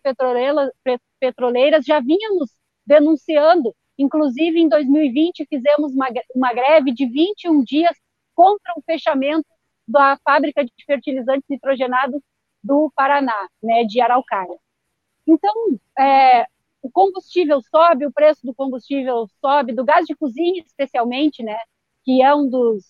petroleiras, 1.20 1.86
já 1.86 2.00
vínhamos 2.00 2.50
denunciando 2.86 3.76
Inclusive, 4.00 4.58
em 4.58 4.70
2020, 4.70 5.46
fizemos 5.50 5.94
uma, 5.94 6.08
uma 6.34 6.54
greve 6.54 6.94
de 6.94 7.06
21 7.06 7.62
dias 7.66 7.94
contra 8.34 8.74
o 8.78 8.82
fechamento 8.82 9.46
da 9.86 10.18
fábrica 10.24 10.64
de 10.64 10.72
fertilizantes 10.86 11.44
nitrogenados 11.50 12.22
do 12.64 12.90
Paraná, 12.96 13.50
né, 13.62 13.84
de 13.84 14.00
Araucária. 14.00 14.58
Então, 15.28 15.54
é, 16.00 16.46
o 16.82 16.90
combustível 16.90 17.60
sobe, 17.62 18.06
o 18.06 18.12
preço 18.12 18.46
do 18.46 18.56
combustível 18.56 19.28
sobe, 19.42 19.74
do 19.74 19.84
gás 19.84 20.06
de 20.06 20.16
cozinha 20.16 20.64
especialmente, 20.66 21.44
né, 21.44 21.58
que 22.06 22.22
é 22.22 22.34
um 22.34 22.50
dos, 22.50 22.86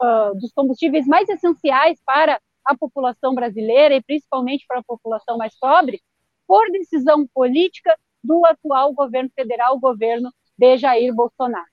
uh, 0.00 0.34
dos 0.40 0.52
combustíveis 0.52 1.06
mais 1.06 1.28
essenciais 1.28 2.00
para 2.02 2.40
a 2.64 2.74
população 2.74 3.34
brasileira 3.34 3.94
e 3.94 4.02
principalmente 4.02 4.64
para 4.66 4.80
a 4.80 4.84
população 4.84 5.36
mais 5.36 5.54
pobre, 5.58 6.00
por 6.46 6.70
decisão 6.70 7.26
política 7.34 7.94
do 8.24 8.44
atual 8.46 8.94
governo 8.94 9.30
federal, 9.34 9.76
o 9.76 9.80
governo 9.80 10.32
de 10.56 10.76
Jair 10.76 11.14
Bolsonaro. 11.14 11.66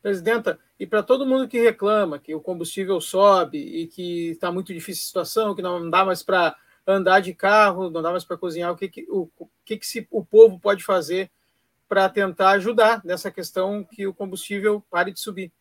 Presidenta, 0.00 0.58
e 0.78 0.86
para 0.86 1.02
todo 1.02 1.26
mundo 1.26 1.48
que 1.48 1.60
reclama 1.60 2.18
que 2.18 2.34
o 2.34 2.40
combustível 2.40 3.00
sobe 3.00 3.58
e 3.58 3.86
que 3.88 4.30
está 4.30 4.52
muito 4.52 4.72
difícil 4.72 5.02
a 5.02 5.06
situação, 5.06 5.54
que 5.54 5.62
não 5.62 5.90
dá 5.90 6.04
mais 6.04 6.22
para 6.22 6.56
andar 6.86 7.20
de 7.20 7.34
carro, 7.34 7.90
não 7.90 8.00
dá 8.00 8.10
mais 8.10 8.24
para 8.24 8.38
cozinhar, 8.38 8.72
o 8.72 8.76
que, 8.76 8.88
que, 8.88 9.06
o, 9.10 9.28
o, 9.38 9.48
que, 9.64 9.76
que 9.76 9.86
se, 9.86 10.06
o 10.10 10.24
povo 10.24 10.58
pode 10.58 10.84
fazer 10.84 11.30
para 11.88 12.08
tentar 12.08 12.50
ajudar 12.50 13.04
nessa 13.04 13.30
questão 13.30 13.84
que 13.84 14.06
o 14.06 14.14
combustível 14.14 14.82
pare 14.90 15.12
de 15.12 15.20
subir? 15.20 15.52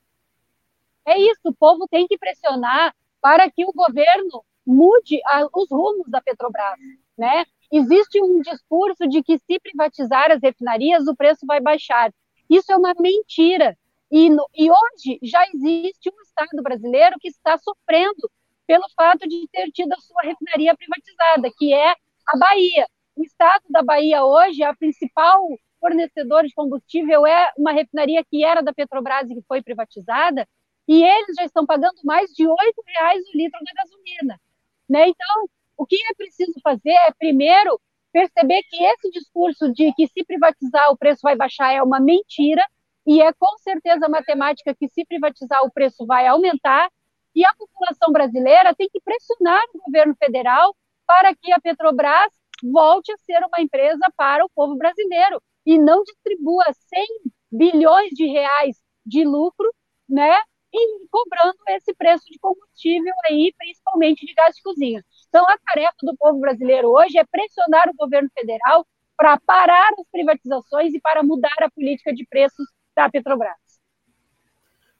É 1.05 1.17
isso, 1.19 1.41
o 1.45 1.55
povo 1.55 1.87
tem 1.87 2.07
que 2.07 2.17
pressionar 2.17 2.93
para 3.21 3.49
que 3.49 3.65
o 3.65 3.73
governo 3.73 4.43
mude 4.65 5.19
a, 5.25 5.47
os 5.53 5.69
rumos 5.69 6.07
da 6.09 6.21
Petrobras, 6.21 6.77
né? 7.17 7.45
Existe 7.71 8.21
um 8.21 8.41
discurso 8.41 9.07
de 9.07 9.21
que 9.21 9.37
se 9.39 9.59
privatizar 9.59 10.31
as 10.31 10.41
refinarias, 10.41 11.07
o 11.07 11.15
preço 11.15 11.45
vai 11.45 11.59
baixar. 11.59 12.13
Isso 12.49 12.71
é 12.71 12.77
uma 12.77 12.93
mentira. 12.99 13.77
E, 14.09 14.29
no, 14.29 14.47
e 14.55 14.69
hoje 14.71 15.19
já 15.21 15.43
existe 15.53 16.09
um 16.09 16.21
Estado 16.21 16.63
brasileiro 16.63 17.17
que 17.19 17.27
está 17.27 17.57
sofrendo 17.57 18.31
pelo 18.65 18.85
fato 18.95 19.27
de 19.27 19.47
ter 19.51 19.69
tido 19.71 19.93
a 19.93 19.99
sua 19.99 20.21
refinaria 20.21 20.75
privatizada, 20.75 21.51
que 21.57 21.73
é 21.73 21.91
a 21.91 22.37
Bahia. 22.37 22.87
O 23.15 23.23
Estado 23.23 23.63
da 23.69 23.81
Bahia 23.81 24.23
hoje, 24.23 24.63
a 24.63 24.75
principal 24.75 25.41
fornecedor 25.79 26.43
de 26.43 26.53
combustível 26.53 27.25
é 27.25 27.51
uma 27.57 27.71
refinaria 27.71 28.23
que 28.23 28.43
era 28.43 28.61
da 28.61 28.73
Petrobras 28.73 29.29
e 29.29 29.35
que 29.35 29.41
foi 29.47 29.61
privatizada, 29.61 30.47
e 30.87 31.03
eles 31.03 31.35
já 31.37 31.45
estão 31.45 31.65
pagando 31.65 31.99
mais 32.03 32.31
de 32.31 32.45
R$ 32.45 32.55
reais 32.87 33.21
o 33.27 33.37
litro 33.37 33.59
da 33.59 33.83
gasolina. 33.83 34.41
Né? 34.89 35.09
Então, 35.09 35.49
o 35.77 35.85
que 35.85 35.95
é 35.95 36.13
preciso 36.15 36.53
fazer 36.63 36.91
é, 36.91 37.11
primeiro, 37.17 37.79
perceber 38.11 38.63
que 38.63 38.83
esse 38.83 39.11
discurso 39.11 39.71
de 39.71 39.93
que 39.93 40.07
se 40.07 40.25
privatizar 40.25 40.91
o 40.91 40.97
preço 40.97 41.21
vai 41.21 41.35
baixar 41.35 41.71
é 41.73 41.83
uma 41.83 41.99
mentira, 41.99 42.63
e 43.05 43.21
é 43.21 43.31
com 43.33 43.57
certeza 43.59 44.09
matemática 44.09 44.75
que 44.75 44.89
se 44.89 45.05
privatizar 45.05 45.63
o 45.63 45.71
preço 45.71 46.05
vai 46.05 46.27
aumentar, 46.27 46.89
e 47.35 47.45
a 47.45 47.53
população 47.53 48.11
brasileira 48.11 48.73
tem 48.75 48.89
que 48.91 48.99
pressionar 48.99 49.61
o 49.73 49.79
governo 49.85 50.15
federal 50.15 50.75
para 51.05 51.35
que 51.35 51.51
a 51.51 51.61
Petrobras 51.61 52.33
volte 52.63 53.11
a 53.11 53.17
ser 53.17 53.45
uma 53.45 53.61
empresa 53.61 54.05
para 54.15 54.43
o 54.43 54.49
povo 54.49 54.75
brasileiro 54.75 55.41
e 55.65 55.77
não 55.77 56.03
distribua 56.03 56.65
100 56.73 57.05
bilhões 57.51 58.09
de 58.09 58.25
reais 58.25 58.77
de 59.05 59.23
lucro, 59.23 59.71
né, 60.09 60.35
e 60.73 61.07
cobrando 61.09 61.57
esse 61.69 61.93
preço 61.95 62.25
de 62.29 62.37
combustível 62.39 63.13
aí, 63.25 63.53
principalmente 63.57 64.25
de 64.25 64.33
gás 64.33 64.55
de 64.55 64.61
cozinha. 64.61 65.03
Então, 65.29 65.45
a 65.47 65.57
tarefa 65.65 65.95
do 66.03 66.15
povo 66.17 66.39
brasileiro 66.39 66.89
hoje 66.89 67.17
é 67.17 67.25
pressionar 67.25 67.89
o 67.89 67.95
governo 67.95 68.29
federal 68.37 68.85
para 69.15 69.39
parar 69.39 69.89
as 69.97 70.07
privatizações 70.11 70.93
e 70.93 71.01
para 71.01 71.23
mudar 71.23 71.55
a 71.61 71.71
política 71.71 72.13
de 72.13 72.25
preços 72.27 72.67
da 72.95 73.09
Petrobras. 73.09 73.55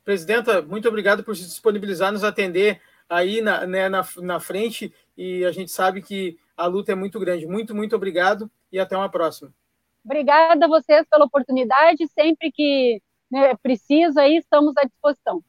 Presidenta, 0.04 0.62
muito 0.62 0.88
obrigado 0.88 1.24
por 1.24 1.36
se 1.36 1.44
disponibilizar, 1.44 2.12
nos 2.12 2.24
atender 2.24 2.82
aí 3.10 3.42
na, 3.42 3.66
né, 3.68 3.90
na, 3.90 4.06
na 4.18 4.40
frente 4.40 4.94
e 5.18 5.46
a 5.46 5.52
gente 5.52 5.72
sabe 5.72 6.02
que 6.02 6.38
a 6.56 6.66
luta 6.66 6.92
é 6.92 6.96
muito 6.96 7.20
grande. 7.20 7.46
Muito, 7.46 7.76
muito 7.76 7.96
obrigado 7.96 8.50
e 8.72 8.80
até 8.80 8.96
uma 8.96 9.10
próxima. 9.10 9.54
Obrigada 10.04 10.66
a 10.66 10.70
vocês 10.70 11.06
pela 11.10 11.26
oportunidade. 11.26 12.08
Sempre 12.08 12.52
que 12.52 13.02
né, 13.30 13.56
precisa, 13.62 14.22
aí 14.22 14.38
estamos 14.38 14.74
à 14.78 14.84
disposição. 14.84 15.44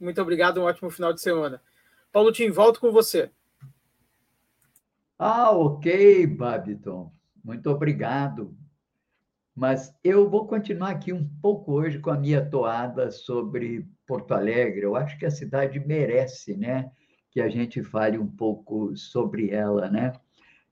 Muito 0.00 0.20
obrigado, 0.22 0.60
um 0.60 0.64
ótimo 0.64 0.90
final 0.90 1.12
de 1.12 1.20
semana. 1.20 1.60
Paulo 2.10 2.32
Tim, 2.32 2.50
volto 2.50 2.80
com 2.80 2.90
você. 2.90 3.30
Ah, 5.18 5.50
ok, 5.50 6.26
Babiton. 6.26 7.12
Muito 7.44 7.68
obrigado. 7.68 8.56
Mas 9.54 9.94
eu 10.02 10.30
vou 10.30 10.46
continuar 10.46 10.90
aqui 10.90 11.12
um 11.12 11.28
pouco 11.42 11.72
hoje 11.72 11.98
com 11.98 12.10
a 12.10 12.16
minha 12.16 12.42
toada 12.42 13.10
sobre 13.10 13.86
Porto 14.06 14.32
Alegre. 14.32 14.82
Eu 14.82 14.96
acho 14.96 15.18
que 15.18 15.26
a 15.26 15.30
cidade 15.30 15.78
merece, 15.78 16.56
né, 16.56 16.90
que 17.30 17.40
a 17.40 17.50
gente 17.50 17.82
fale 17.82 18.16
um 18.16 18.26
pouco 18.26 18.96
sobre 18.96 19.50
ela, 19.50 19.90
né? 19.90 20.12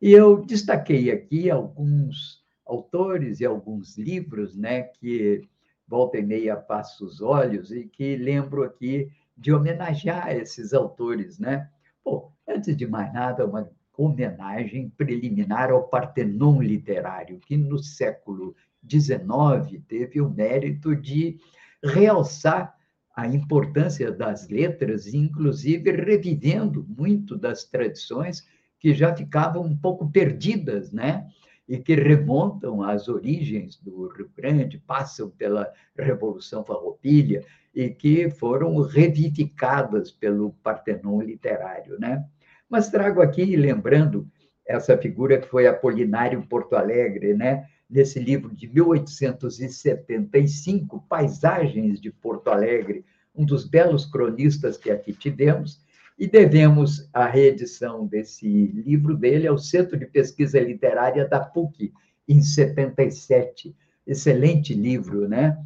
E 0.00 0.12
eu 0.12 0.42
destaquei 0.42 1.10
aqui 1.10 1.50
alguns 1.50 2.42
autores 2.64 3.40
e 3.40 3.44
alguns 3.44 3.98
livros, 3.98 4.56
né, 4.56 4.84
que 4.84 5.46
volta 5.86 6.18
e 6.18 6.22
meia 6.22 6.56
passo 6.56 7.04
os 7.04 7.20
olhos 7.20 7.70
e 7.70 7.86
que 7.86 8.16
lembro 8.16 8.62
aqui 8.62 9.10
de 9.38 9.52
homenagear 9.52 10.30
esses 10.32 10.74
autores, 10.74 11.38
né? 11.38 11.68
Pô, 12.02 12.32
antes 12.46 12.76
de 12.76 12.86
mais 12.86 13.12
nada, 13.12 13.46
uma 13.46 13.70
homenagem 13.96 14.90
preliminar 14.90 15.70
ao 15.70 15.88
Partenon 15.88 16.60
literário, 16.60 17.38
que 17.40 17.56
no 17.56 17.78
século 17.78 18.54
XIX 18.88 19.80
teve 19.86 20.20
o 20.20 20.28
mérito 20.28 20.94
de 20.94 21.38
realçar 21.82 22.76
a 23.14 23.26
importância 23.26 24.12
das 24.12 24.48
letras, 24.48 25.12
inclusive 25.12 25.90
revivendo 25.90 26.86
muito 26.88 27.36
das 27.36 27.64
tradições 27.64 28.46
que 28.78 28.94
já 28.94 29.14
ficavam 29.14 29.62
um 29.64 29.76
pouco 29.76 30.08
perdidas, 30.10 30.92
né? 30.92 31.26
E 31.68 31.78
que 31.78 31.94
remontam 31.94 32.82
às 32.82 33.08
origens 33.08 33.76
do 33.76 34.08
Rio 34.08 34.30
Grande, 34.34 34.78
passam 34.78 35.28
pela 35.28 35.70
Revolução 35.96 36.64
Farroupilha 36.64 37.44
e 37.78 37.88
que 37.90 38.28
foram 38.28 38.82
revivificadas 38.82 40.10
pelo 40.10 40.50
Partenon 40.64 41.20
literário, 41.20 41.96
né? 42.00 42.24
Mas 42.68 42.90
trago 42.90 43.22
aqui, 43.22 43.54
lembrando, 43.54 44.26
essa 44.66 44.98
figura 44.98 45.38
que 45.38 45.46
foi 45.46 45.68
Apolinário 45.68 46.42
Porto 46.42 46.74
Alegre, 46.74 47.34
né? 47.34 47.68
nesse 47.88 48.18
livro 48.18 48.52
de 48.52 48.66
1875, 48.66 51.04
Paisagens 51.08 52.00
de 52.00 52.10
Porto 52.10 52.50
Alegre, 52.50 53.04
um 53.32 53.44
dos 53.44 53.64
belos 53.64 54.04
cronistas 54.04 54.76
que 54.76 54.90
aqui 54.90 55.12
tivemos, 55.12 55.80
e 56.18 56.26
devemos 56.26 57.08
a 57.12 57.26
reedição 57.26 58.04
desse 58.04 58.48
livro 58.48 59.16
dele 59.16 59.46
ao 59.46 59.56
Centro 59.56 59.96
de 59.96 60.06
Pesquisa 60.06 60.58
Literária 60.58 61.28
da 61.28 61.38
PUC, 61.38 61.92
em 62.28 62.42
77. 62.42 63.72
Excelente 64.04 64.74
livro, 64.74 65.28
né? 65.28 65.56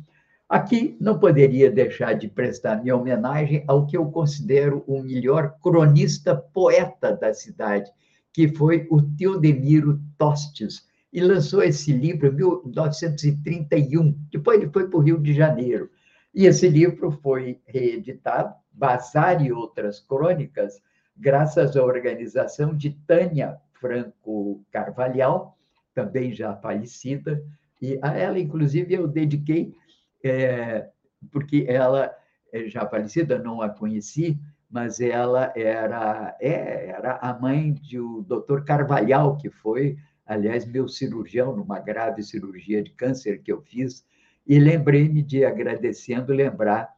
Aqui 0.53 0.99
não 1.01 1.19
poderia 1.19 1.71
deixar 1.71 2.13
de 2.13 2.29
prestar 2.29 2.83
minha 2.83 2.95
homenagem 2.95 3.65
ao 3.67 3.87
que 3.87 3.97
eu 3.97 4.11
considero 4.11 4.85
o 4.87 5.03
melhor 5.03 5.57
cronista 5.63 6.37
poeta 6.37 7.17
da 7.17 7.33
cidade, 7.33 7.91
que 8.35 8.47
foi 8.49 8.87
o 8.91 9.01
Teodemiro 9.01 9.99
Tostes, 10.19 10.87
e 11.11 11.23
lançou 11.23 11.63
esse 11.63 11.91
livro 11.91 12.27
em 12.27 12.33
1931. 12.35 14.15
Depois 14.31 14.61
ele 14.61 14.71
foi 14.71 14.87
para 14.91 14.99
o 14.99 15.01
Rio 15.01 15.19
de 15.19 15.33
Janeiro. 15.33 15.89
E 16.35 16.45
esse 16.45 16.69
livro 16.69 17.11
foi 17.11 17.59
reeditado, 17.65 18.55
Bazar 18.71 19.43
e 19.43 19.51
Outras 19.51 20.01
Crônicas, 20.01 20.83
graças 21.17 21.79
à 21.79 21.83
organização 21.83 22.77
de 22.77 22.91
Tânia 23.07 23.57
Franco 23.81 24.63
Carvalhal, 24.71 25.57
também 25.95 26.31
já 26.35 26.55
falecida, 26.57 27.43
e 27.81 27.99
a 28.03 28.17
ela, 28.17 28.39
inclusive, 28.39 28.93
eu 28.93 29.09
dediquei, 29.09 29.75
é, 30.23 30.89
porque 31.31 31.67
ela, 31.69 32.15
é 32.53 32.69
já 32.69 32.87
falecida, 32.87 33.39
não 33.39 33.61
a 33.63 33.69
conheci, 33.69 34.39
mas 34.71 35.01
ela 35.01 35.53
era, 35.55 36.37
é, 36.41 36.89
era 36.89 37.17
a 37.17 37.39
mãe 37.39 37.75
do 37.75 38.23
doutor 38.23 38.65
Carvalhal, 38.65 39.37
que 39.37 39.51
foi, 39.51 39.99
aliás, 40.27 40.65
meu 40.65 40.89
cirurgião 40.89 41.55
numa 41.55 41.79
grave 41.79 42.23
cirurgia 42.23 42.83
de 42.83 42.91
câncer 42.91 43.43
que 43.43 43.53
eu 43.53 43.61
fiz, 43.61 44.05
e 44.47 44.59
lembrei-me 44.59 45.23
de, 45.23 45.45
agradecendo, 45.45 46.33
lembrar 46.33 46.91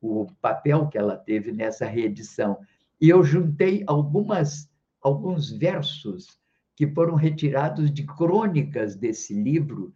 o 0.00 0.26
papel 0.40 0.86
que 0.88 0.98
ela 0.98 1.16
teve 1.16 1.50
nessa 1.50 1.86
reedição. 1.86 2.58
E 3.00 3.08
eu 3.08 3.24
juntei 3.24 3.82
algumas, 3.86 4.70
alguns 5.00 5.50
versos 5.50 6.38
que 6.76 6.86
foram 6.86 7.14
retirados 7.14 7.90
de 7.90 8.04
crônicas 8.04 8.96
desse 8.96 9.32
livro, 9.32 9.94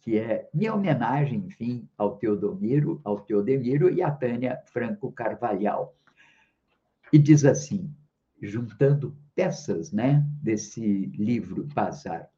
que 0.00 0.18
é 0.18 0.48
minha 0.52 0.74
homenagem, 0.74 1.38
enfim, 1.46 1.88
ao 1.96 2.16
Teodomiro, 2.16 3.00
ao 3.04 3.20
Teodemiro 3.20 3.90
e 3.90 4.02
à 4.02 4.10
Tânia 4.10 4.60
Franco 4.66 5.10
Carvalhal. 5.12 5.94
E 7.12 7.18
diz 7.18 7.44
assim, 7.44 7.90
juntando 8.40 9.16
peças 9.34 9.92
né, 9.92 10.24
desse 10.42 11.06
livro 11.06 11.64
Bazar. 11.74 12.28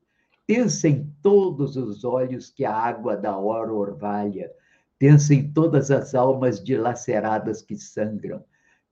Pensa 0.47 0.89
em 0.89 1.13
todos 1.23 1.77
os 1.77 2.05
olhos 2.05 2.51
que 2.51 2.65
a 2.65 2.75
água 2.75 3.17
da 3.17 3.37
hora 3.37 3.73
orvalha. 3.73 4.51
Pensa 4.99 5.35
em 5.35 5.53
todas 5.53 5.91
as 5.91 6.15
almas 6.15 6.63
dilaceradas 6.63 7.63
que 7.63 7.77
sangram. 7.77 8.43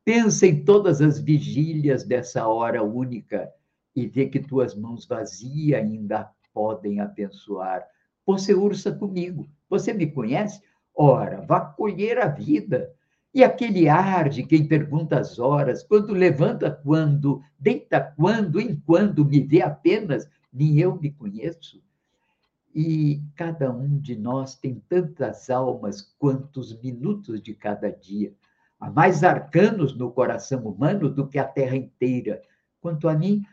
Pensa 0.05 0.47
em 0.47 0.65
todas 0.65 1.01
as 1.01 1.19
vigílias 1.19 2.05
dessa 2.05 2.47
hora 2.47 2.83
única 2.83 3.51
e 3.95 4.07
vê 4.07 4.27
que 4.27 4.39
tuas 4.39 4.75
mãos 4.75 5.07
vazias 5.07 5.81
ainda 5.81 6.31
podem 6.53 7.01
abençoar. 7.01 7.85
Você 8.27 8.53
ursa 8.53 8.91
comigo. 8.91 9.49
Você 9.71 9.93
me 9.93 10.11
conhece? 10.11 10.61
Ora, 10.95 11.41
vá 11.43 11.61
colher 11.61 12.19
a 12.19 12.27
vida. 12.27 12.93
E 13.33 13.45
aquele 13.45 13.89
ar 13.89 14.29
de 14.29 14.43
quem 14.43 14.67
pergunta 14.67 15.19
as 15.19 15.39
horas, 15.39 15.83
quando 15.83 16.13
levanta 16.13 16.71
quando, 16.71 17.43
deita 17.59 18.01
quando, 18.17 18.59
em 18.59 18.75
quando, 18.75 19.25
me 19.25 19.41
vê 19.41 19.63
apenas, 19.63 20.29
nem 20.53 20.79
eu 20.79 20.99
me 20.99 21.11
conheço. 21.11 21.83
E 22.75 23.23
cada 23.35 23.71
um 23.71 23.99
de 23.99 24.17
nós 24.17 24.55
tem 24.55 24.83
tantas 24.89 25.51
almas 25.51 26.15
quantos 26.19 26.79
minutos 26.81 27.43
de 27.43 27.55
cada 27.55 27.91
dia. 27.91 28.35
Há 28.81 28.91
mais 28.91 29.23
arcanos 29.23 29.97
no 29.97 30.11
coração 30.11 30.67
humano 30.67 31.09
do 31.09 31.27
que 31.27 31.39
a 31.39 31.45
terra 31.45 31.77
inteira. 31.77 32.43
Quanto 32.81 33.09
a 33.09 33.15
mim, 33.15 33.45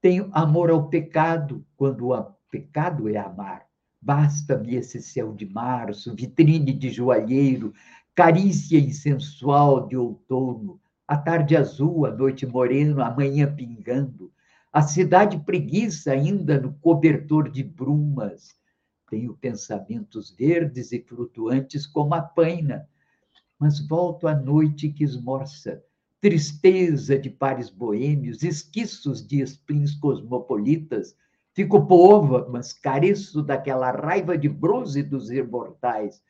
tenho 0.00 0.28
amor 0.32 0.70
ao 0.70 0.88
pecado, 0.88 1.64
quando 1.76 2.10
o 2.10 2.22
pecado 2.50 3.08
é 3.08 3.16
amar. 3.16 3.71
Basta-me 4.04 4.74
esse 4.74 5.00
céu 5.00 5.32
de 5.32 5.46
março, 5.46 6.12
vitrine 6.12 6.72
de 6.72 6.90
joalheiro, 6.90 7.72
carícia 8.16 8.76
insensual 8.76 9.86
de 9.86 9.96
outono, 9.96 10.80
a 11.06 11.16
tarde 11.16 11.56
azul, 11.56 12.04
a 12.04 12.10
noite 12.10 12.44
morena, 12.44 13.06
a 13.06 13.14
manhã 13.14 13.54
pingando, 13.54 14.32
a 14.72 14.82
cidade 14.82 15.38
preguiça 15.44 16.10
ainda 16.10 16.60
no 16.60 16.74
cobertor 16.80 17.48
de 17.48 17.62
brumas. 17.62 18.56
Tenho 19.08 19.34
pensamentos 19.34 20.34
verdes 20.36 20.90
e 20.90 21.00
flutuantes 21.00 21.86
como 21.86 22.12
a 22.14 22.22
paina, 22.22 22.88
mas 23.56 23.86
volto 23.86 24.26
à 24.26 24.34
noite 24.34 24.88
que 24.88 25.04
esmorça, 25.04 25.80
tristeza 26.20 27.16
de 27.16 27.30
pares 27.30 27.70
boêmios, 27.70 28.42
esquiços 28.42 29.24
de 29.24 29.40
esplins 29.40 29.94
cosmopolitas, 29.94 31.14
fico 31.54 31.86
povo, 31.86 32.50
mas 32.50 32.72
careço 32.72 33.42
daquela 33.42 33.90
raiva 33.90 34.36
de 34.36 34.48
bronze 34.48 35.02
dos 35.02 35.30
imortais, 35.30 36.22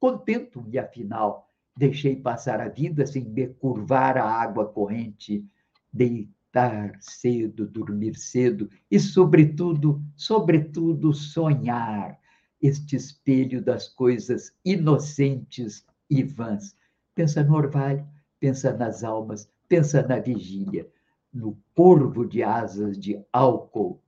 Contento-me, 0.00 0.78
afinal, 0.78 1.50
deixei 1.76 2.14
passar 2.14 2.60
a 2.60 2.68
vida 2.68 3.04
sem 3.04 3.24
me 3.24 3.48
curvar 3.48 4.16
à 4.16 4.24
água 4.24 4.64
corrente, 4.66 5.44
deitar 5.92 6.96
cedo, 7.00 7.66
dormir 7.66 8.16
cedo 8.16 8.70
e, 8.88 9.00
sobretudo, 9.00 10.00
sobretudo, 10.14 11.12
sonhar. 11.12 12.18
Este 12.60 12.96
espelho 12.96 13.62
das 13.62 13.88
coisas 13.88 14.52
inocentes 14.64 15.84
e 16.10 16.22
vãs. 16.22 16.76
Pensa 17.14 17.42
no 17.42 17.54
orvalho, 17.56 18.06
pensa 18.40 18.72
nas 18.72 19.02
almas, 19.02 19.50
pensa 19.68 20.02
na 20.02 20.18
vigília, 20.18 20.88
no 21.32 21.56
corvo 21.74 22.24
de 22.24 22.42
asas 22.42 22.98
de 22.98 23.20
álcool, 23.32 24.00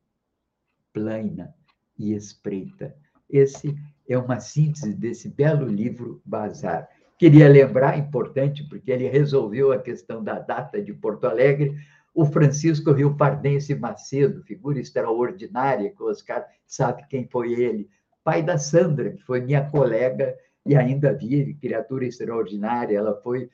plana 0.93 1.55
e 1.99 2.15
espreita. 2.15 2.95
Esse 3.29 3.77
é 4.09 4.19
uma 4.19 4.41
síntese 4.41 4.93
desse 4.95 5.29
belo 5.29 5.67
livro 5.67 6.21
Bazar. 6.25 6.89
Queria 7.19 7.49
lembrar, 7.49 7.99
importante, 7.99 8.65
porque 8.65 8.91
ele 8.91 9.09
resolveu 9.09 9.73
a 9.73 9.79
questão 9.79 10.25
da 10.25 10.39
data 10.39 10.83
de 10.83 10.93
Porto 10.93 11.27
Alegre, 11.27 11.77
o 12.15 12.25
Francisco 12.25 12.93
Rio 12.93 13.15
Pardense 13.17 13.75
Macedo, 13.75 14.43
figura 14.43 14.81
extraordinária, 14.81 15.91
que 15.91 16.03
o 16.03 16.09
Oscar 16.09 16.45
sabe 16.67 17.07
quem 17.09 17.29
foi 17.29 17.53
ele, 17.53 17.89
pai 18.25 18.43
da 18.43 18.59
Sandra, 18.59 19.11
que 19.11 19.23
foi 19.23 19.41
minha 19.41 19.69
colega 19.71 20.35
e 20.65 20.75
ainda 20.75 21.13
vive, 21.13 21.55
criatura 21.55 22.05
extraordinária. 22.05 22.97
Ela 22.97 23.15
foi 23.23 23.51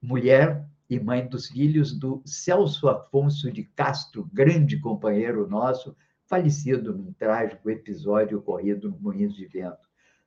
mulher 0.00 0.64
e 0.88 0.98
mãe 0.98 1.26
dos 1.26 1.48
filhos 1.48 1.98
do 1.98 2.22
Celso 2.24 2.88
Afonso 2.88 3.50
de 3.50 3.64
Castro, 3.64 4.28
grande 4.32 4.78
companheiro 4.78 5.48
nosso, 5.48 5.96
falecido 6.32 6.94
num 6.96 7.12
trágico 7.12 7.68
episódio 7.68 8.38
ocorrido 8.38 8.88
no 8.88 8.98
Moinhos 8.98 9.36
de 9.36 9.44
Vento. 9.44 9.76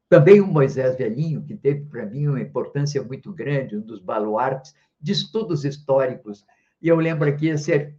Também 0.08 0.40
o 0.40 0.46
Moisés 0.46 0.96
Velhinho, 0.96 1.42
que 1.42 1.58
teve 1.58 1.86
para 1.86 2.06
mim 2.06 2.28
uma 2.28 2.40
importância 2.40 3.02
muito 3.02 3.34
grande, 3.34 3.76
um 3.76 3.82
dos 3.82 4.00
baluartes 4.00 4.76
de 5.02 5.14
estudos 5.14 5.66
históricos. 5.66 6.46
E 6.80 6.90
eu 6.90 6.98
lembro 6.98 7.28
aqui, 7.28 7.48
esse 7.48 7.92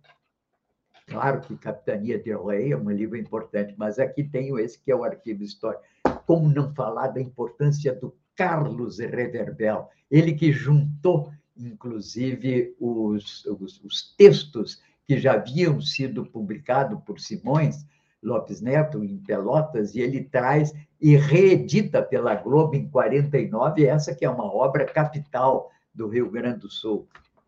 claro 1.09 1.41
que 1.41 1.57
Capitania 1.57 2.17
de 2.17 2.33
Rei 2.33 2.73
é 2.73 2.77
um 2.77 2.89
livro 2.89 3.17
importante, 3.17 3.75
mas 3.77 3.99
aqui 3.99 4.23
tenho 4.23 4.57
esse 4.57 4.81
que 4.81 4.93
é 4.93 4.95
o 4.95 5.03
arquivo 5.03 5.43
histórico. 5.43 5.83
Como 6.27 6.49
não 6.49 6.73
falar 6.77 7.09
da 7.09 7.21
importância 7.21 7.93
do 7.93 8.17
Carlos 8.37 9.01
Reverbel, 9.01 9.91
ele 10.09 10.33
que 10.33 10.53
juntou, 10.53 11.33
inclusive, 11.57 12.73
os, 12.79 13.45
os, 13.47 13.83
os 13.83 14.15
textos 14.17 14.81
que 15.09 15.19
já 15.19 15.33
haviam 15.33 15.81
sido 15.81 16.25
publicados 16.25 17.01
por 17.05 17.19
Simões, 17.19 17.85
Lopes 18.23 18.61
Neto, 18.61 19.05
em 19.05 19.19
Pelotas, 19.19 19.95
e 19.95 20.01
ele 20.01 20.25
traz 20.25 20.75
e 21.01 21.17
reedita 21.17 22.03
pela 22.03 22.35
Globo 22.35 22.75
em 22.75 22.89
49 22.89 23.85
essa 23.85 24.14
que 24.14 24.25
é 24.25 24.31
uma 24.31 24.45
obra 24.45 24.85
capital 24.85 25.71
do 25.95 26.09
Rio 26.09 26.31
Grande 26.31 26.61
do 26.61 26.71
Sul. 26.71 27.07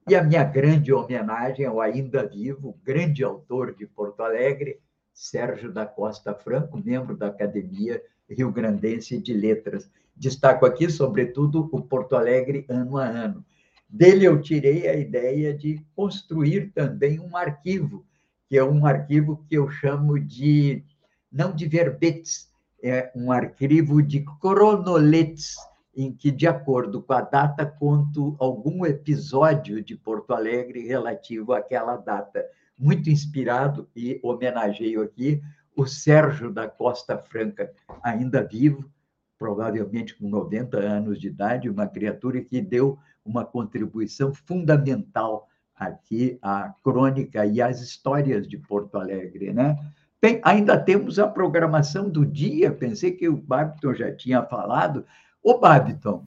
E 0.09 0.15
a 0.15 0.23
minha 0.23 0.45
grande 0.45 0.93
homenagem 0.93 1.67
ao 1.67 1.81
ainda 1.81 2.27
vivo, 2.27 2.79
grande 2.83 3.23
autor 3.23 3.75
de 3.75 3.87
Porto 3.87 4.23
Alegre, 4.23 4.81
Sérgio 5.13 5.73
da 5.73 5.85
Costa 5.85 6.35
Franco, 6.35 6.81
membro 6.83 7.17
da 7.17 7.27
Academia 7.27 8.01
Rio 8.29 8.51
Grandense 8.53 9.19
de 9.19 9.35
Letras. 9.35 9.91
Destaco 10.17 10.65
aqui, 10.65 10.89
sobretudo, 10.89 11.69
o 11.73 11.83
Porto 11.83 12.17
Alegre 12.17 12.65
ano 12.69 12.97
a 12.97 13.05
ano. 13.05 13.45
Dele 13.89 14.27
eu 14.27 14.41
tirei 14.41 14.87
a 14.87 14.95
ideia 14.95 15.53
de 15.53 15.85
construir 15.97 16.73
também 16.73 17.19
um 17.19 17.37
arquivo 17.37 18.05
que 18.49 18.57
é 18.57 18.65
um 18.65 18.87
arquivo 18.87 19.45
que 19.49 19.57
eu 19.57 19.69
chamo 19.71 20.19
de, 20.19 20.83
não 21.31 21.55
de 21.55 21.67
verbetes, 21.69 22.49
é 22.83 23.11
um 23.15 23.31
arquivo 23.31 24.03
de 24.03 24.25
cronoletes, 24.41 25.57
em 25.95 26.13
que, 26.13 26.31
de 26.31 26.47
acordo 26.47 27.03
com 27.03 27.13
a 27.13 27.21
data, 27.21 27.67
conto 27.67 28.37
algum 28.39 28.87
episódio 28.87 29.83
de 29.83 29.97
Porto 29.97 30.33
Alegre 30.33 30.87
relativo 30.87 31.53
àquela 31.53 31.97
data. 31.97 32.45
Muito 32.79 33.11
inspirado, 33.11 33.89
e 33.95 34.21
homenageio 34.23 35.03
aqui 35.03 35.43
o 35.77 35.87
Sérgio 35.87 36.53
da 36.53 36.69
Costa 36.69 37.19
Franca, 37.19 37.73
ainda 38.03 38.43
vivo, 38.43 38.91
provavelmente 39.39 40.15
com 40.17 40.29
90 40.29 40.77
anos 40.77 41.21
de 41.21 41.29
idade, 41.29 41.71
uma 41.71 41.87
criatura 41.87 42.41
que 42.43 42.61
deu 42.61 42.99
uma 43.25 43.45
contribuição 43.45 44.35
fundamental 44.35 45.49
aqui 45.79 46.39
a 46.43 46.75
crônica 46.83 47.47
e 47.47 47.63
as 47.63 47.81
histórias 47.81 48.49
de 48.49 48.59
Porto 48.59 48.97
Alegre, 48.97 49.53
né? 49.53 49.77
Tem, 50.21 50.41
ainda 50.43 50.77
temos 50.77 51.19
a 51.19 51.29
programação 51.29 52.09
do 52.11 52.27
dia, 52.27 52.73
pensei 52.73 53.13
que 53.13 53.29
o 53.29 53.37
Babiton 53.37 53.95
já 53.95 54.15
tinha 54.15 54.43
falado. 54.43 55.07
Ô, 55.43 55.59
Babiton, 55.59 56.27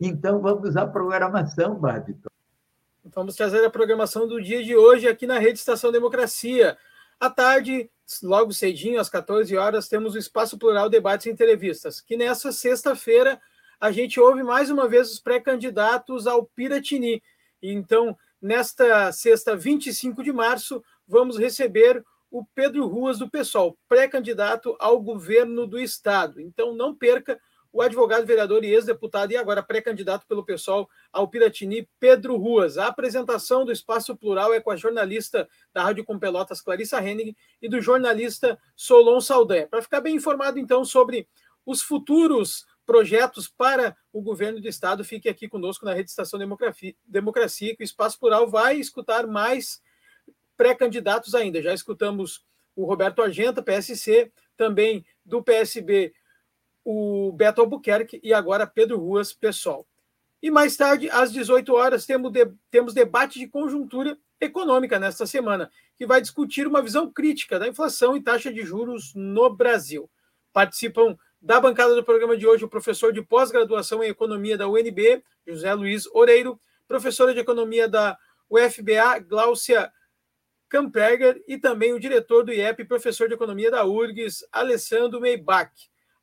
então 0.00 0.40
vamos 0.40 0.76
à 0.76 0.84
programação, 0.86 1.76
Babiton. 1.76 2.28
Vamos 3.04 3.36
trazer 3.36 3.64
a 3.64 3.70
programação 3.70 4.26
do 4.26 4.42
dia 4.42 4.62
de 4.64 4.74
hoje 4.74 5.08
aqui 5.08 5.26
na 5.26 5.38
Rede 5.38 5.58
Estação 5.58 5.92
Democracia. 5.92 6.76
À 7.20 7.30
tarde, 7.30 7.88
logo 8.22 8.52
cedinho, 8.52 9.00
às 9.00 9.08
14 9.08 9.56
horas, 9.56 9.88
temos 9.88 10.14
o 10.14 10.18
Espaço 10.18 10.58
Plural 10.58 10.88
Debates 10.88 11.26
e 11.26 11.30
Entrevistas, 11.30 12.00
que 12.00 12.16
nessa 12.16 12.50
sexta-feira 12.50 13.40
a 13.80 13.92
gente 13.92 14.18
ouve 14.18 14.42
mais 14.42 14.70
uma 14.70 14.88
vez 14.88 15.10
os 15.12 15.20
pré-candidatos 15.20 16.26
ao 16.26 16.44
Piratini. 16.44 17.22
Então, 17.62 18.16
nesta 18.42 19.12
sexta, 19.12 19.56
25 19.56 20.22
de 20.22 20.32
março, 20.32 20.82
vamos 21.06 21.38
receber 21.38 22.04
o 22.30 22.44
Pedro 22.54 22.86
Ruas 22.86 23.18
do 23.18 23.30
PSOL, 23.30 23.78
pré-candidato 23.88 24.74
ao 24.80 25.00
governo 25.00 25.66
do 25.66 25.78
estado. 25.78 26.40
Então, 26.40 26.74
não 26.74 26.94
perca 26.94 27.38
o 27.72 27.80
advogado, 27.80 28.26
vereador 28.26 28.64
e 28.64 28.68
ex-deputado, 28.68 29.32
e 29.32 29.36
agora 29.36 29.62
pré-candidato 29.62 30.26
pelo 30.26 30.44
PSOL 30.44 30.88
ao 31.10 31.28
Piratini, 31.28 31.88
Pedro 31.98 32.36
Ruas. 32.36 32.76
A 32.76 32.88
apresentação 32.88 33.64
do 33.64 33.72
Espaço 33.72 34.14
Plural 34.14 34.52
é 34.52 34.60
com 34.60 34.70
a 34.70 34.76
jornalista 34.76 35.48
da 35.72 35.82
Rádio 35.82 36.04
Com 36.04 36.18
Pelotas, 36.18 36.60
Clarissa 36.60 37.02
Henning, 37.02 37.34
e 37.62 37.68
do 37.68 37.80
jornalista 37.80 38.58
Solon 38.76 39.20
Saldanha. 39.20 39.66
Para 39.66 39.80
ficar 39.80 40.00
bem 40.02 40.16
informado, 40.16 40.58
então, 40.58 40.84
sobre 40.84 41.26
os 41.64 41.80
futuros 41.80 42.66
projetos 42.84 43.48
para 43.48 43.96
o 44.12 44.20
governo 44.20 44.60
do 44.60 44.68
Estado, 44.68 45.04
fique 45.04 45.28
aqui 45.28 45.48
conosco 45.48 45.84
na 45.84 45.94
Rede 45.94 46.10
Estação 46.10 46.38
Democracia, 46.38 46.94
Democracia 47.06 47.74
que 47.74 47.82
o 47.82 47.84
Espaço 47.84 48.18
Plural 48.18 48.48
vai 48.48 48.76
escutar 48.76 49.26
mais 49.26 49.82
pré-candidatos 50.56 51.34
ainda. 51.34 51.62
Já 51.62 51.72
escutamos 51.72 52.44
o 52.76 52.84
Roberto 52.84 53.22
Argenta, 53.22 53.62
PSC, 53.62 54.30
também 54.56 55.04
do 55.24 55.42
PSB, 55.42 56.12
o 56.84 57.32
Beto 57.32 57.60
Albuquerque 57.60 58.20
e 58.22 58.34
agora 58.34 58.66
Pedro 58.66 58.98
Ruas, 58.98 59.32
PSOL. 59.32 59.86
E 60.42 60.50
mais 60.50 60.76
tarde, 60.76 61.08
às 61.10 61.32
18 61.32 61.72
horas, 61.72 62.04
temos, 62.04 62.32
de, 62.32 62.50
temos 62.70 62.92
debate 62.92 63.38
de 63.38 63.46
conjuntura 63.46 64.18
econômica 64.40 64.98
nesta 64.98 65.24
semana, 65.24 65.70
que 65.96 66.04
vai 66.04 66.20
discutir 66.20 66.66
uma 66.66 66.82
visão 66.82 67.10
crítica 67.10 67.58
da 67.58 67.68
inflação 67.68 68.16
e 68.16 68.22
taxa 68.22 68.52
de 68.52 68.62
juros 68.62 69.14
no 69.14 69.48
Brasil. 69.54 70.10
Participam 70.52 71.16
da 71.42 71.60
bancada 71.60 71.92
do 71.96 72.04
programa 72.04 72.36
de 72.36 72.46
hoje 72.46 72.64
o 72.64 72.68
professor 72.68 73.12
de 73.12 73.20
pós-graduação 73.20 74.02
em 74.02 74.08
economia 74.08 74.56
da 74.56 74.68
UNB, 74.68 75.24
José 75.44 75.74
Luiz 75.74 76.06
Oreiro, 76.14 76.58
professora 76.86 77.34
de 77.34 77.40
economia 77.40 77.88
da 77.88 78.16
UFBA, 78.48 79.18
Gláucia 79.26 79.92
Kamperger, 80.68 81.42
e 81.48 81.58
também 81.58 81.92
o 81.92 81.98
diretor 81.98 82.44
do 82.44 82.52
IEP, 82.52 82.84
professor 82.84 83.26
de 83.26 83.34
economia 83.34 83.72
da 83.72 83.84
URGS, 83.84 84.46
Alessandro 84.52 85.20
Meibach. 85.20 85.72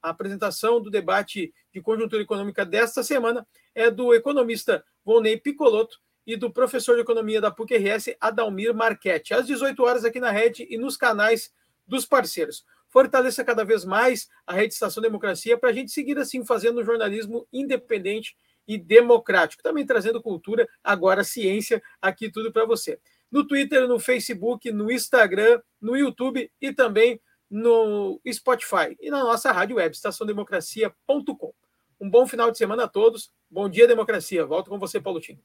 A 0.02 0.12
apresentação 0.12 0.82
do 0.82 0.90
debate 0.90 1.54
de 1.74 1.82
conjuntura 1.82 2.24
econômica 2.24 2.66
desta 2.66 3.04
semana 3.04 3.46
é 3.76 3.92
do 3.92 4.14
economista 4.14 4.86
Volney 5.04 5.36
Picoloto 5.36 6.00
e 6.26 6.38
do 6.38 6.50
professor 6.50 6.96
de 6.96 7.02
economia 7.02 7.42
da 7.42 7.52
PUC-RS, 7.52 8.16
Adalmir 8.22 8.74
Marchetti, 8.74 9.34
às 9.34 9.46
18 9.46 9.84
horas 9.84 10.06
aqui 10.06 10.22
na 10.22 10.32
rede 10.32 10.66
e 10.70 10.78
nos 10.78 10.96
canais 10.96 11.54
dos 11.86 12.06
parceiros. 12.06 12.64
Fortaleça 12.90 13.44
cada 13.44 13.64
vez 13.64 13.86
mais 13.86 14.28
a 14.46 14.54
Rede 14.54 14.74
Estação 14.74 15.02
Democracia 15.02 15.58
para 15.58 15.70
a 15.70 15.74
gente 15.74 15.92
seguir 15.92 16.18
assim 16.18 16.44
fazendo 16.44 16.84
jornalismo 16.84 17.48
independente 17.54 18.36
e 18.68 18.78
democrático, 18.78 19.64
também 19.64 19.86
trazendo 19.86 20.22
cultura, 20.22 20.68
agora 20.84 21.24
ciência, 21.24 21.82
aqui 22.02 22.32
tudo 22.32 22.52
para 22.52 22.66
você. 22.66 23.00
No 23.32 23.48
Twitter, 23.48 23.88
no 23.88 24.00
Facebook, 24.00 24.72
no 24.72 24.92
Instagram, 24.92 25.62
no 25.82 25.96
YouTube 25.96 26.52
e 26.62 26.74
também 26.74 27.20
no 27.50 28.20
Spotify 28.32 28.96
e 29.00 29.10
na 29.10 29.24
nossa 29.24 29.52
rádio 29.52 29.78
web, 29.78 29.96
estaçãodemocracia.com. 29.96 31.54
Um 32.00 32.10
bom 32.10 32.28
final 32.28 32.52
de 32.52 32.58
semana 32.58 32.84
a 32.84 32.88
todos. 32.88 33.32
Bom 33.50 33.68
dia, 33.68 33.88
democracia. 33.88 34.46
Volto 34.46 34.70
com 34.70 34.80
você, 34.80 35.02
Paulo 35.02 35.20
Tim. 35.20 35.40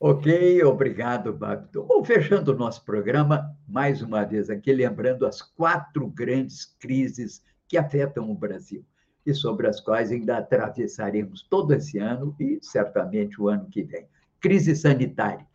Ok, 0.00 0.62
obrigado, 0.64 1.32
Babito. 1.32 1.84
Bom, 1.84 2.04
fechando 2.04 2.52
o 2.52 2.56
nosso 2.56 2.84
programa, 2.84 3.56
mais 3.66 4.02
uma 4.02 4.24
vez 4.24 4.50
aqui, 4.50 4.72
lembrando 4.72 5.24
as 5.24 5.40
quatro 5.40 6.06
grandes 6.08 6.64
crises 6.64 7.42
que 7.68 7.78
afetam 7.78 8.30
o 8.30 8.34
Brasil 8.34 8.84
e 9.24 9.32
sobre 9.32 9.66
as 9.66 9.80
quais 9.80 10.12
ainda 10.12 10.36
atravessaremos 10.36 11.42
todo 11.48 11.72
esse 11.72 11.98
ano 11.98 12.34
e 12.38 12.58
certamente 12.60 13.40
o 13.40 13.48
ano 13.48 13.66
que 13.70 13.82
vem. 13.82 14.06
Crise 14.40 14.76
sanitária. 14.76 15.46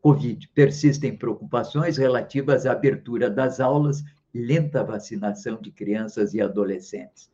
Covid. 0.00 0.48
Persistem 0.54 1.16
preocupações 1.16 1.96
relativas 1.96 2.66
à 2.66 2.72
abertura 2.72 3.28
das 3.28 3.58
aulas 3.58 4.04
lenta 4.32 4.84
vacinação 4.84 5.60
de 5.60 5.72
crianças 5.72 6.34
e 6.34 6.40
adolescentes. 6.40 7.30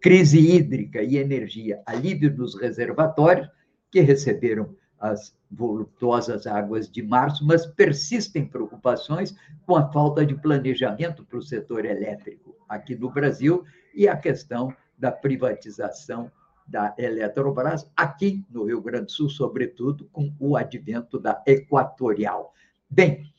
Crise 0.00 0.38
hídrica 0.38 1.00
e 1.02 1.16
energia, 1.16 1.80
alívio 1.86 2.34
dos 2.34 2.60
reservatórios, 2.60 3.48
que 3.90 4.00
receberam 4.00 4.74
as 4.98 5.34
voluptuosas 5.52 6.46
águas 6.46 6.90
de 6.90 7.02
março, 7.02 7.46
mas 7.46 7.66
persistem 7.66 8.46
preocupações 8.46 9.36
com 9.66 9.76
a 9.76 9.92
falta 9.92 10.24
de 10.24 10.34
planejamento 10.34 11.24
para 11.24 11.38
o 11.38 11.42
setor 11.42 11.84
elétrico 11.84 12.56
aqui 12.68 12.96
no 12.96 13.10
Brasil 13.10 13.64
e 13.94 14.08
a 14.08 14.16
questão 14.16 14.74
da 14.98 15.12
privatização 15.12 16.30
da 16.66 16.94
Eletrobras, 16.96 17.90
aqui 17.94 18.46
no 18.48 18.64
Rio 18.64 18.80
Grande 18.80 19.06
do 19.06 19.12
Sul, 19.12 19.28
sobretudo 19.28 20.08
com 20.12 20.32
o 20.38 20.56
advento 20.56 21.18
da 21.18 21.42
Equatorial. 21.46 22.54
Bem, 22.88 23.30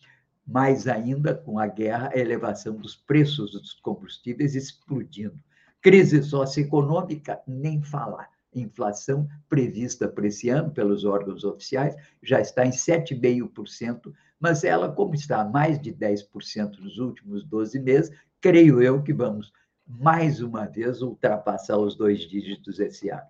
mais 0.45 0.87
ainda 0.87 1.33
com 1.33 1.57
a 1.57 1.65
guerra, 1.65 2.11
a 2.13 2.19
elevação 2.19 2.75
dos 2.75 2.95
preços 2.95 3.51
dos 3.51 3.73
combustíveis 3.73 4.55
explodindo. 4.55 5.39
Crise 5.81 6.21
socioeconômica, 6.21 7.41
nem 7.47 7.81
falar. 7.81 8.29
Inflação 8.55 9.27
prevista 9.49 10.07
para 10.07 10.27
esse 10.27 10.49
ano 10.49 10.71
pelos 10.71 11.05
órgãos 11.05 11.43
oficiais 11.43 11.95
já 12.21 12.39
está 12.39 12.65
em 12.65 12.71
7,5%, 12.71 14.13
mas 14.39 14.63
ela, 14.63 14.91
como 14.91 15.15
está 15.15 15.41
a 15.41 15.49
mais 15.49 15.79
de 15.79 15.93
10% 15.93 16.79
nos 16.79 16.97
últimos 16.97 17.43
12 17.45 17.79
meses, 17.79 18.11
creio 18.41 18.81
eu 18.81 19.01
que 19.01 19.13
vamos 19.13 19.51
mais 19.87 20.41
uma 20.41 20.65
vez 20.65 21.01
ultrapassar 21.01 21.77
os 21.77 21.95
dois 21.95 22.21
dígitos 22.21 22.79
esse 22.79 23.09
ano. 23.09 23.21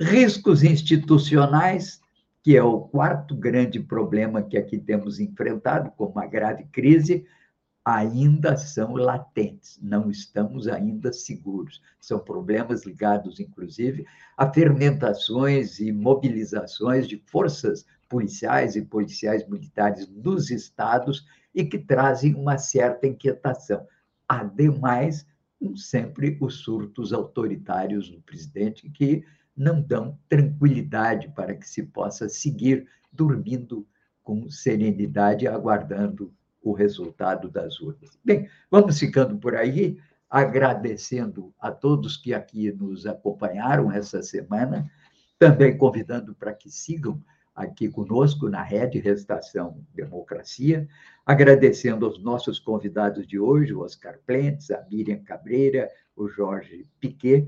Riscos 0.00 0.62
institucionais, 0.62 2.00
que 2.42 2.56
é 2.56 2.62
o 2.62 2.80
quarto 2.80 3.34
grande 3.34 3.80
problema 3.80 4.42
que 4.42 4.56
aqui 4.56 4.78
temos 4.78 5.20
enfrentado, 5.20 5.90
com 5.92 6.06
uma 6.06 6.26
grave 6.26 6.64
crise, 6.72 7.26
ainda 7.84 8.56
são 8.56 8.94
latentes, 8.94 9.78
não 9.82 10.10
estamos 10.10 10.66
ainda 10.66 11.12
seguros. 11.12 11.82
São 12.00 12.18
problemas 12.18 12.86
ligados, 12.86 13.38
inclusive, 13.38 14.06
a 14.36 14.50
fermentações 14.50 15.78
e 15.78 15.92
mobilizações 15.92 17.06
de 17.06 17.22
forças 17.26 17.84
policiais 18.08 18.74
e 18.74 18.82
policiais 18.82 19.46
militares 19.46 20.06
dos 20.06 20.50
estados 20.50 21.26
e 21.54 21.64
que 21.64 21.78
trazem 21.78 22.34
uma 22.34 22.56
certa 22.56 23.06
inquietação. 23.06 23.86
Ademais, 24.26 25.26
sempre 25.76 26.36
os 26.40 26.60
surtos 26.60 27.12
autoritários 27.12 28.10
do 28.10 28.20
presidente 28.22 28.88
que 28.90 29.24
não 29.56 29.80
dão 29.80 30.18
tranquilidade 30.28 31.28
para 31.28 31.54
que 31.54 31.68
se 31.68 31.82
possa 31.82 32.28
seguir 32.28 32.86
dormindo 33.12 33.86
com 34.22 34.48
serenidade, 34.50 35.46
aguardando 35.46 36.32
o 36.64 36.72
resultado 36.72 37.48
das 37.50 37.78
urnas. 37.78 38.18
Bem, 38.24 38.48
vamos 38.70 38.98
ficando 38.98 39.36
por 39.36 39.54
aí, 39.54 39.98
agradecendo 40.28 41.54
a 41.60 41.70
todos 41.70 42.16
que 42.16 42.32
aqui 42.32 42.72
nos 42.72 43.06
acompanharam 43.06 43.92
essa 43.92 44.22
semana, 44.22 44.90
também 45.38 45.76
convidando 45.76 46.34
para 46.34 46.54
que 46.54 46.70
sigam 46.70 47.22
aqui 47.54 47.88
conosco 47.88 48.48
na 48.48 48.62
Rede 48.62 48.98
Restação 48.98 49.84
Democracia, 49.94 50.88
agradecendo 51.24 52.06
aos 52.06 52.20
nossos 52.20 52.58
convidados 52.58 53.26
de 53.26 53.38
hoje, 53.38 53.72
o 53.72 53.80
Oscar 53.80 54.18
Plentes, 54.26 54.70
a 54.70 54.84
Miriam 54.90 55.22
Cabreira, 55.22 55.88
o 56.16 56.28
Jorge 56.28 56.88
Piquet, 56.98 57.46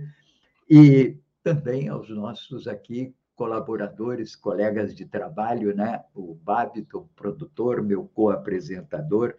e 0.69 1.19
também 1.43 1.89
aos 1.89 2.09
nossos 2.11 2.69
aqui 2.69 3.15
colaboradores, 3.37 4.35
colegas 4.35 4.95
de 4.95 5.05
trabalho, 5.05 5.77
né? 5.77 6.03
O 6.15 6.35
Babito, 6.35 7.09
produtor, 7.15 7.83
meu 7.83 8.05
co-apresentador, 8.15 9.35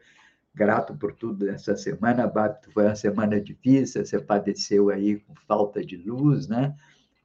grato 0.54 0.96
por 0.96 1.14
tudo 1.14 1.50
essa 1.50 1.76
semana. 1.76 2.28
Babito, 2.28 2.72
foi 2.72 2.86
uma 2.86 2.96
semana 2.96 3.42
difícil, 3.42 4.06
você 4.06 4.20
padeceu 4.20 4.90
aí 4.90 5.20
com 5.20 5.36
falta 5.48 5.84
de 5.84 5.98
luz, 5.98 6.48
né? 6.48 6.76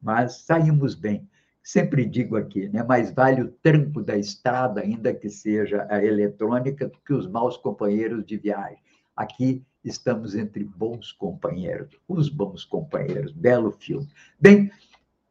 Mas 0.01 0.39
saímos 0.39 0.95
bem. 0.95 1.29
Sempre 1.62 2.05
digo 2.05 2.37
aqui, 2.37 2.68
né? 2.70 2.83
Mais 2.83 3.12
vale 3.12 3.43
o 3.43 3.53
tranco 3.53 4.03
da 4.03 4.16
estrada, 4.16 4.81
ainda 4.81 5.14
que 5.14 5.29
seja 5.31 5.87
a 5.89 6.05
eletrônica, 6.05 6.89
do 6.89 6.99
que 7.07 7.12
os 7.12 7.29
maus 7.29 7.57
companheiros 7.57 8.25
de 8.25 8.37
viagem. 8.37 8.79
Aqui 9.14 9.64
estamos 9.85 10.35
entre 10.35 10.64
bons 10.64 11.12
companheiros, 11.12 11.91
os 12.09 12.29
bons 12.29 12.64
companheiros. 12.64 13.31
Belo 13.31 13.70
filme. 13.70 14.09
Bem, 14.41 14.73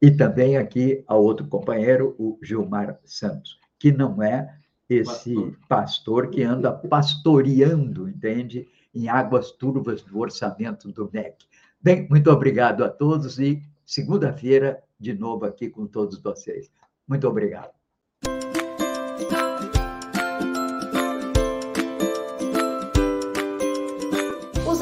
e 0.01 0.09
também 0.09 0.57
aqui 0.57 1.03
ao 1.07 1.23
outro 1.23 1.47
companheiro, 1.47 2.15
o 2.17 2.39
Gilmar 2.41 2.99
Santos, 3.05 3.59
que 3.77 3.91
não 3.91 4.21
é 4.21 4.57
esse 4.89 5.35
pastor, 5.35 5.57
pastor 5.69 6.29
que 6.29 6.43
anda 6.43 6.71
pastoreando, 6.71 8.09
entende? 8.09 8.67
Em 8.93 9.07
águas 9.07 9.51
turvas 9.51 10.01
do 10.01 10.19
orçamento 10.19 10.91
do 10.91 11.09
MEC. 11.13 11.45
Bem, 11.79 12.07
muito 12.09 12.29
obrigado 12.29 12.83
a 12.83 12.89
todos 12.89 13.39
e 13.39 13.61
segunda-feira, 13.85 14.83
de 14.99 15.13
novo 15.13 15.45
aqui 15.45 15.69
com 15.69 15.85
todos 15.85 16.21
vocês. 16.21 16.69
Muito 17.07 17.27
obrigado. 17.27 17.71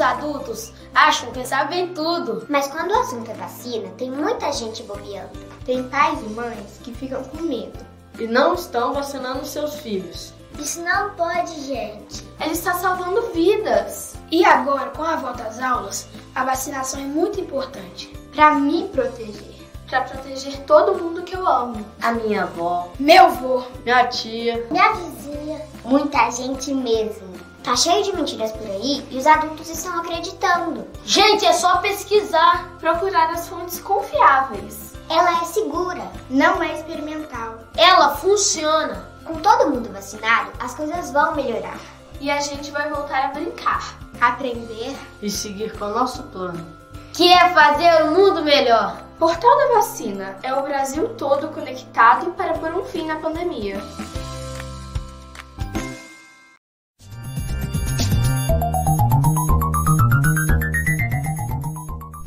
adultos 0.00 0.72
acham 1.00 1.30
que 1.32 1.46
sabem 1.46 1.94
tudo. 1.94 2.46
Mas 2.48 2.66
quando 2.68 2.90
o 2.90 2.98
assunto 2.98 3.30
é 3.30 3.34
vacina, 3.34 3.88
tem 3.96 4.10
muita 4.10 4.52
gente 4.52 4.82
bobeando. 4.82 5.38
Tem 5.64 5.88
pais 5.88 6.20
e 6.20 6.28
mães 6.30 6.78
que 6.82 6.92
ficam 6.94 7.22
com 7.24 7.42
medo 7.42 7.78
e 8.18 8.26
não 8.26 8.54
estão 8.54 8.92
vacinando 8.92 9.46
seus 9.46 9.76
filhos. 9.76 10.34
Isso 10.58 10.82
não 10.82 11.10
pode, 11.14 11.58
gente. 11.62 12.26
Ele 12.38 12.52
está 12.52 12.74
salvando 12.74 13.30
vidas. 13.32 14.14
E 14.30 14.44
agora, 14.44 14.90
com 14.90 15.02
a 15.02 15.16
volta 15.16 15.44
às 15.44 15.60
aulas, 15.60 16.08
a 16.34 16.44
vacinação 16.44 17.00
é 17.00 17.04
muito 17.04 17.40
importante 17.40 18.12
para 18.34 18.54
me 18.56 18.86
proteger, 18.88 19.54
para 19.88 20.02
proteger 20.02 20.60
todo 20.64 20.94
mundo 20.94 21.22
que 21.22 21.34
eu 21.34 21.46
amo. 21.46 21.84
A 22.02 22.12
minha 22.12 22.42
avó, 22.42 22.90
meu 22.98 23.26
avô, 23.26 23.64
minha 23.84 24.06
tia, 24.08 24.66
minha 24.70 24.92
vizinha, 24.92 25.62
muita 25.84 26.30
gente 26.30 26.74
mesmo. 26.74 27.29
Tá 27.62 27.76
cheio 27.76 28.02
de 28.02 28.16
mentiras 28.16 28.52
por 28.52 28.66
aí 28.66 29.06
e 29.10 29.18
os 29.18 29.26
adultos 29.26 29.68
estão 29.68 30.00
acreditando. 30.00 30.86
Gente, 31.04 31.44
é 31.44 31.52
só 31.52 31.76
pesquisar, 31.78 32.70
procurar 32.80 33.30
as 33.30 33.48
fontes 33.48 33.78
confiáveis. 33.80 34.94
Ela 35.10 35.42
é 35.42 35.44
segura, 35.44 36.10
não 36.30 36.62
é 36.62 36.72
experimental. 36.74 37.58
Ela 37.76 38.16
funciona. 38.16 39.08
Com 39.24 39.34
todo 39.36 39.70
mundo 39.70 39.92
vacinado, 39.92 40.50
as 40.58 40.74
coisas 40.74 41.12
vão 41.12 41.34
melhorar. 41.34 41.78
E 42.20 42.30
a 42.30 42.40
gente 42.40 42.70
vai 42.70 42.88
voltar 42.88 43.26
a 43.26 43.28
brincar, 43.28 43.94
aprender 44.20 44.96
e 45.22 45.30
seguir 45.30 45.78
com 45.78 45.84
o 45.84 45.94
nosso 45.94 46.22
plano, 46.24 46.66
que 47.12 47.30
é 47.30 47.50
fazer 47.50 48.04
o 48.04 48.10
mundo 48.12 48.42
melhor. 48.42 48.96
Portal 49.18 49.56
da 49.58 49.74
Vacina 49.74 50.38
é 50.42 50.54
o 50.54 50.62
Brasil 50.62 51.10
todo 51.10 51.48
conectado 51.48 52.30
para 52.32 52.54
pôr 52.54 52.72
um 52.72 52.84
fim 52.84 53.06
na 53.06 53.16
pandemia. 53.16 53.80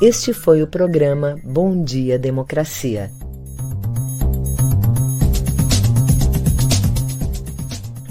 Este 0.06 0.34
foi 0.34 0.62
o 0.62 0.68
programa 0.68 1.38
Bom 1.46 1.82
Dia 1.82 2.20
Democracia. 2.20 3.10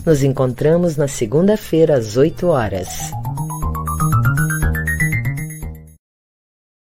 Nos 0.07 0.22
encontramos 0.22 0.97
na 0.97 1.07
segunda-feira 1.07 1.95
às 1.99 2.16
8 2.16 2.47
horas. 2.47 2.88